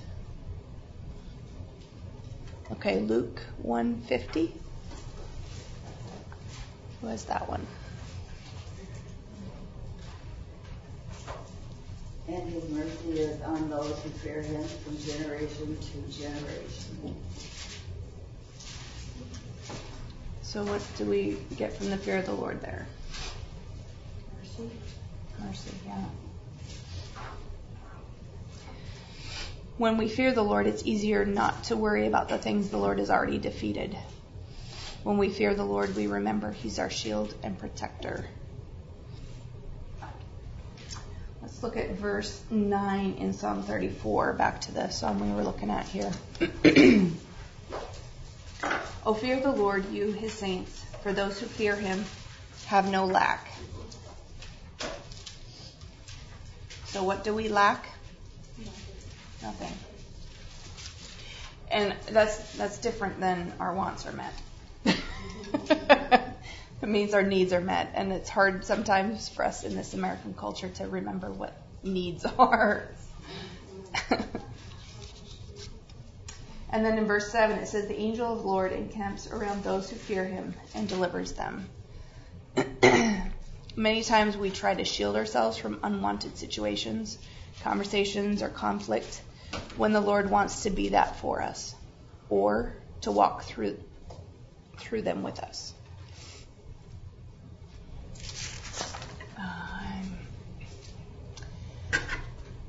Okay, 2.73 2.99
Luke 2.99 3.41
150. 3.57 4.53
Who 7.01 7.07
has 7.07 7.23
that 7.25 7.47
one? 7.47 7.65
And 12.27 12.49
his 12.53 12.69
mercy 12.69 13.19
is 13.19 13.41
on 13.41 13.69
those 13.69 13.97
who 14.03 14.09
fear 14.09 14.41
him 14.41 14.63
from 14.63 14.97
generation 14.97 15.77
to 15.77 16.21
generation. 16.21 17.15
So 20.41 20.63
what 20.63 20.81
do 20.97 21.05
we 21.05 21.37
get 21.55 21.73
from 21.73 21.89
the 21.89 21.97
fear 21.97 22.17
of 22.17 22.25
the 22.25 22.33
Lord 22.33 22.61
there? 22.61 22.87
Mercy? 24.37 24.69
Mercy, 25.39 25.71
yeah. 25.85 26.05
When 29.77 29.97
we 29.97 30.09
fear 30.09 30.33
the 30.33 30.43
Lord, 30.43 30.67
it's 30.67 30.83
easier 30.85 31.25
not 31.25 31.65
to 31.65 31.77
worry 31.77 32.05
about 32.05 32.29
the 32.29 32.37
things 32.37 32.69
the 32.69 32.77
Lord 32.77 32.99
has 32.99 33.09
already 33.09 33.37
defeated. 33.37 33.95
When 35.03 35.17
we 35.17 35.29
fear 35.29 35.55
the 35.55 35.63
Lord, 35.63 35.95
we 35.95 36.07
remember 36.07 36.51
He's 36.51 36.79
our 36.79 36.89
shield 36.89 37.33
and 37.43 37.57
protector. 37.57 38.25
Let's 41.41 41.63
look 41.63 41.77
at 41.77 41.91
verse 41.91 42.41
9 42.49 43.13
in 43.13 43.33
Psalm 43.33 43.63
34, 43.63 44.33
back 44.33 44.61
to 44.61 44.73
the 44.73 44.89
psalm 44.89 45.19
we 45.19 45.33
were 45.33 45.43
looking 45.43 45.69
at 45.69 45.85
here. 45.85 46.11
O 49.05 49.13
fear 49.13 49.39
the 49.39 49.51
Lord, 49.51 49.89
you, 49.91 50.11
His 50.11 50.33
saints, 50.33 50.83
for 51.01 51.13
those 51.13 51.39
who 51.39 51.47
fear 51.47 51.75
Him 51.75 52.03
have 52.65 52.91
no 52.91 53.05
lack. 53.05 53.47
So, 56.85 57.03
what 57.03 57.23
do 57.23 57.33
we 57.33 57.47
lack? 57.47 57.85
Nothing. 59.41 59.73
And 61.71 61.95
that's 62.11 62.57
that's 62.57 62.77
different 62.79 63.19
than 63.19 63.53
our 63.59 63.73
wants 63.73 64.05
are 64.05 64.11
met. 64.11 64.33
It 66.81 66.87
means 66.87 67.13
our 67.13 67.23
needs 67.23 67.53
are 67.53 67.61
met, 67.61 67.91
and 67.95 68.11
it's 68.11 68.29
hard 68.29 68.65
sometimes 68.65 69.29
for 69.29 69.45
us 69.45 69.63
in 69.63 69.75
this 69.75 69.93
American 69.93 70.33
culture 70.33 70.69
to 70.69 70.87
remember 70.87 71.31
what 71.31 71.55
needs 71.83 72.25
are. 72.37 72.87
and 76.69 76.85
then 76.85 76.97
in 76.97 77.05
verse 77.05 77.31
7 77.31 77.57
it 77.59 77.67
says, 77.67 77.87
The 77.87 77.99
angel 77.99 78.33
of 78.33 78.41
the 78.41 78.47
Lord 78.47 78.71
encamps 78.71 79.27
around 79.27 79.63
those 79.63 79.89
who 79.89 79.95
fear 79.95 80.25
him 80.25 80.53
and 80.75 80.87
delivers 80.87 81.33
them. 81.33 81.69
Many 83.75 84.03
times 84.03 84.35
we 84.35 84.49
try 84.49 84.75
to 84.75 84.83
shield 84.83 85.15
ourselves 85.15 85.57
from 85.57 85.79
unwanted 85.83 86.37
situations, 86.37 87.17
conversations, 87.61 88.41
or 88.41 88.49
conflict 88.49 89.21
when 89.77 89.93
the 89.93 90.01
Lord 90.01 90.29
wants 90.29 90.63
to 90.63 90.69
be 90.69 90.89
that 90.89 91.15
for 91.17 91.41
us 91.41 91.73
or 92.29 92.75
to 93.01 93.11
walk 93.11 93.43
through 93.43 93.77
through 94.79 95.01
them 95.03 95.23
with 95.23 95.39
us. 95.39 95.73
Um, 99.37 100.17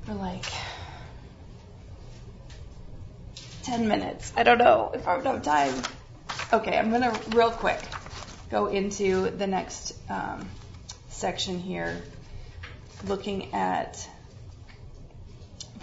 for 0.03 0.13
like 0.13 0.45
10 3.63 3.87
minutes. 3.87 4.33
I 4.35 4.43
don't 4.43 4.57
know 4.57 4.91
if 4.93 5.07
I 5.07 5.15
would 5.17 5.25
have 5.25 5.43
time. 5.43 5.73
Okay, 6.53 6.77
I'm 6.77 6.89
going 6.89 7.03
to 7.03 7.37
real 7.37 7.51
quick 7.51 7.79
go 8.49 8.67
into 8.67 9.29
the 9.29 9.47
next 9.47 9.93
um, 10.09 10.49
section 11.09 11.59
here, 11.59 12.01
looking 13.07 13.53
at 13.53 14.07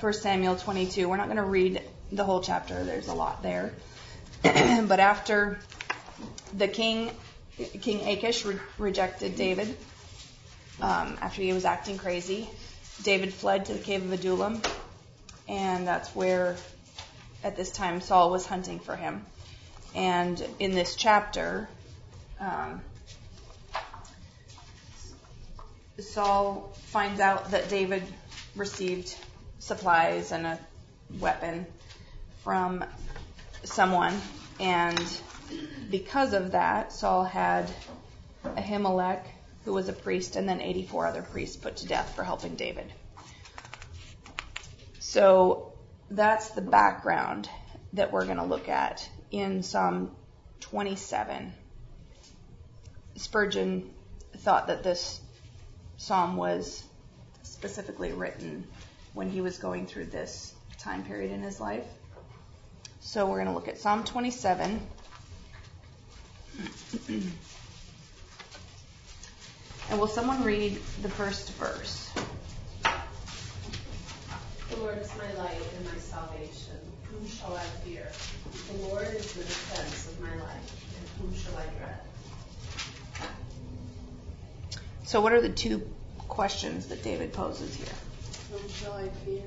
1 0.00 0.12
Samuel 0.12 0.56
22. 0.56 1.08
We're 1.08 1.16
not 1.16 1.26
going 1.26 1.38
to 1.38 1.42
read 1.42 1.82
the 2.12 2.24
whole 2.24 2.40
chapter, 2.40 2.84
there's 2.84 3.08
a 3.08 3.14
lot 3.14 3.42
there. 3.42 3.72
but 4.42 5.00
after 5.00 5.58
the 6.56 6.68
king, 6.68 7.10
King 7.80 8.08
Achish, 8.08 8.44
re- 8.44 8.58
rejected 8.78 9.36
David, 9.36 9.76
um, 10.80 11.16
after 11.20 11.42
he 11.42 11.52
was 11.52 11.64
acting 11.64 11.98
crazy, 11.98 12.48
David 13.02 13.32
fled 13.32 13.66
to 13.66 13.74
the 13.74 13.78
cave 13.78 14.04
of 14.04 14.12
Adullam, 14.12 14.62
and 15.48 15.86
that's 15.86 16.14
where, 16.14 16.56
at 17.42 17.56
this 17.56 17.70
time, 17.70 18.00
Saul 18.00 18.30
was 18.30 18.46
hunting 18.46 18.78
for 18.78 18.96
him. 18.96 19.24
And 19.94 20.44
in 20.58 20.72
this 20.72 20.94
chapter, 20.96 21.68
um, 22.40 22.82
Saul 25.98 26.72
finds 26.86 27.20
out 27.20 27.50
that 27.50 27.68
David 27.68 28.02
received 28.54 29.16
supplies 29.58 30.30
and 30.32 30.46
a 30.46 30.58
weapon 31.18 31.66
from 32.44 32.84
someone, 33.64 34.14
and 34.60 35.20
because 35.90 36.32
of 36.32 36.53
that, 36.53 36.92
Saul 36.92 37.24
had 37.24 37.70
Ahimelech, 38.44 39.24
who 39.64 39.72
was 39.72 39.88
a 39.88 39.92
priest, 39.92 40.36
and 40.36 40.49
then 40.49 40.61
84 40.61 41.07
other 41.07 41.22
priests 41.22 41.57
put 41.57 41.78
to 41.78 41.86
death 41.86 42.14
for 42.14 42.22
helping 42.24 42.55
David. 42.55 42.92
So 44.99 45.72
that's 46.11 46.51
the 46.51 46.61
background 46.61 47.49
that 47.94 48.12
we're 48.12 48.24
going 48.24 48.36
to 48.36 48.44
look 48.44 48.68
at 48.68 49.09
in 49.30 49.62
Psalm 49.62 50.14
27. 50.61 51.53
Spurgeon 53.16 53.90
thought 54.36 54.68
that 54.68 54.82
this 54.82 55.20
psalm 55.96 56.36
was 56.36 56.84
specifically 57.42 58.12
written 58.12 58.66
when 59.14 59.30
he 59.30 59.40
was 59.40 59.59
going 59.59 59.86
through 59.86 60.07
this 60.07 60.55
time 60.78 61.05
period 61.05 61.32
in 61.32 61.42
his 61.42 61.61
life. 61.61 61.86
So 63.01 63.26
we're 63.26 63.42
going 63.42 63.49
to 63.49 63.55
look 63.55 63.68
at 63.68 63.78
Psalm 63.78 64.05
27. 64.05 64.80
And 69.90 69.98
will 69.98 70.06
someone 70.06 70.42
read 70.42 70.74
the 71.02 71.09
first 71.09 71.52
verse? 71.52 72.11
The 74.70 74.76
Lord 74.76 74.98
is 74.98 75.11
my 75.16 75.32
light 75.42 75.62
and 75.76 75.84
my 75.86 75.98
salvation. 75.98 76.74
Whom 77.04 77.26
shall 77.26 77.56
I 77.56 77.62
fear? 77.84 78.06
The 78.68 78.74
Lord 78.88 79.09
is 79.14 79.32
the 79.32 79.44
defense 79.44 80.09
of 80.09 80.20
my 80.20 80.34
life, 80.34 80.96
and 80.96 81.09
whom 81.20 81.34
shall 81.34 81.56
I 81.56 81.64
dread? 81.78 81.94
So, 85.04 85.22
what 85.22 85.32
are 85.32 85.40
the 85.40 85.48
two 85.48 85.88
questions 86.28 86.88
that 86.88 87.02
David 87.02 87.32
poses 87.32 87.74
here? 87.74 87.88
Whom 88.52 88.68
shall 88.68 88.92
I 88.92 89.09
fear? 89.09 89.42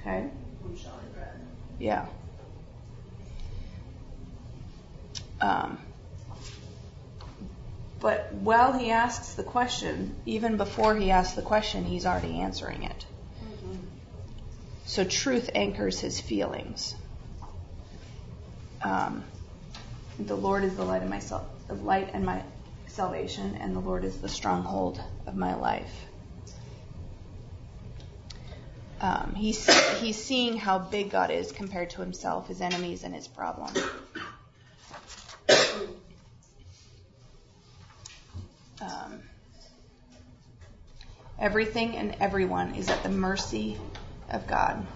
Okay. 0.00 0.28
Whom 0.62 0.76
shall 0.76 0.92
I 0.92 1.14
dread? 1.14 1.40
Yeah. 1.78 2.02
Um, 2.02 2.08
but 8.00 8.32
while 8.32 8.72
he 8.72 8.90
asks 8.90 9.34
the 9.34 9.42
question, 9.42 10.14
even 10.26 10.56
before 10.56 10.94
he 10.94 11.10
asks 11.10 11.34
the 11.34 11.42
question, 11.42 11.84
he's 11.84 12.06
already 12.06 12.40
answering 12.40 12.82
it. 12.82 13.06
So 14.84 15.04
truth 15.04 15.50
anchors 15.54 16.00
his 16.00 16.20
feelings. 16.20 16.94
Um, 18.82 19.24
the 20.18 20.36
Lord 20.36 20.64
is 20.64 20.76
the 20.76 20.84
light 20.84 21.02
of 21.02 21.08
my 21.08 21.18
sal- 21.18 21.48
the 21.66 21.74
light 21.74 22.10
and 22.12 22.26
my 22.26 22.42
salvation, 22.86 23.56
and 23.56 23.74
the 23.74 23.80
Lord 23.80 24.04
is 24.04 24.18
the 24.18 24.28
stronghold 24.28 25.00
of 25.26 25.34
my 25.34 25.54
life. 25.54 26.06
Um, 29.00 29.34
he's 29.34 29.66
he's 30.00 30.22
seeing 30.22 30.56
how 30.58 30.78
big 30.78 31.10
God 31.10 31.30
is 31.30 31.52
compared 31.52 31.90
to 31.90 32.02
himself, 32.02 32.48
his 32.48 32.60
enemies, 32.60 33.02
and 33.04 33.14
his 33.14 33.26
problems. 33.26 33.82
Um, 38.84 39.22
everything 41.38 41.96
and 41.96 42.16
everyone 42.20 42.74
is 42.74 42.90
at 42.90 43.02
the 43.02 43.08
mercy 43.08 43.78
of 44.30 44.46
God. 44.46 44.86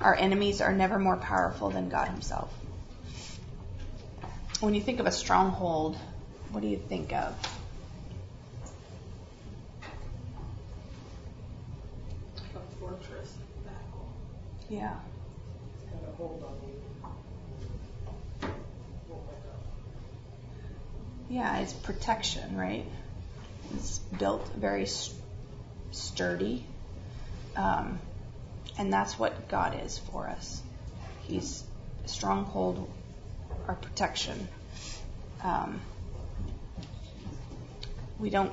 Our 0.00 0.14
enemies 0.14 0.60
are 0.60 0.72
never 0.72 0.98
more 0.98 1.16
powerful 1.16 1.70
than 1.70 1.88
God 1.88 2.08
Himself. 2.08 2.52
When 4.60 4.74
you 4.74 4.80
think 4.80 5.00
of 5.00 5.06
a 5.06 5.12
stronghold, 5.12 5.96
what 6.50 6.60
do 6.60 6.68
you 6.68 6.76
think 6.76 7.12
of? 7.12 7.34
A 12.54 12.60
fortress 12.78 13.38
battle. 13.64 14.12
Yeah. 14.68 14.94
Got 15.90 16.08
a 16.08 16.16
hold 16.16 16.42
on 16.44 16.68
you. 16.68 16.82
Won't 19.08 19.26
let 19.26 19.42
go. 19.42 19.50
Yeah, 21.28 21.58
it's 21.58 21.72
protection, 21.72 22.56
right? 22.56 22.86
It's 23.72 23.98
built 23.98 24.50
very 24.54 24.86
sturdy. 25.90 26.66
Um, 27.56 28.00
and 28.78 28.92
that's 28.92 29.18
what 29.18 29.48
God 29.48 29.80
is 29.84 29.98
for 29.98 30.28
us. 30.28 30.62
He's 31.22 31.64
a 32.04 32.08
stronghold, 32.08 32.90
our 33.68 33.74
protection. 33.74 34.48
Um, 35.42 35.80
we 38.18 38.30
don't 38.30 38.52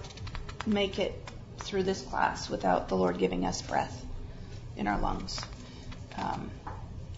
make 0.66 1.00
it 1.00 1.30
through 1.58 1.84
this 1.84 2.02
class 2.02 2.50
without 2.50 2.90
the 2.90 2.96
Lord 2.96 3.18
giving 3.18 3.46
us 3.46 3.62
breath 3.62 4.06
in 4.76 4.88
our 4.88 5.00
lungs. 5.00 5.40
Um, 6.18 6.52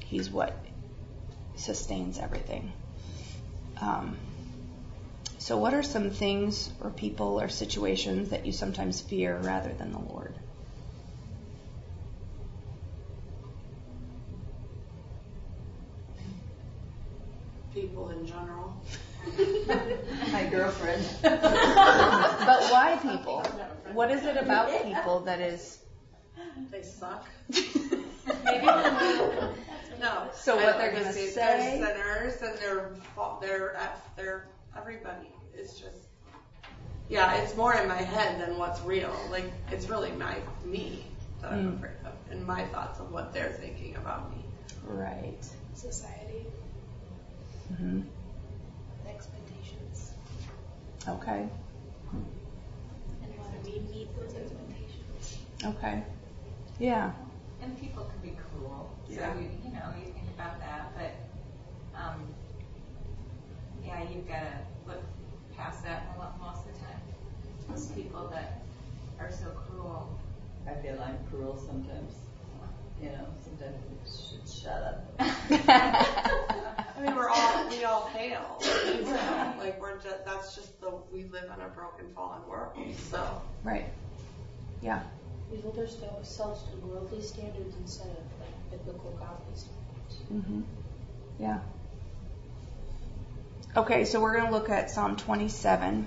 he's 0.05 0.29
what 0.29 0.55
sustains 1.55 2.19
everything. 2.19 2.71
Um, 3.81 4.17
so, 5.43 5.57
what 5.57 5.73
are 5.73 5.83
some 5.83 6.09
things 6.09 6.71
or 6.79 6.89
people 6.89 7.41
or 7.41 7.49
situations 7.49 8.29
that 8.29 8.45
you 8.45 8.53
sometimes 8.53 9.01
fear 9.01 9.37
rather 9.37 9.73
than 9.73 9.91
the 9.91 9.99
Lord? 9.99 10.33
People 17.73 18.11
in 18.11 18.25
general. 18.25 18.81
My 20.31 20.45
girlfriend. 20.45 21.05
But 21.23 22.71
why 22.71 22.97
people? 23.01 23.41
What 23.91 24.11
is 24.11 24.23
it 24.23 24.37
about 24.37 24.69
people 24.85 25.19
that 25.25 25.41
is? 25.41 25.79
They 26.71 26.83
suck. 26.83 27.27
Maybe 27.49 28.65
No. 29.99 30.29
So 30.35 30.55
what 30.55 30.63
don't 30.63 30.77
they're 30.77 30.91
gonna 30.93 31.03
just 31.03 31.33
say? 31.33 31.35
They're 31.35 32.31
sinners 32.31 32.41
and 32.41 32.57
they're 32.59 32.95
fa- 33.13 33.35
they're 33.41 33.75
at- 33.75 33.89
uh, 33.89 33.97
they're 34.15 34.45
everybody 34.77 35.29
is 35.57 35.73
just. 35.79 36.07
Yeah, 37.09 37.33
it's 37.35 37.55
more 37.55 37.73
in 37.75 37.87
my 37.87 38.01
head 38.01 38.39
than 38.41 38.57
what's 38.57 38.81
real. 38.81 39.13
Like 39.29 39.51
it's 39.71 39.87
really 39.89 40.11
my 40.13 40.37
me 40.63 41.03
that 41.41 41.51
I'm 41.51 41.65
Mm. 41.73 41.77
afraid 41.77 41.97
of, 42.05 42.13
and 42.31 42.45
my 42.45 42.63
thoughts 42.65 42.99
of 42.99 43.11
what 43.11 43.33
they're 43.33 43.51
thinking 43.51 43.95
about 43.97 44.31
me. 44.31 44.45
Right. 44.83 45.45
Society 45.73 46.47
Mm 47.71 47.77
hmm 47.77 48.01
expectations 49.07 50.13
Okay. 51.07 51.47
and 52.11 53.31
why 53.37 53.45
we 53.63 53.79
meet 53.91 54.15
those 54.15 54.33
expectations. 54.35 55.39
Okay. 55.65 56.03
Yeah. 56.79 57.11
And 57.61 57.79
people 57.79 58.03
can 58.05 58.19
be 58.21 58.35
cruel. 58.35 58.91
So, 59.07 59.13
Yeah. 59.13 59.35
you, 59.35 59.49
you 59.63 59.71
know, 59.71 59.87
you 59.99 60.11
think 60.13 60.27
about 60.35 60.59
that. 60.59 60.93
But, 60.95 61.99
um, 61.99 62.32
yeah, 63.99 64.09
you've 64.13 64.27
got 64.27 64.39
to 64.39 64.53
look 64.87 65.01
past 65.55 65.83
that 65.83 66.07
a 66.15 66.19
lot 66.19 66.39
most 66.39 66.67
of 66.67 66.73
the 66.73 66.79
time. 66.79 66.99
Those 67.69 67.85
people 67.87 68.29
that 68.29 68.63
are 69.19 69.31
so 69.31 69.47
cruel. 69.67 70.17
I 70.67 70.73
feel 70.81 70.99
I'm 71.01 71.17
cruel 71.29 71.57
sometimes. 71.57 72.13
You 73.01 73.09
know, 73.09 73.27
sometimes 73.43 73.75
I 73.75 74.07
should 74.07 74.47
shut 74.47 74.81
up. 74.83 75.13
I 75.19 77.01
mean, 77.01 77.15
we're 77.15 77.29
all 77.29 77.69
we 77.69 77.83
all 77.83 78.09
fail. 78.09 78.61
You 78.85 79.03
know? 79.03 79.53
Like 79.59 79.81
we're 79.81 79.99
just 79.99 80.25
that's 80.25 80.55
just 80.55 80.79
the 80.79 80.91
we 81.11 81.23
live 81.25 81.45
in 81.45 81.61
a 81.61 81.69
broken, 81.69 82.05
fallen 82.15 82.41
world. 82.47 82.73
So 82.97 83.41
Right. 83.63 83.85
Yeah. 84.81 85.01
We 85.51 85.59
hold 85.61 85.77
ourselves 85.79 86.63
to 86.63 86.87
worldly 86.87 87.21
standards 87.21 87.75
instead 87.79 88.07
of 88.07 88.23
like 88.39 88.71
biblical 88.71 89.11
godly 89.19 89.55
standards. 89.55 90.23
Mm-hmm. 90.31 90.61
Yeah. 91.39 91.59
Okay, 93.75 94.05
so 94.05 94.21
we're 94.21 94.33
going 94.33 94.45
to 94.45 94.51
look 94.51 94.69
at 94.69 94.91
Psalm 94.91 95.15
27, 95.15 96.05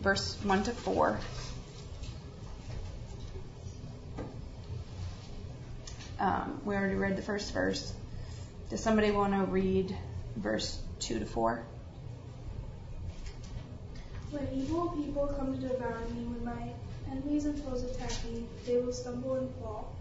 verse 0.00 0.36
1 0.42 0.64
to 0.64 0.72
4. 0.72 1.20
Um, 6.18 6.60
we 6.64 6.74
already 6.74 6.96
read 6.96 7.16
the 7.16 7.22
first 7.22 7.54
verse. 7.54 7.92
Does 8.68 8.80
somebody 8.80 9.12
want 9.12 9.32
to 9.32 9.44
read 9.44 9.96
verse 10.34 10.80
2 10.98 11.20
to 11.20 11.24
4? 11.24 11.64
When 14.32 14.48
evil 14.52 14.88
people 14.88 15.28
come 15.38 15.54
to 15.56 15.68
devour 15.68 16.00
me, 16.16 16.24
when 16.24 16.44
my 16.44 16.72
enemies 17.12 17.44
and 17.44 17.56
foes 17.62 17.84
attack 17.84 18.10
me, 18.24 18.44
they 18.66 18.78
will 18.78 18.92
stumble 18.92 19.36
and 19.36 19.54
fall. 19.62 19.94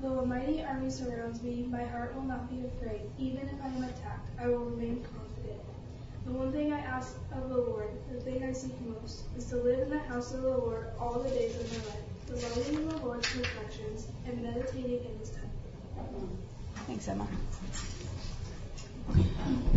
Though 0.00 0.20
a 0.20 0.26
mighty 0.26 0.62
army 0.62 0.88
surrounds 0.88 1.42
me, 1.42 1.66
my 1.68 1.84
heart 1.84 2.14
will 2.14 2.22
not 2.22 2.48
be 2.48 2.66
afraid. 2.66 3.02
Even 3.18 3.46
if 3.46 3.62
I 3.62 3.66
am 3.66 3.84
attacked, 3.84 4.30
I 4.40 4.48
will 4.48 4.64
remain 4.64 5.04
confident. 5.04 5.60
The 6.26 6.32
one 6.32 6.50
thing 6.50 6.72
I 6.72 6.80
ask 6.80 7.16
of 7.32 7.48
the 7.48 7.56
Lord, 7.56 7.88
the 8.12 8.20
thing 8.20 8.42
I 8.42 8.52
seek 8.52 8.74
most, 8.80 9.22
is 9.38 9.44
to 9.46 9.56
live 9.56 9.78
in 9.80 9.90
the 9.90 9.98
house 9.98 10.34
of 10.34 10.42
the 10.42 10.48
Lord 10.48 10.88
all 10.98 11.20
the 11.20 11.30
days 11.30 11.54
of 11.54 11.70
my 11.70 11.78
life, 11.78 12.50
delighting 12.52 12.74
in 12.74 12.88
the 12.88 12.96
Lord's 12.96 13.28
perfections 13.28 14.08
and 14.26 14.42
meditating 14.42 15.04
in 15.04 15.18
his 15.20 15.30
temple. 15.30 16.28
Thanks, 16.88 17.06
Emma. 17.06 17.28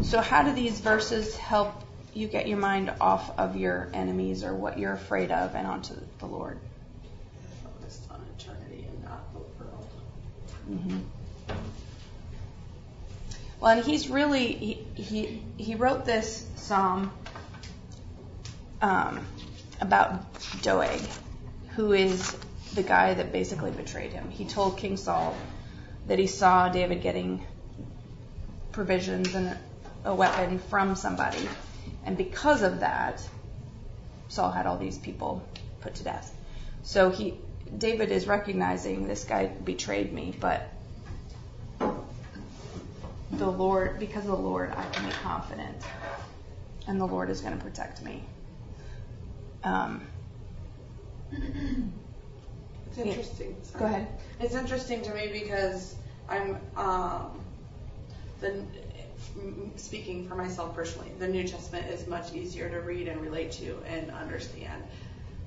So, 0.02 0.22
how 0.22 0.42
do 0.42 0.52
these 0.52 0.80
verses 0.80 1.38
help 1.38 1.84
you 2.16 2.28
get 2.28 2.48
your 2.48 2.58
mind 2.58 2.92
off 3.00 3.38
of 3.38 3.56
your 3.56 3.88
enemies 3.94 4.44
or 4.44 4.56
what 4.56 4.80
you're 4.80 4.94
afraid 4.94 5.32
of 5.32 5.54
and 5.54 5.68
onto 5.68 5.94
the 6.18 6.26
Lord? 6.26 6.60
Focused 7.64 8.10
on 8.10 8.26
eternity 8.38 8.88
and 8.90 9.04
not 9.04 9.32
the 9.34 9.40
world. 9.40 9.88
Mm-hmm. 10.68 11.00
Well, 13.60 13.78
and 13.78 13.86
he's 13.86 14.10
really 14.10 14.54
he 14.54 14.88
he, 14.96 15.44
he 15.58 15.76
wrote 15.76 16.06
this 16.06 16.48
psalm 16.56 17.12
um, 18.82 19.26
about 19.82 20.24
Doeg, 20.62 21.02
who 21.76 21.92
is 21.92 22.36
the 22.74 22.84
guy 22.84 23.14
that 23.14 23.32
basically 23.32 23.72
betrayed 23.72 24.14
him. 24.14 24.30
He 24.30 24.46
told 24.46 24.78
King 24.78 24.96
Saul 24.96 25.36
that 26.08 26.20
he 26.20 26.28
saw 26.28 26.70
David 26.70 27.02
getting 27.02 27.44
provisions 28.72 29.36
and 29.36 29.58
a 30.06 30.16
weapon 30.16 30.60
from 30.60 30.96
somebody, 30.96 31.50
and 32.06 32.16
because 32.16 32.62
of 32.62 32.80
that, 32.80 33.22
Saul 34.30 34.52
had 34.52 34.68
all 34.68 34.78
these 34.78 34.98
people 34.98 35.44
put 35.82 35.96
to 35.96 36.04
death. 36.04 36.34
So 36.84 37.10
he 37.10 37.34
David 37.78 38.10
is 38.12 38.26
recognizing 38.26 39.06
this 39.06 39.26
guy 39.26 39.48
betrayed 39.48 40.14
me, 40.14 40.34
but 40.40 40.66
the 43.32 43.50
Lord, 43.50 44.00
because 44.00 44.26
of 44.26 44.32
the 44.32 44.38
Lord, 44.38 44.72
I 44.76 44.86
can 44.90 45.06
be 45.06 45.12
confident, 45.24 45.84
and 46.88 47.00
the 47.00 47.06
Lord 47.06 47.30
is 47.30 47.42
going 47.42 47.58
to 47.58 47.64
protect 47.64 48.02
me. 48.04 48.24
Um, 49.64 50.08
It's 51.32 52.98
interesting. 52.98 53.56
Go 53.78 53.86
ahead. 53.86 54.08
It's 54.40 54.56
interesting 54.56 55.02
to 55.04 55.14
me 55.14 55.30
because 55.32 55.96
I'm 56.28 56.58
um, 56.76 57.40
the 58.42 58.64
speaking 59.76 60.28
for 60.28 60.36
myself 60.36 60.76
personally. 60.76 61.12
The 61.20 61.28
New 61.28 61.48
Testament 61.48 61.88
is 61.88 62.08
much 62.08 62.34
easier 62.34 62.70
to 62.70 62.80
read 62.82 63.08
and 63.08 63.22
relate 63.22 63.52
to 63.54 63.78
and 63.88 64.10
understand. 64.12 64.84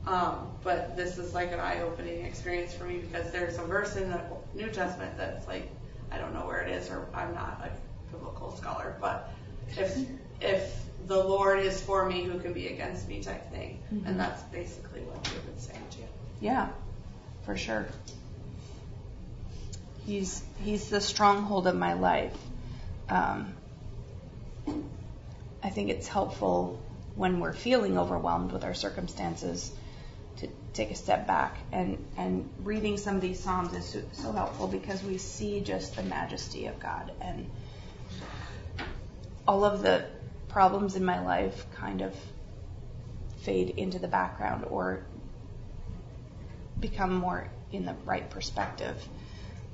Um, 0.06 0.48
but 0.64 0.96
this 0.96 1.18
is 1.18 1.34
like 1.34 1.52
an 1.52 1.60
eye-opening 1.60 2.24
experience 2.24 2.74
for 2.74 2.84
me 2.84 2.98
because 2.98 3.30
there's 3.32 3.58
a 3.58 3.62
verse 3.62 3.96
in 3.96 4.10
the 4.10 4.20
New 4.54 4.68
Testament 4.68 5.16
that's 5.16 5.46
like 5.46 5.70
I 6.12 6.18
don't 6.18 6.34
know 6.34 6.46
where 6.46 6.60
it 6.60 6.70
is 6.70 6.90
or 6.90 7.06
I'm 7.14 7.34
not 7.34 7.62
a 7.64 8.12
biblical 8.12 8.54
scholar, 8.56 8.96
but 9.00 9.32
if 9.76 9.96
if 10.40 10.84
the 11.06 11.22
Lord 11.22 11.60
is 11.60 11.80
for 11.80 12.04
me, 12.08 12.24
who 12.24 12.38
can 12.38 12.52
be 12.52 12.68
against 12.68 13.08
me 13.08 13.22
type 13.22 13.50
thing, 13.50 13.80
Mhm. 13.92 14.06
and 14.06 14.20
that's 14.20 14.42
basically 14.44 15.00
what 15.00 15.22
David's 15.24 15.66
saying 15.66 15.86
too. 15.90 16.04
Yeah, 16.40 16.68
for 17.44 17.56
sure. 17.56 17.86
He's 20.06 20.42
he's 20.62 20.88
the 20.88 21.00
stronghold 21.00 21.66
of 21.66 21.76
my 21.76 21.94
life. 21.94 22.36
Um, 23.08 23.54
I 25.62 25.70
think 25.70 25.90
it's 25.90 26.08
helpful 26.08 26.80
when 27.14 27.40
we're 27.40 27.52
feeling 27.52 27.98
overwhelmed 27.98 28.52
with 28.52 28.64
our 28.64 28.74
circumstances 28.74 29.70
take 30.72 30.90
a 30.90 30.94
step 30.94 31.26
back 31.26 31.58
and 31.70 32.02
and 32.16 32.48
reading 32.62 32.96
some 32.96 33.14
of 33.14 33.20
these 33.20 33.38
psalms 33.38 33.74
is 33.74 33.84
so, 33.84 34.02
so 34.12 34.32
helpful 34.32 34.66
because 34.66 35.02
we 35.02 35.18
see 35.18 35.60
just 35.60 35.96
the 35.96 36.02
majesty 36.02 36.66
of 36.66 36.80
God 36.80 37.12
and 37.20 37.50
all 39.46 39.64
of 39.64 39.82
the 39.82 40.04
problems 40.48 40.96
in 40.96 41.04
my 41.04 41.22
life 41.24 41.66
kind 41.74 42.00
of 42.00 42.14
fade 43.38 43.70
into 43.70 43.98
the 43.98 44.08
background 44.08 44.64
or 44.70 45.04
become 46.78 47.14
more 47.14 47.48
in 47.70 47.84
the 47.84 47.94
right 48.04 48.28
perspective 48.30 48.96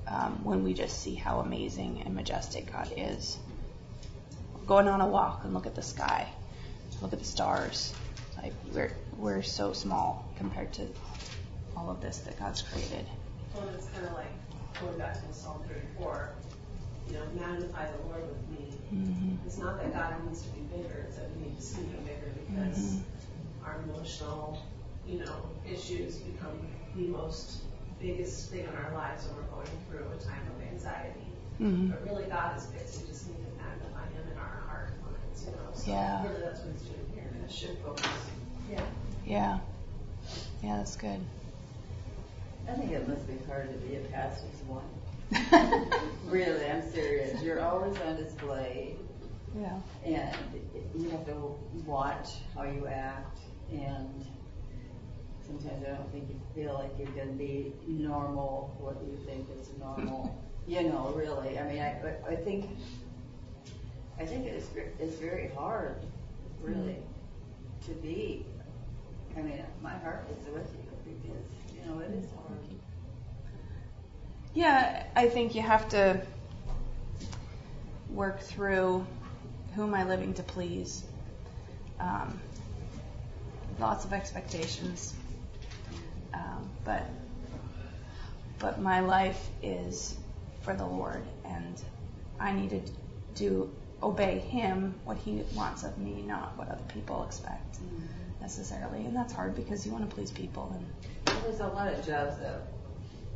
um, 0.06 0.40
when 0.44 0.64
we 0.64 0.72
just 0.74 1.00
see 1.00 1.14
how 1.14 1.40
amazing 1.40 2.02
and 2.04 2.14
majestic 2.14 2.72
God 2.72 2.92
is. 2.96 3.38
Going 4.66 4.88
on 4.88 5.00
a 5.00 5.06
walk 5.06 5.42
and 5.44 5.54
look 5.54 5.66
at 5.66 5.74
the 5.74 5.82
sky, 5.82 6.28
look 7.02 7.12
at 7.12 7.18
the 7.18 7.24
stars. 7.24 7.92
Like 8.36 8.52
we're 8.72 8.92
we're 9.18 9.42
so 9.42 9.72
small 9.72 10.24
compared 10.38 10.72
to 10.74 10.86
all 11.76 11.90
of 11.90 12.00
this 12.00 12.18
that 12.18 12.38
God's 12.38 12.62
created. 12.62 13.04
Well, 13.54 13.68
it's 13.74 13.88
kind 13.88 14.06
of 14.06 14.12
like 14.14 14.32
going 14.80 14.96
back 14.98 15.14
to 15.26 15.34
Psalm 15.34 15.62
34. 15.68 16.30
You 17.08 17.14
know, 17.14 17.22
magnify 17.40 17.86
the 17.90 18.02
Lord 18.08 18.22
with 18.28 18.48
me. 18.50 18.70
Mm-hmm. 18.94 19.46
It's 19.46 19.58
not 19.58 19.80
that 19.82 19.92
God 19.92 20.14
needs 20.26 20.42
to 20.42 20.48
be 20.50 20.60
bigger; 20.62 21.06
it's 21.08 21.16
that 21.16 21.30
we 21.36 21.46
need 21.48 21.56
to 21.56 21.62
see 21.62 21.82
Him 21.82 22.04
bigger 22.04 22.32
because 22.46 22.78
Mm-hmm. 22.78 23.64
our 23.66 23.80
emotional, 23.84 24.62
you 25.06 25.18
know, 25.20 25.36
issues 25.70 26.16
become 26.18 26.58
the 26.96 27.06
most 27.08 27.62
biggest 28.00 28.50
thing 28.50 28.60
in 28.64 28.74
our 28.84 28.92
lives 28.94 29.26
when 29.26 29.36
we're 29.36 29.50
going 29.50 29.66
through 29.90 30.06
a 30.14 30.22
time 30.22 30.44
of 30.54 30.62
anxiety. 30.72 31.26
Mhm. 31.60 31.90
But 31.90 32.04
really, 32.06 32.24
God 32.24 32.56
is 32.56 32.66
big. 32.66 32.86
So 32.86 33.00
we 33.00 33.08
just 33.08 33.26
need 33.28 33.36
to 33.42 33.50
magnify 33.56 34.04
Him 34.14 34.24
in 34.30 34.38
our 34.38 34.62
heart 34.68 34.90
and 34.92 35.00
minds. 35.02 35.44
You 35.44 35.50
know, 35.52 35.68
so 35.74 35.90
Yeah. 35.90 36.22
really, 36.28 36.40
that's 36.42 36.60
what 36.60 36.72
He's 36.72 36.82
doing 36.82 37.06
here, 37.14 37.24
and 37.32 37.42
it 37.44 37.50
should 37.50 37.78
focus. 37.78 38.06
Yeah. 38.70 38.84
Yeah, 39.28 39.58
yeah, 40.62 40.78
that's 40.78 40.96
good. 40.96 41.20
I 42.66 42.72
think 42.72 42.92
it 42.92 43.06
must 43.06 43.26
be 43.26 43.34
hard 43.46 43.70
to 43.70 43.86
be 43.86 43.96
a 43.96 44.00
pastor's 44.00 44.62
wife. 44.66 46.02
Really, 46.28 46.66
I'm 46.66 46.82
serious. 46.90 47.42
You're 47.42 47.62
always 47.62 47.98
on 48.02 48.16
display, 48.16 48.96
Yeah. 49.58 49.78
and 50.04 50.36
you 50.94 51.08
have 51.08 51.24
to 51.26 51.54
watch 51.86 52.28
how 52.54 52.64
you 52.64 52.86
act, 52.86 53.38
and 53.70 54.26
sometimes 55.46 55.82
I 55.86 55.90
don't 55.90 56.12
think 56.12 56.28
you 56.28 56.38
feel 56.54 56.74
like 56.74 56.90
you 56.98 57.06
can 57.14 57.38
be 57.38 57.72
normal, 57.86 58.76
what 58.78 58.96
you 59.02 59.16
think 59.26 59.46
is 59.60 59.70
normal. 59.78 60.34
You 60.68 60.82
know, 60.82 61.14
really. 61.16 61.58
I 61.58 61.66
mean, 61.66 61.80
I, 61.80 61.96
I 62.28 62.36
think, 62.36 62.68
I 64.20 64.26
think 64.26 64.44
it's, 64.44 64.66
it's 64.98 65.16
very 65.16 65.48
hard, 65.56 65.96
really, 66.60 66.98
mm-hmm. 66.98 67.86
to 67.86 67.98
be. 68.02 68.44
I 69.38 69.42
mean, 69.42 69.62
my 69.80 69.96
heart 69.98 70.26
is 70.32 70.52
with 70.52 70.68
you 70.72 71.12
because, 71.12 71.44
you 71.72 71.86
know, 71.86 72.00
it 72.00 72.10
is 72.10 72.28
hard. 72.32 72.58
Yeah, 74.52 75.04
I 75.14 75.28
think 75.28 75.54
you 75.54 75.62
have 75.62 75.88
to 75.90 76.20
work 78.10 78.40
through 78.40 79.06
who 79.76 79.84
am 79.84 79.94
I 79.94 80.04
living 80.04 80.34
to 80.34 80.42
please. 80.42 81.04
Um, 82.00 82.40
lots 83.78 84.04
of 84.04 84.12
expectations, 84.12 85.14
um, 86.34 86.68
but 86.84 87.08
but 88.58 88.80
my 88.80 89.00
life 89.00 89.50
is 89.62 90.16
for 90.62 90.74
the 90.74 90.86
Lord, 90.86 91.22
and 91.44 91.80
I 92.40 92.52
need 92.52 92.70
to 92.70 92.80
do 93.36 93.70
obey 94.02 94.40
Him 94.40 94.94
what 95.04 95.16
He 95.16 95.44
wants 95.54 95.84
of 95.84 95.96
me, 95.98 96.22
not 96.22 96.56
what 96.58 96.68
other 96.68 96.84
people 96.88 97.24
expect 97.24 97.78
necessarily. 98.48 99.04
And 99.04 99.14
that's 99.14 99.32
hard 99.34 99.54
because 99.54 99.84
you 99.84 99.92
want 99.92 100.08
to 100.08 100.14
please 100.14 100.30
people, 100.30 100.74
and 100.74 100.86
There's 101.44 101.60
a 101.60 101.66
lot 101.68 101.92
of 101.92 101.96
jobs 102.06 102.38
that, 102.38 102.62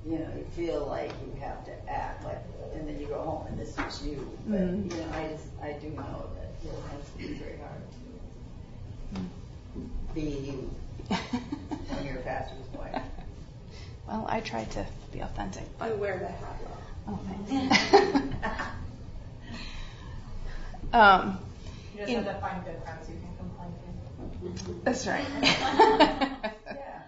you 0.07 0.19
know, 0.19 0.29
you 0.37 0.45
feel 0.57 0.87
like 0.87 1.11
you 1.27 1.39
have 1.43 1.63
to 1.67 1.73
act 1.91 2.25
like, 2.25 2.39
and 2.75 2.89
then 2.89 2.99
you 2.99 3.07
go 3.07 3.21
home 3.21 3.47
and 3.49 3.59
this 3.59 3.77
is 3.79 4.07
you. 4.07 4.27
But, 4.47 4.61
Mhm. 4.61 4.91
you 4.91 4.97
know, 4.99 5.07
I 5.13 5.29
just, 5.29 5.49
I 5.63 5.73
do 5.73 5.91
know 5.91 6.31
that 6.37 6.51
it 6.65 6.73
has 6.91 7.11
to 7.11 7.19
be 7.19 7.35
very 7.35 7.59
hard 7.59 7.83
to 9.15 9.21
be 10.15 10.21
you 10.49 10.71
when 11.91 12.07
you're 12.07 12.17
a 12.17 12.23
pastor's 12.23 12.67
wife. 12.79 13.03
well, 14.09 14.25
I 14.29 14.41
try 14.41 14.65
to 14.65 14.87
be 15.13 15.21
authentic, 15.21 15.65
I 15.79 15.91
but 15.91 15.99
wear 15.99 16.19
the 16.21 16.27
hat 16.29 16.57
well. 16.65 16.79
Oh, 17.09 17.19
thanks. 17.29 18.33
um, 20.95 21.39
You 21.93 21.99
just 22.01 22.11
In- 22.13 22.25
have 22.25 22.35
to 22.35 22.41
find 22.41 22.65
good 22.65 22.83
friends 22.83 23.09
you 23.11 23.17
can 23.17 23.37
complain 23.37 23.71
to. 23.73 23.92
That's 24.85 25.07
right. 25.07 25.27
Yeah. 26.75 27.03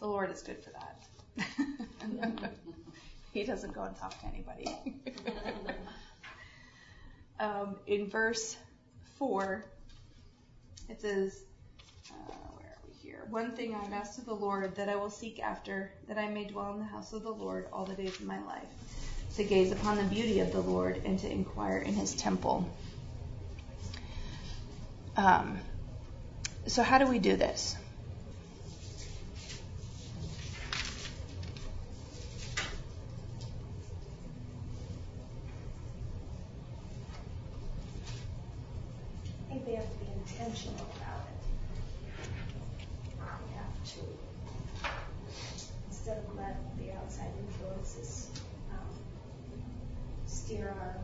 the 0.00 0.06
Lord 0.06 0.30
is 0.30 0.42
good 0.42 0.62
for 0.62 0.70
that. 0.70 2.52
he 3.32 3.44
doesn't 3.44 3.72
go 3.72 3.82
and 3.82 3.96
talk 3.96 4.18
to 4.20 4.26
anybody. 4.26 4.76
um, 7.40 7.76
in 7.86 8.08
verse 8.08 8.56
4, 9.18 9.64
it 10.88 11.00
says, 11.00 11.42
uh, 12.10 12.14
where 12.54 12.66
are 12.66 12.78
we 12.86 12.92
here? 12.94 13.24
One 13.30 13.52
thing 13.52 13.74
I've 13.74 13.92
asked 13.92 14.18
of 14.18 14.26
the 14.26 14.34
Lord 14.34 14.74
that 14.76 14.88
I 14.88 14.96
will 14.96 15.10
seek 15.10 15.40
after, 15.40 15.92
that 16.08 16.18
I 16.18 16.28
may 16.28 16.44
dwell 16.44 16.72
in 16.72 16.78
the 16.78 16.84
house 16.84 17.12
of 17.12 17.22
the 17.22 17.30
Lord 17.30 17.66
all 17.72 17.84
the 17.84 17.94
days 17.94 18.18
of 18.18 18.26
my 18.26 18.42
life, 18.44 18.68
to 19.36 19.44
gaze 19.44 19.72
upon 19.72 19.96
the 19.96 20.04
beauty 20.04 20.40
of 20.40 20.52
the 20.52 20.60
Lord 20.60 21.00
and 21.04 21.18
to 21.20 21.30
inquire 21.30 21.78
in 21.78 21.94
his 21.94 22.14
temple. 22.14 22.68
Um, 25.16 25.58
so 26.66 26.82
how 26.82 26.98
do 26.98 27.06
we 27.06 27.18
do 27.18 27.36
this? 27.36 27.76
I 39.36 39.54
think 39.54 39.66
they 39.66 39.74
have 39.74 39.84
to 39.84 39.98
be 39.98 40.06
intentional 40.16 40.86
about 40.96 41.26
it. 41.26 41.44
They 43.18 43.54
have 43.56 43.84
to, 43.84 44.00
instead 45.88 46.18
of 46.18 46.36
letting 46.36 46.56
the 46.78 46.92
outside 46.96 47.32
influences 47.46 48.30
um, 48.70 48.88
steer 50.24 50.74
our 50.80 50.96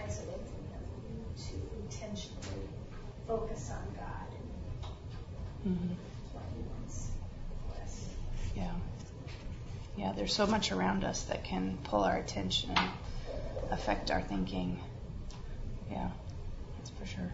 eyes 0.00 0.20
away 0.22 0.36
from 0.36 0.62
Him, 0.72 0.84
to 1.36 1.54
intentionally 1.82 2.68
focus 3.26 3.70
on 3.70 3.94
God 3.96 4.13
and 5.64 5.76
hmm 5.78 5.92
what 6.32 6.44
He 6.54 6.62
wants 6.62 7.10
for 7.66 7.82
us. 7.82 8.08
Yeah. 8.56 8.72
Yeah, 9.96 10.12
there's 10.16 10.32
so 10.34 10.46
much 10.46 10.72
around 10.72 11.04
us 11.04 11.22
that 11.24 11.44
can 11.44 11.78
pull 11.84 12.02
our 12.02 12.16
attention 12.16 12.70
and 12.70 12.90
affect 13.70 14.10
our 14.10 14.20
thinking. 14.22 14.80
Yeah, 15.90 16.08
that's 16.76 16.90
for 16.90 17.06
sure. 17.06 17.32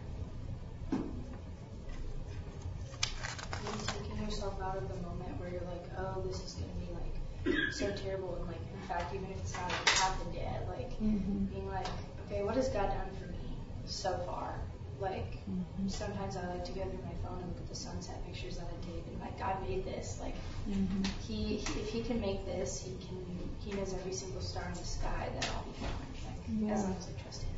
Taking 3.95 4.25
yourself 4.25 4.61
out 4.63 4.77
of 4.77 4.89
the 4.89 4.95
moment 5.03 5.39
where 5.39 5.51
you're 5.51 5.63
like, 5.63 5.85
oh, 5.99 6.23
this 6.27 6.37
is 6.45 6.55
going 6.55 6.71
to 6.71 6.77
be 6.79 6.89
like 6.93 7.73
so 7.73 7.91
terrible, 7.91 8.37
and 8.37 8.47
like, 8.47 8.61
in 8.73 8.81
fact, 8.89 9.15
even 9.15 9.31
if 9.31 9.39
it's 9.39 9.55
not 9.55 9.71
like, 9.71 9.89
happened 9.91 10.35
yet, 10.35 10.67
like 10.69 10.91
Mm-hmm. 11.03 11.47
being 11.47 11.69
like, 11.69 11.87
okay, 12.27 12.43
what 12.43 12.57
has 12.57 12.69
God 12.69 12.89
done 12.89 13.11
for 13.19 13.27
me 13.33 13.57
so 13.87 14.13
far? 14.27 14.55
Like, 15.01 15.39
Mm-hmm. 15.51 15.89
sometimes 15.89 16.37
I 16.37 16.47
like 16.49 16.65
to 16.67 16.73
go 16.73 16.83
through 16.83 17.03
my 17.05 17.17
phone 17.27 17.39
and 17.43 17.49
look 17.49 17.59
at 17.59 17.69
the 17.69 17.75
sunset 17.75 18.25
pictures 18.27 18.57
that 18.59 18.67
I 18.69 18.87
take, 18.87 19.05
and 19.09 19.21
like, 19.21 19.39
God 19.39 19.57
made 19.69 19.85
this. 19.85 20.19
Like, 20.21 20.35
Mm-hmm. 20.69 21.03
He, 21.27 21.57
if 21.81 21.89
He 21.89 22.03
can 22.03 22.21
make 22.21 22.45
this, 22.47 22.83
He 22.83 22.91
can. 23.07 23.19
He 23.65 23.73
knows 23.73 23.93
every 23.95 24.13
single 24.13 24.41
star 24.41 24.65
in 24.67 24.73
the 24.75 24.85
sky. 24.85 25.29
That 25.35 25.49
I'll 25.57 25.65
be 25.65 25.73
fine. 25.81 26.69
Like, 26.69 26.73
as 26.73 26.85
long 26.85 26.97
as 26.99 27.09
I 27.09 27.23
trust 27.23 27.43
Him. 27.43 27.51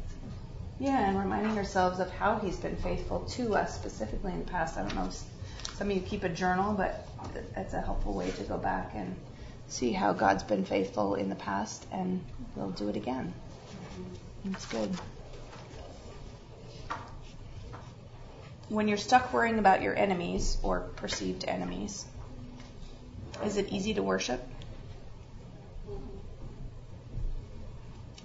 Yeah, 0.79 1.09
and 1.09 1.19
reminding 1.19 1.57
ourselves 1.59 2.01
of 2.01 2.11
how 2.11 2.39
He's 2.39 2.57
been 2.57 2.77
faithful 2.77 3.21
to 3.37 3.57
us 3.57 3.75
specifically 3.75 4.33
in 4.33 4.45
the 4.45 4.51
past. 4.51 4.77
I 4.79 4.83
don't 4.83 4.95
know, 4.95 5.07
if 5.07 5.23
some 5.77 5.91
of 5.91 5.97
you 5.97 6.03
keep 6.03 6.25
a 6.25 6.29
journal, 6.29 6.73
but 6.75 7.07
that's 7.55 7.75
a 7.75 7.81
helpful 7.81 8.15
way 8.15 8.31
to 8.31 8.43
go 8.45 8.57
back 8.59 8.93
and 8.95 9.15
see 9.69 9.93
how 9.93 10.13
God's 10.13 10.43
been 10.45 10.65
faithful 10.65 11.15
in 11.17 11.29
the 11.29 11.35
past, 11.37 11.87
and 11.93 12.25
we'll 12.57 12.71
do 12.71 12.89
it 12.89 12.97
again. 12.97 13.33
It's 14.51 14.67
good. 14.67 14.91
When 18.69 18.89
you're 18.89 18.99
stuck 18.99 19.33
worrying 19.33 19.59
about 19.59 19.83
your 19.83 19.97
enemies 19.97 20.57
or 20.63 20.81
perceived 20.81 21.45
enemies, 21.47 22.05
is 23.45 23.57
it 23.57 23.69
easy 23.71 23.95
to 23.95 24.03
worship? 24.03 24.47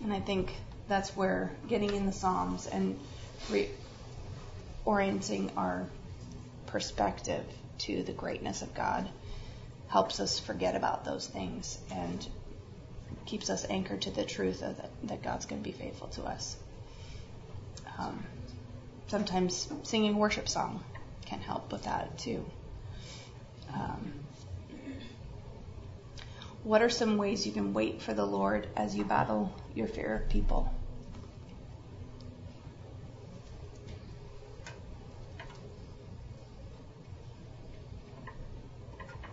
And 0.04 0.14
I 0.14 0.20
think 0.20 0.54
that's 0.88 1.16
where 1.18 1.52
getting 1.68 1.94
in 1.94 2.06
the 2.06 2.14
Psalms 2.14 2.68
and 2.68 3.00
reorienting 4.86 5.52
our 5.58 5.88
perspective 6.68 7.44
to 7.80 8.04
the 8.04 8.14
greatness 8.14 8.62
of 8.62 8.74
God 8.74 9.10
helps 9.88 10.20
us 10.20 10.40
forget 10.40 10.76
about 10.76 11.04
those 11.04 11.28
things 11.28 11.78
and 11.92 12.26
keeps 13.26 13.50
us 13.50 13.66
anchored 13.70 14.02
to 14.04 14.12
the 14.12 14.24
truth 14.24 14.62
that, 14.62 14.90
that 15.04 15.22
God's 15.22 15.46
going 15.46 15.62
to 15.62 15.70
be 15.70 15.76
faithful 15.76 16.08
to 16.10 16.24
us. 16.24 16.56
Um, 17.98 18.24
sometimes 19.08 19.68
singing 19.84 20.16
a 20.16 20.18
worship 20.18 20.48
song 20.50 20.84
can 21.26 21.40
help 21.40 21.72
with 21.72 21.84
that 21.84 22.18
too. 22.18 22.46
Um, 23.74 24.14
what 26.64 26.82
are 26.82 26.90
some 26.90 27.18
ways 27.18 27.46
you 27.46 27.52
can 27.54 27.74
wait 27.74 28.02
for 28.02 28.14
the 28.14 28.26
Lord 28.26 28.68
as 28.76 28.96
you 28.96 29.04
battle 29.06 29.54
your 29.74 29.88
fear 29.88 30.16
of 30.24 30.30
people? 30.30 30.74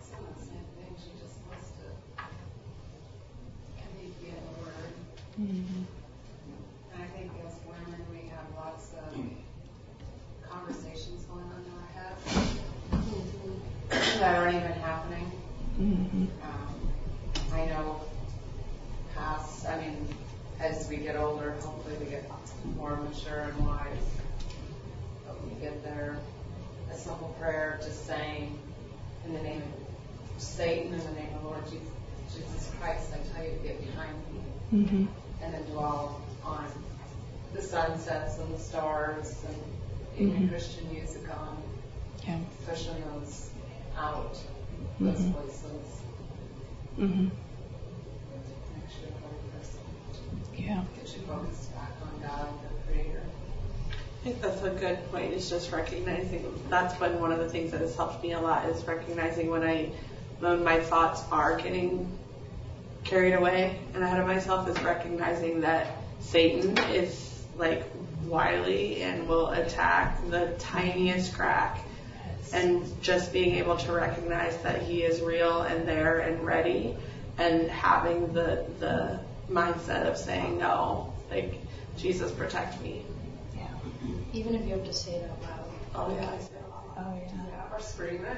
Some 0.01 0.19
of 0.19 0.35
the 0.37 0.45
same 0.45 0.65
things, 0.77 0.99
you 1.05 1.11
just 1.21 1.35
supposed 1.35 1.73
to 1.79 1.85
keep 3.99 4.15
in 4.23 4.35
the 4.35 4.53
word. 4.61 4.91
Mm-hmm. 5.41 5.83
And 6.93 7.03
I 7.03 7.07
think 7.07 7.31
as 7.45 7.53
women, 7.67 8.01
we 8.11 8.29
have 8.29 8.47
lots 8.55 8.93
of 8.93 9.19
conversations 10.49 11.25
going 11.25 11.43
on 11.43 11.63
in 11.65 11.71
our 11.81 11.89
head 11.93 12.15
that 14.19 14.35
aren't 14.35 14.55
even 14.55 14.71
happening. 14.71 15.31
Mm-hmm. 15.79 16.25
Um, 16.41 16.73
I 17.53 17.65
know 17.65 18.01
past, 19.13 19.67
I 19.67 19.79
mean, 19.81 20.07
as 20.59 20.87
we 20.89 20.97
get 20.97 21.15
older, 21.17 21.51
hopefully 21.59 21.95
we 21.99 22.05
get 22.05 22.29
more 22.77 22.95
mature 22.95 23.41
and 23.41 23.67
wise. 23.67 23.87
But 25.27 25.41
when 25.41 25.49
you 25.55 25.61
get 25.61 25.83
there, 25.83 26.17
a 26.91 26.95
simple 26.95 27.35
prayer 27.39 27.79
just 27.83 28.07
saying, 28.07 28.57
in 29.25 29.33
the 29.33 29.41
name 29.41 29.61
of 29.61 30.41
Satan, 30.41 30.93
in 30.93 30.99
the 30.99 31.11
name 31.11 31.33
of 31.35 31.43
Lord 31.43 31.65
Jesus, 31.65 31.87
Jesus 32.33 32.71
Christ, 32.79 33.11
I 33.13 33.17
tell 33.35 33.45
you 33.45 33.51
to 33.51 33.63
get 33.63 33.85
behind 33.85 34.15
me. 34.33 34.39
Mm-hmm. 34.73 35.05
And 35.43 35.53
then 35.53 35.63
dwell 35.71 36.21
on 36.43 36.65
the 37.53 37.61
sunsets 37.61 38.39
and 38.39 38.53
the 38.53 38.59
stars 38.59 39.35
and 39.47 40.27
even 40.27 40.47
Mhm. 40.47 40.49
Christian 40.49 40.91
music 40.91 41.29
on, 41.29 41.57
Yeah. 42.27 42.39
pushing 42.67 42.95
those 43.13 43.49
out, 43.97 44.37
those 44.99 45.19
Mhm. 45.19 45.31
voices. 45.33 46.01
Mm-hmm. 46.99 47.23
Makes 47.25 48.95
you 49.01 49.07
a 49.07 49.57
person. 49.57 49.79
Yeah. 50.57 50.83
Get 50.95 51.15
you 51.15 51.21
focused 51.23 51.73
back 51.75 51.91
on 52.01 52.21
God, 52.21 52.47
the 52.63 52.91
Creator. 52.91 53.21
I 53.91 54.23
think 54.23 54.41
that's 54.41 54.63
a 54.63 54.69
good 54.69 55.11
point. 55.11 55.33
Is 55.33 55.49
just 55.49 55.71
recognizing 55.71 56.43
that's 56.69 56.95
been 56.95 57.19
one 57.19 57.31
of 57.31 57.39
the 57.39 57.49
things 57.49 57.71
that 57.71 57.81
has 57.81 57.95
helped 57.95 58.23
me 58.23 58.31
a 58.33 58.39
lot 58.39 58.65
is 58.69 58.83
recognizing 58.87 59.49
when 59.49 59.63
I 59.63 59.89
when 60.39 60.63
my 60.63 60.79
thoughts 60.79 61.21
are 61.31 61.57
getting 61.57 62.09
carried 63.05 63.33
away 63.33 63.79
and 63.93 64.03
ahead 64.03 64.19
of 64.19 64.27
myself 64.27 64.67
is 64.67 64.79
recognizing 64.81 65.61
that 65.61 65.87
Satan 66.19 66.77
is 66.91 67.43
like 67.57 67.85
wily 68.25 69.01
and 69.01 69.27
will 69.27 69.49
attack 69.49 70.19
the 70.29 70.53
tiniest 70.59 71.33
crack 71.35 71.79
and 72.53 73.01
just 73.01 73.31
being 73.31 73.55
able 73.55 73.77
to 73.77 73.91
recognize 73.91 74.57
that 74.63 74.81
he 74.81 75.03
is 75.03 75.21
real 75.21 75.61
and 75.61 75.87
there 75.87 76.19
and 76.19 76.43
ready 76.45 76.95
and 77.37 77.69
having 77.69 78.33
the 78.33 78.65
the 78.79 79.19
mindset 79.49 80.07
of 80.09 80.17
saying 80.17 80.57
no 80.57 81.13
like 81.29 81.59
Jesus 81.97 82.31
protect 82.31 82.81
me 82.81 83.05
Yeah. 83.55 83.67
Even 84.33 84.55
if 84.55 84.65
you 84.65 84.71
have 84.73 84.85
to 84.85 84.93
say 84.93 85.13
it 85.13 85.29
out 85.29 85.41
loud. 85.41 85.65
Oh, 85.95 86.15
yeah. 86.15 86.29
I 86.29 86.39
say 86.39 86.53
it 86.53 86.63
out 86.63 86.97
loud. 86.97 87.07
Oh 87.07 87.19
yeah. 87.21 87.45
Yeah, 87.51 87.75
or 87.75 87.79
scream 87.81 88.25
it. 88.25 88.37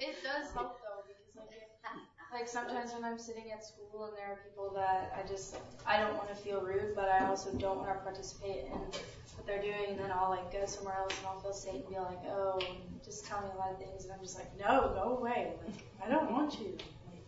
it 0.00 0.16
does 0.22 0.50
help 0.52 0.80
though 0.80 1.02
because 1.06 1.48
like 1.50 1.60
if, 1.60 2.33
like 2.44 2.50
sometimes 2.50 2.92
when 2.92 3.04
I'm 3.04 3.18
sitting 3.18 3.52
at 3.52 3.64
school 3.64 4.04
and 4.04 4.12
there 4.18 4.32
are 4.32 4.36
people 4.44 4.70
that 4.74 5.16
I 5.16 5.26
just 5.26 5.56
I 5.86 5.98
don't 5.98 6.14
want 6.14 6.28
to 6.28 6.34
feel 6.34 6.60
rude, 6.60 6.94
but 6.94 7.08
I 7.08 7.26
also 7.26 7.50
don't 7.52 7.78
want 7.78 7.88
to 7.88 7.94
participate 8.04 8.66
in 8.66 8.72
what 8.72 9.46
they're 9.46 9.62
doing, 9.62 9.92
and 9.92 9.98
then 9.98 10.10
I'll 10.10 10.28
like 10.28 10.52
go 10.52 10.66
somewhere 10.66 10.94
else 10.98 11.16
and 11.16 11.26
I'll 11.26 11.40
feel 11.40 11.54
safe 11.54 11.76
and 11.76 11.88
be 11.88 11.96
like, 11.96 12.20
oh, 12.26 12.60
just 13.02 13.24
tell 13.24 13.40
me 13.40 13.48
a 13.54 13.56
lot 13.56 13.70
of 13.70 13.78
things, 13.78 14.04
and 14.04 14.12
I'm 14.12 14.20
just 14.20 14.36
like, 14.36 14.50
no, 14.58 14.92
go 14.94 15.16
away. 15.16 15.52
Like 15.64 15.86
I 16.04 16.10
don't 16.10 16.30
want 16.32 16.60
you. 16.60 16.76
Like 17.06 17.24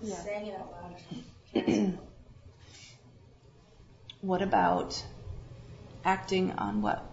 Yeah. 0.00 0.14
saying 0.14 0.46
it 0.46 0.58
out 0.58 0.72
loud. 1.54 1.98
What 4.22 4.40
about 4.40 5.04
acting 6.02 6.52
on 6.52 6.80
what 6.80 7.04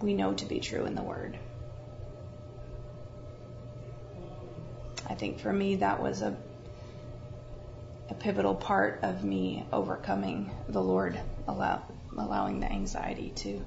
we 0.00 0.14
know 0.14 0.32
to 0.32 0.44
be 0.46 0.60
true 0.60 0.84
in 0.84 0.94
the 0.94 1.02
Word? 1.02 1.36
I 5.08 5.14
think 5.14 5.40
for 5.40 5.52
me 5.52 5.76
that 5.76 6.02
was 6.02 6.22
a 6.22 6.36
a 8.10 8.14
pivotal 8.14 8.54
part 8.54 9.00
of 9.02 9.22
me 9.22 9.66
overcoming 9.72 10.50
the 10.68 10.80
Lord, 10.80 11.20
allow, 11.46 11.82
allowing 12.16 12.60
the 12.60 12.70
anxiety 12.70 13.30
to 13.36 13.64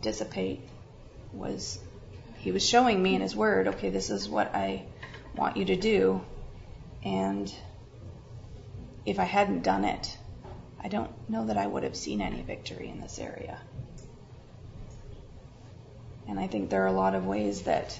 dissipate. 0.00 0.60
Was 1.32 1.78
He 2.38 2.50
was 2.50 2.66
showing 2.66 3.02
me 3.02 3.14
in 3.14 3.20
His 3.20 3.36
Word, 3.36 3.68
okay, 3.68 3.90
this 3.90 4.10
is 4.10 4.28
what 4.28 4.54
I 4.54 4.84
want 5.34 5.56
you 5.56 5.66
to 5.66 5.76
do, 5.76 6.22
and 7.04 7.52
if 9.04 9.18
I 9.18 9.24
hadn't 9.24 9.62
done 9.62 9.84
it, 9.84 10.16
I 10.82 10.88
don't 10.88 11.10
know 11.28 11.46
that 11.46 11.56
I 11.56 11.66
would 11.66 11.82
have 11.82 11.96
seen 11.96 12.20
any 12.20 12.42
victory 12.42 12.88
in 12.88 13.00
this 13.00 13.18
area. 13.18 13.58
And 16.28 16.38
I 16.38 16.46
think 16.46 16.70
there 16.70 16.84
are 16.84 16.88
a 16.88 16.92
lot 16.92 17.14
of 17.14 17.26
ways 17.26 17.62
that 17.62 17.98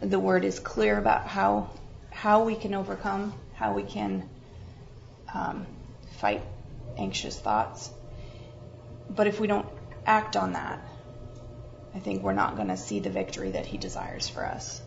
the 0.00 0.18
word 0.18 0.44
is 0.44 0.58
clear 0.58 0.98
about 0.98 1.26
how 1.26 1.70
how 2.10 2.44
we 2.44 2.54
can 2.54 2.74
overcome, 2.74 3.34
how 3.54 3.74
we 3.74 3.82
can 3.82 4.28
um, 5.32 5.66
fight 6.18 6.42
anxious 6.96 7.38
thoughts. 7.38 7.90
But 9.10 9.26
if 9.26 9.38
we 9.38 9.46
don't 9.46 9.68
act 10.06 10.36
on 10.36 10.54
that, 10.54 10.80
I 11.94 11.98
think 11.98 12.22
we're 12.22 12.32
not 12.32 12.56
going 12.56 12.68
to 12.68 12.76
see 12.76 13.00
the 13.00 13.10
victory 13.10 13.50
that 13.50 13.66
He 13.66 13.76
desires 13.76 14.28
for 14.28 14.44
us. 14.44 14.80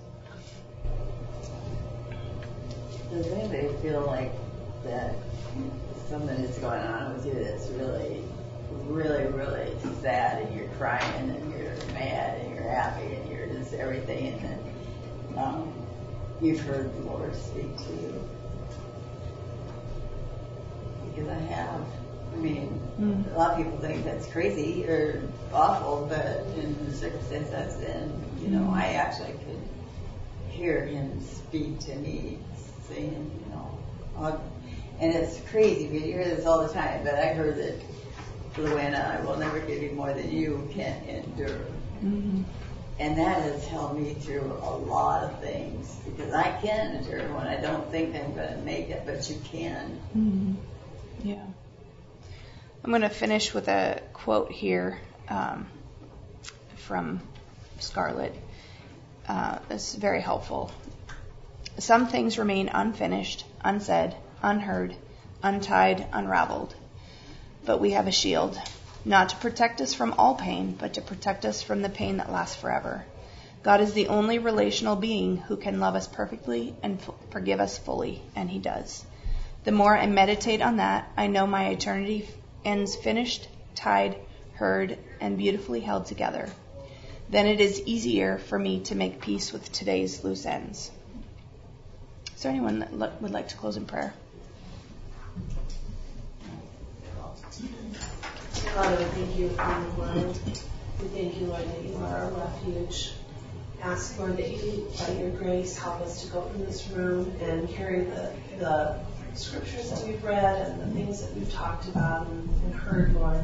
Does 3.12 3.28
anybody 3.28 3.70
feel 3.82 4.01
like 4.05 4.32
that 4.84 5.16
something 6.10 6.38
is 6.38 6.57
going 6.57 6.82
on 6.82 7.14
with 7.14 7.26
you 7.26 7.34
that's 7.34 7.68
really 7.70 8.24
really, 8.88 9.26
really 9.28 9.72
sad 10.01 10.41
and 10.41 10.55
you're 10.55 10.68
crying 10.70 11.30
and 11.30 11.51
you're 11.51 11.76
mad 11.93 12.39
and 12.41 12.55
you're 12.55 12.70
happy 12.70 13.16
and 13.16 13.32
you're 13.32 13.47
just 13.47 13.74
everything 13.74 14.28
and 14.28 14.41
then 14.41 14.68
you've 16.42 16.60
heard 16.62 16.94
the 16.96 17.10
Lord 17.10 17.36
speak 17.36 17.76
to 17.78 17.94
you. 17.94 18.24
Because 21.10 21.30
I 21.30 21.40
have. 21.40 21.82
I 22.34 22.38
mean, 22.38 22.80
Mm. 23.00 23.34
a 23.34 23.38
lot 23.38 23.52
of 23.52 23.58
people 23.58 23.78
think 23.80 24.04
that's 24.04 24.28
crazy 24.28 24.86
or 24.86 25.22
awful, 25.54 26.06
but 26.10 26.46
in 26.58 26.76
the 26.86 26.92
circumstance 26.94 27.50
I 27.54 27.66
was 27.66 27.80
in, 27.82 28.12
you 28.42 28.50
know, 28.50 28.72
I 28.76 28.94
actually 28.94 29.32
could 29.32 29.62
hear 30.50 30.86
him 30.86 31.22
speak 31.24 31.80
to 31.80 31.96
me 31.96 32.38
saying, 32.88 33.32
you 33.46 33.54
know, 33.54 34.40
and 35.00 35.14
it's 35.14 35.40
crazy. 35.50 35.88
We 35.88 36.00
hear 36.00 36.26
this 36.26 36.46
all 36.46 36.68
the 36.68 36.74
time, 36.74 37.04
but 37.06 37.16
I 37.16 37.28
heard 37.28 37.56
that 37.58 37.82
Luana, 38.58 39.18
I 39.18 39.22
will 39.26 39.38
never 39.38 39.60
give 39.60 39.82
you 39.82 39.92
more 39.94 40.14
than 40.14 40.30
you 40.30 40.68
can 40.74 41.02
endure. 41.06 41.62
Mm-hmm. 42.04 42.42
And 43.00 43.18
that 43.18 43.41
has 43.41 43.66
helped 43.68 43.95
me 43.95 44.14
through 44.14 44.60
a 44.62 44.76
lot 44.76 45.24
of 45.24 45.39
things 45.39 45.97
because 46.06 46.34
I 46.34 46.52
can 46.62 46.95
endure 46.95 47.34
when 47.34 47.47
I 47.47 47.56
don't 47.62 47.89
think 47.89 48.14
I'm 48.16 48.34
going 48.36 48.54
to 48.58 48.62
make 48.64 48.89
it, 48.89 49.04
but 49.06 49.30
you 49.30 49.39
can. 49.45 50.00
Mhm. 50.16 50.56
Yeah. 51.24 51.45
I'm 52.84 52.91
going 52.91 53.02
to 53.04 53.10
finish 53.10 53.54
with 53.54 53.68
a 53.70 54.02
quote 54.14 54.52
here 54.52 55.00
um, 55.30 55.68
from 56.76 57.22
Scarlet. 57.80 58.34
Uh, 59.28 59.60
it's 59.70 59.95
very 59.95 60.22
helpful. 60.22 60.72
Some 61.78 62.08
things 62.08 62.38
remain 62.38 62.68
unfinished, 62.70 63.45
unsaid, 63.62 64.16
unheard, 64.41 64.95
untied, 65.43 66.06
unraveled. 66.12 66.74
But 67.66 67.80
we 67.80 67.91
have 67.91 68.08
a 68.08 68.12
shield, 68.12 68.60
not 69.06 69.30
to 69.30 69.36
protect 69.38 69.82
us 69.82 69.93
from 69.93 70.14
all 70.18 70.36
pain, 70.36 70.76
but 70.78 70.93
to 70.93 71.02
protect 71.02 71.45
us 71.45 71.62
from 71.62 71.82
the 71.82 71.89
pain 71.89 72.18
that 72.18 72.32
lasts 72.32 72.56
forever. 72.56 73.06
God 73.64 73.82
is 73.82 73.93
the 73.93 74.08
only 74.08 74.39
relational 74.39 74.95
being 74.95 75.38
who 75.38 75.58
can 75.58 75.80
love 75.80 75.95
us 75.95 76.08
perfectly 76.08 76.76
and 76.82 77.02
forgive 77.32 77.60
us 77.60 77.78
fully, 77.78 78.22
and 78.36 78.50
He 78.50 78.60
does. 78.60 79.06
The 79.64 79.72
more 79.72 79.97
I 79.97 80.08
meditate 80.08 80.62
on 80.62 80.78
that, 80.78 81.12
I 81.18 81.28
know 81.28 81.45
my 81.45 81.68
eternity 81.68 82.28
ends 82.64 82.95
finished, 82.95 83.47
tied, 83.76 84.18
heard, 84.54 84.97
and 85.20 85.38
beautifully 85.38 85.82
held 85.82 86.06
together. 86.06 86.50
Then 87.30 87.47
it 87.47 87.62
is 87.62 87.82
easier 87.82 88.38
for 88.38 88.58
me 88.58 88.82
to 88.86 88.95
make 88.95 89.22
peace 89.22 89.54
with 89.54 89.72
today's 89.72 90.24
loose 90.24 90.45
ends. 90.45 90.91
Is 92.36 92.43
there 92.43 92.52
anyone 92.52 92.80
that 92.80 93.22
would 93.22 93.32
like 93.32 93.50
to 93.50 93.58
close 93.58 93.78
in 93.78 93.86
prayer? 93.86 94.14
Father, 98.60 98.97
we 98.97 99.03
thank 99.05 99.38
you 99.38 99.49
for 99.49 99.64
your 99.64 99.89
word. 99.91 100.39
We 101.01 101.07
thank 101.07 101.39
you, 101.39 101.47
Lord, 101.47 101.64
that 101.64 101.82
you 101.82 101.95
are 101.95 102.24
our 102.24 102.32
refuge. 102.32 103.12
Ask, 103.82 104.20
Lord, 104.20 104.36
that 104.36 104.49
you, 104.49 104.91
by 104.99 105.14
your 105.14 105.30
grace, 105.32 105.78
help 105.78 106.01
us 106.01 106.24
to 106.24 106.32
go 106.32 106.41
from 106.41 106.66
this 106.66 106.88
room 106.89 107.34
and 107.41 107.70
carry 107.70 108.03
the, 108.03 108.34
the 108.57 108.99
scriptures 109.34 109.89
that 109.91 110.05
we've 110.05 110.22
read 110.24 110.70
and 110.70 110.82
the 110.82 110.88
things 110.88 111.22
that 111.22 111.34
we've 111.36 111.51
talked 111.51 111.88
about 111.88 112.28
and, 112.28 112.49
and 112.66 112.74
heard, 112.74 113.14
Lord. 113.16 113.41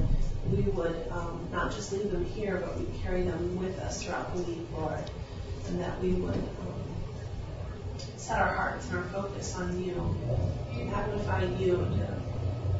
We 0.51 0.63
would 0.63 1.07
um, 1.11 1.47
not 1.51 1.71
just 1.71 1.93
leave 1.93 2.11
them 2.11 2.25
here, 2.25 2.57
but 2.57 2.77
we 2.77 2.85
carry 2.99 3.23
them 3.23 3.57
with 3.57 3.79
us 3.79 4.03
throughout 4.03 4.35
the 4.35 4.41
week, 4.43 4.67
Lord. 4.77 4.99
And 5.67 5.79
that 5.79 5.99
we 6.01 6.11
would 6.11 6.35
um, 6.35 6.83
set 8.17 8.39
our 8.39 8.53
hearts 8.53 8.89
and 8.89 8.97
our 8.97 9.05
focus 9.05 9.55
on 9.55 9.81
you, 9.81 10.15
magnify 10.85 11.45
you, 11.57 11.79
and 11.79 11.99
to, 11.99 12.21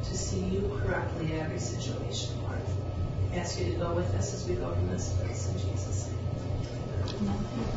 to 0.09 0.17
see 0.17 0.39
you 0.39 0.79
correctly 0.83 1.31
in 1.31 1.39
every 1.39 1.59
situation, 1.59 2.41
Lord. 2.43 2.59
Ask 3.33 3.59
you 3.59 3.65
to 3.65 3.71
go 3.71 3.93
with 3.93 4.13
us 4.15 4.33
as 4.33 4.47
we 4.47 4.55
go 4.55 4.73
from 4.73 4.89
this 4.89 5.13
place 5.13 5.49
in 5.49 5.53
Jesus' 5.59 6.09
name. 6.09 7.75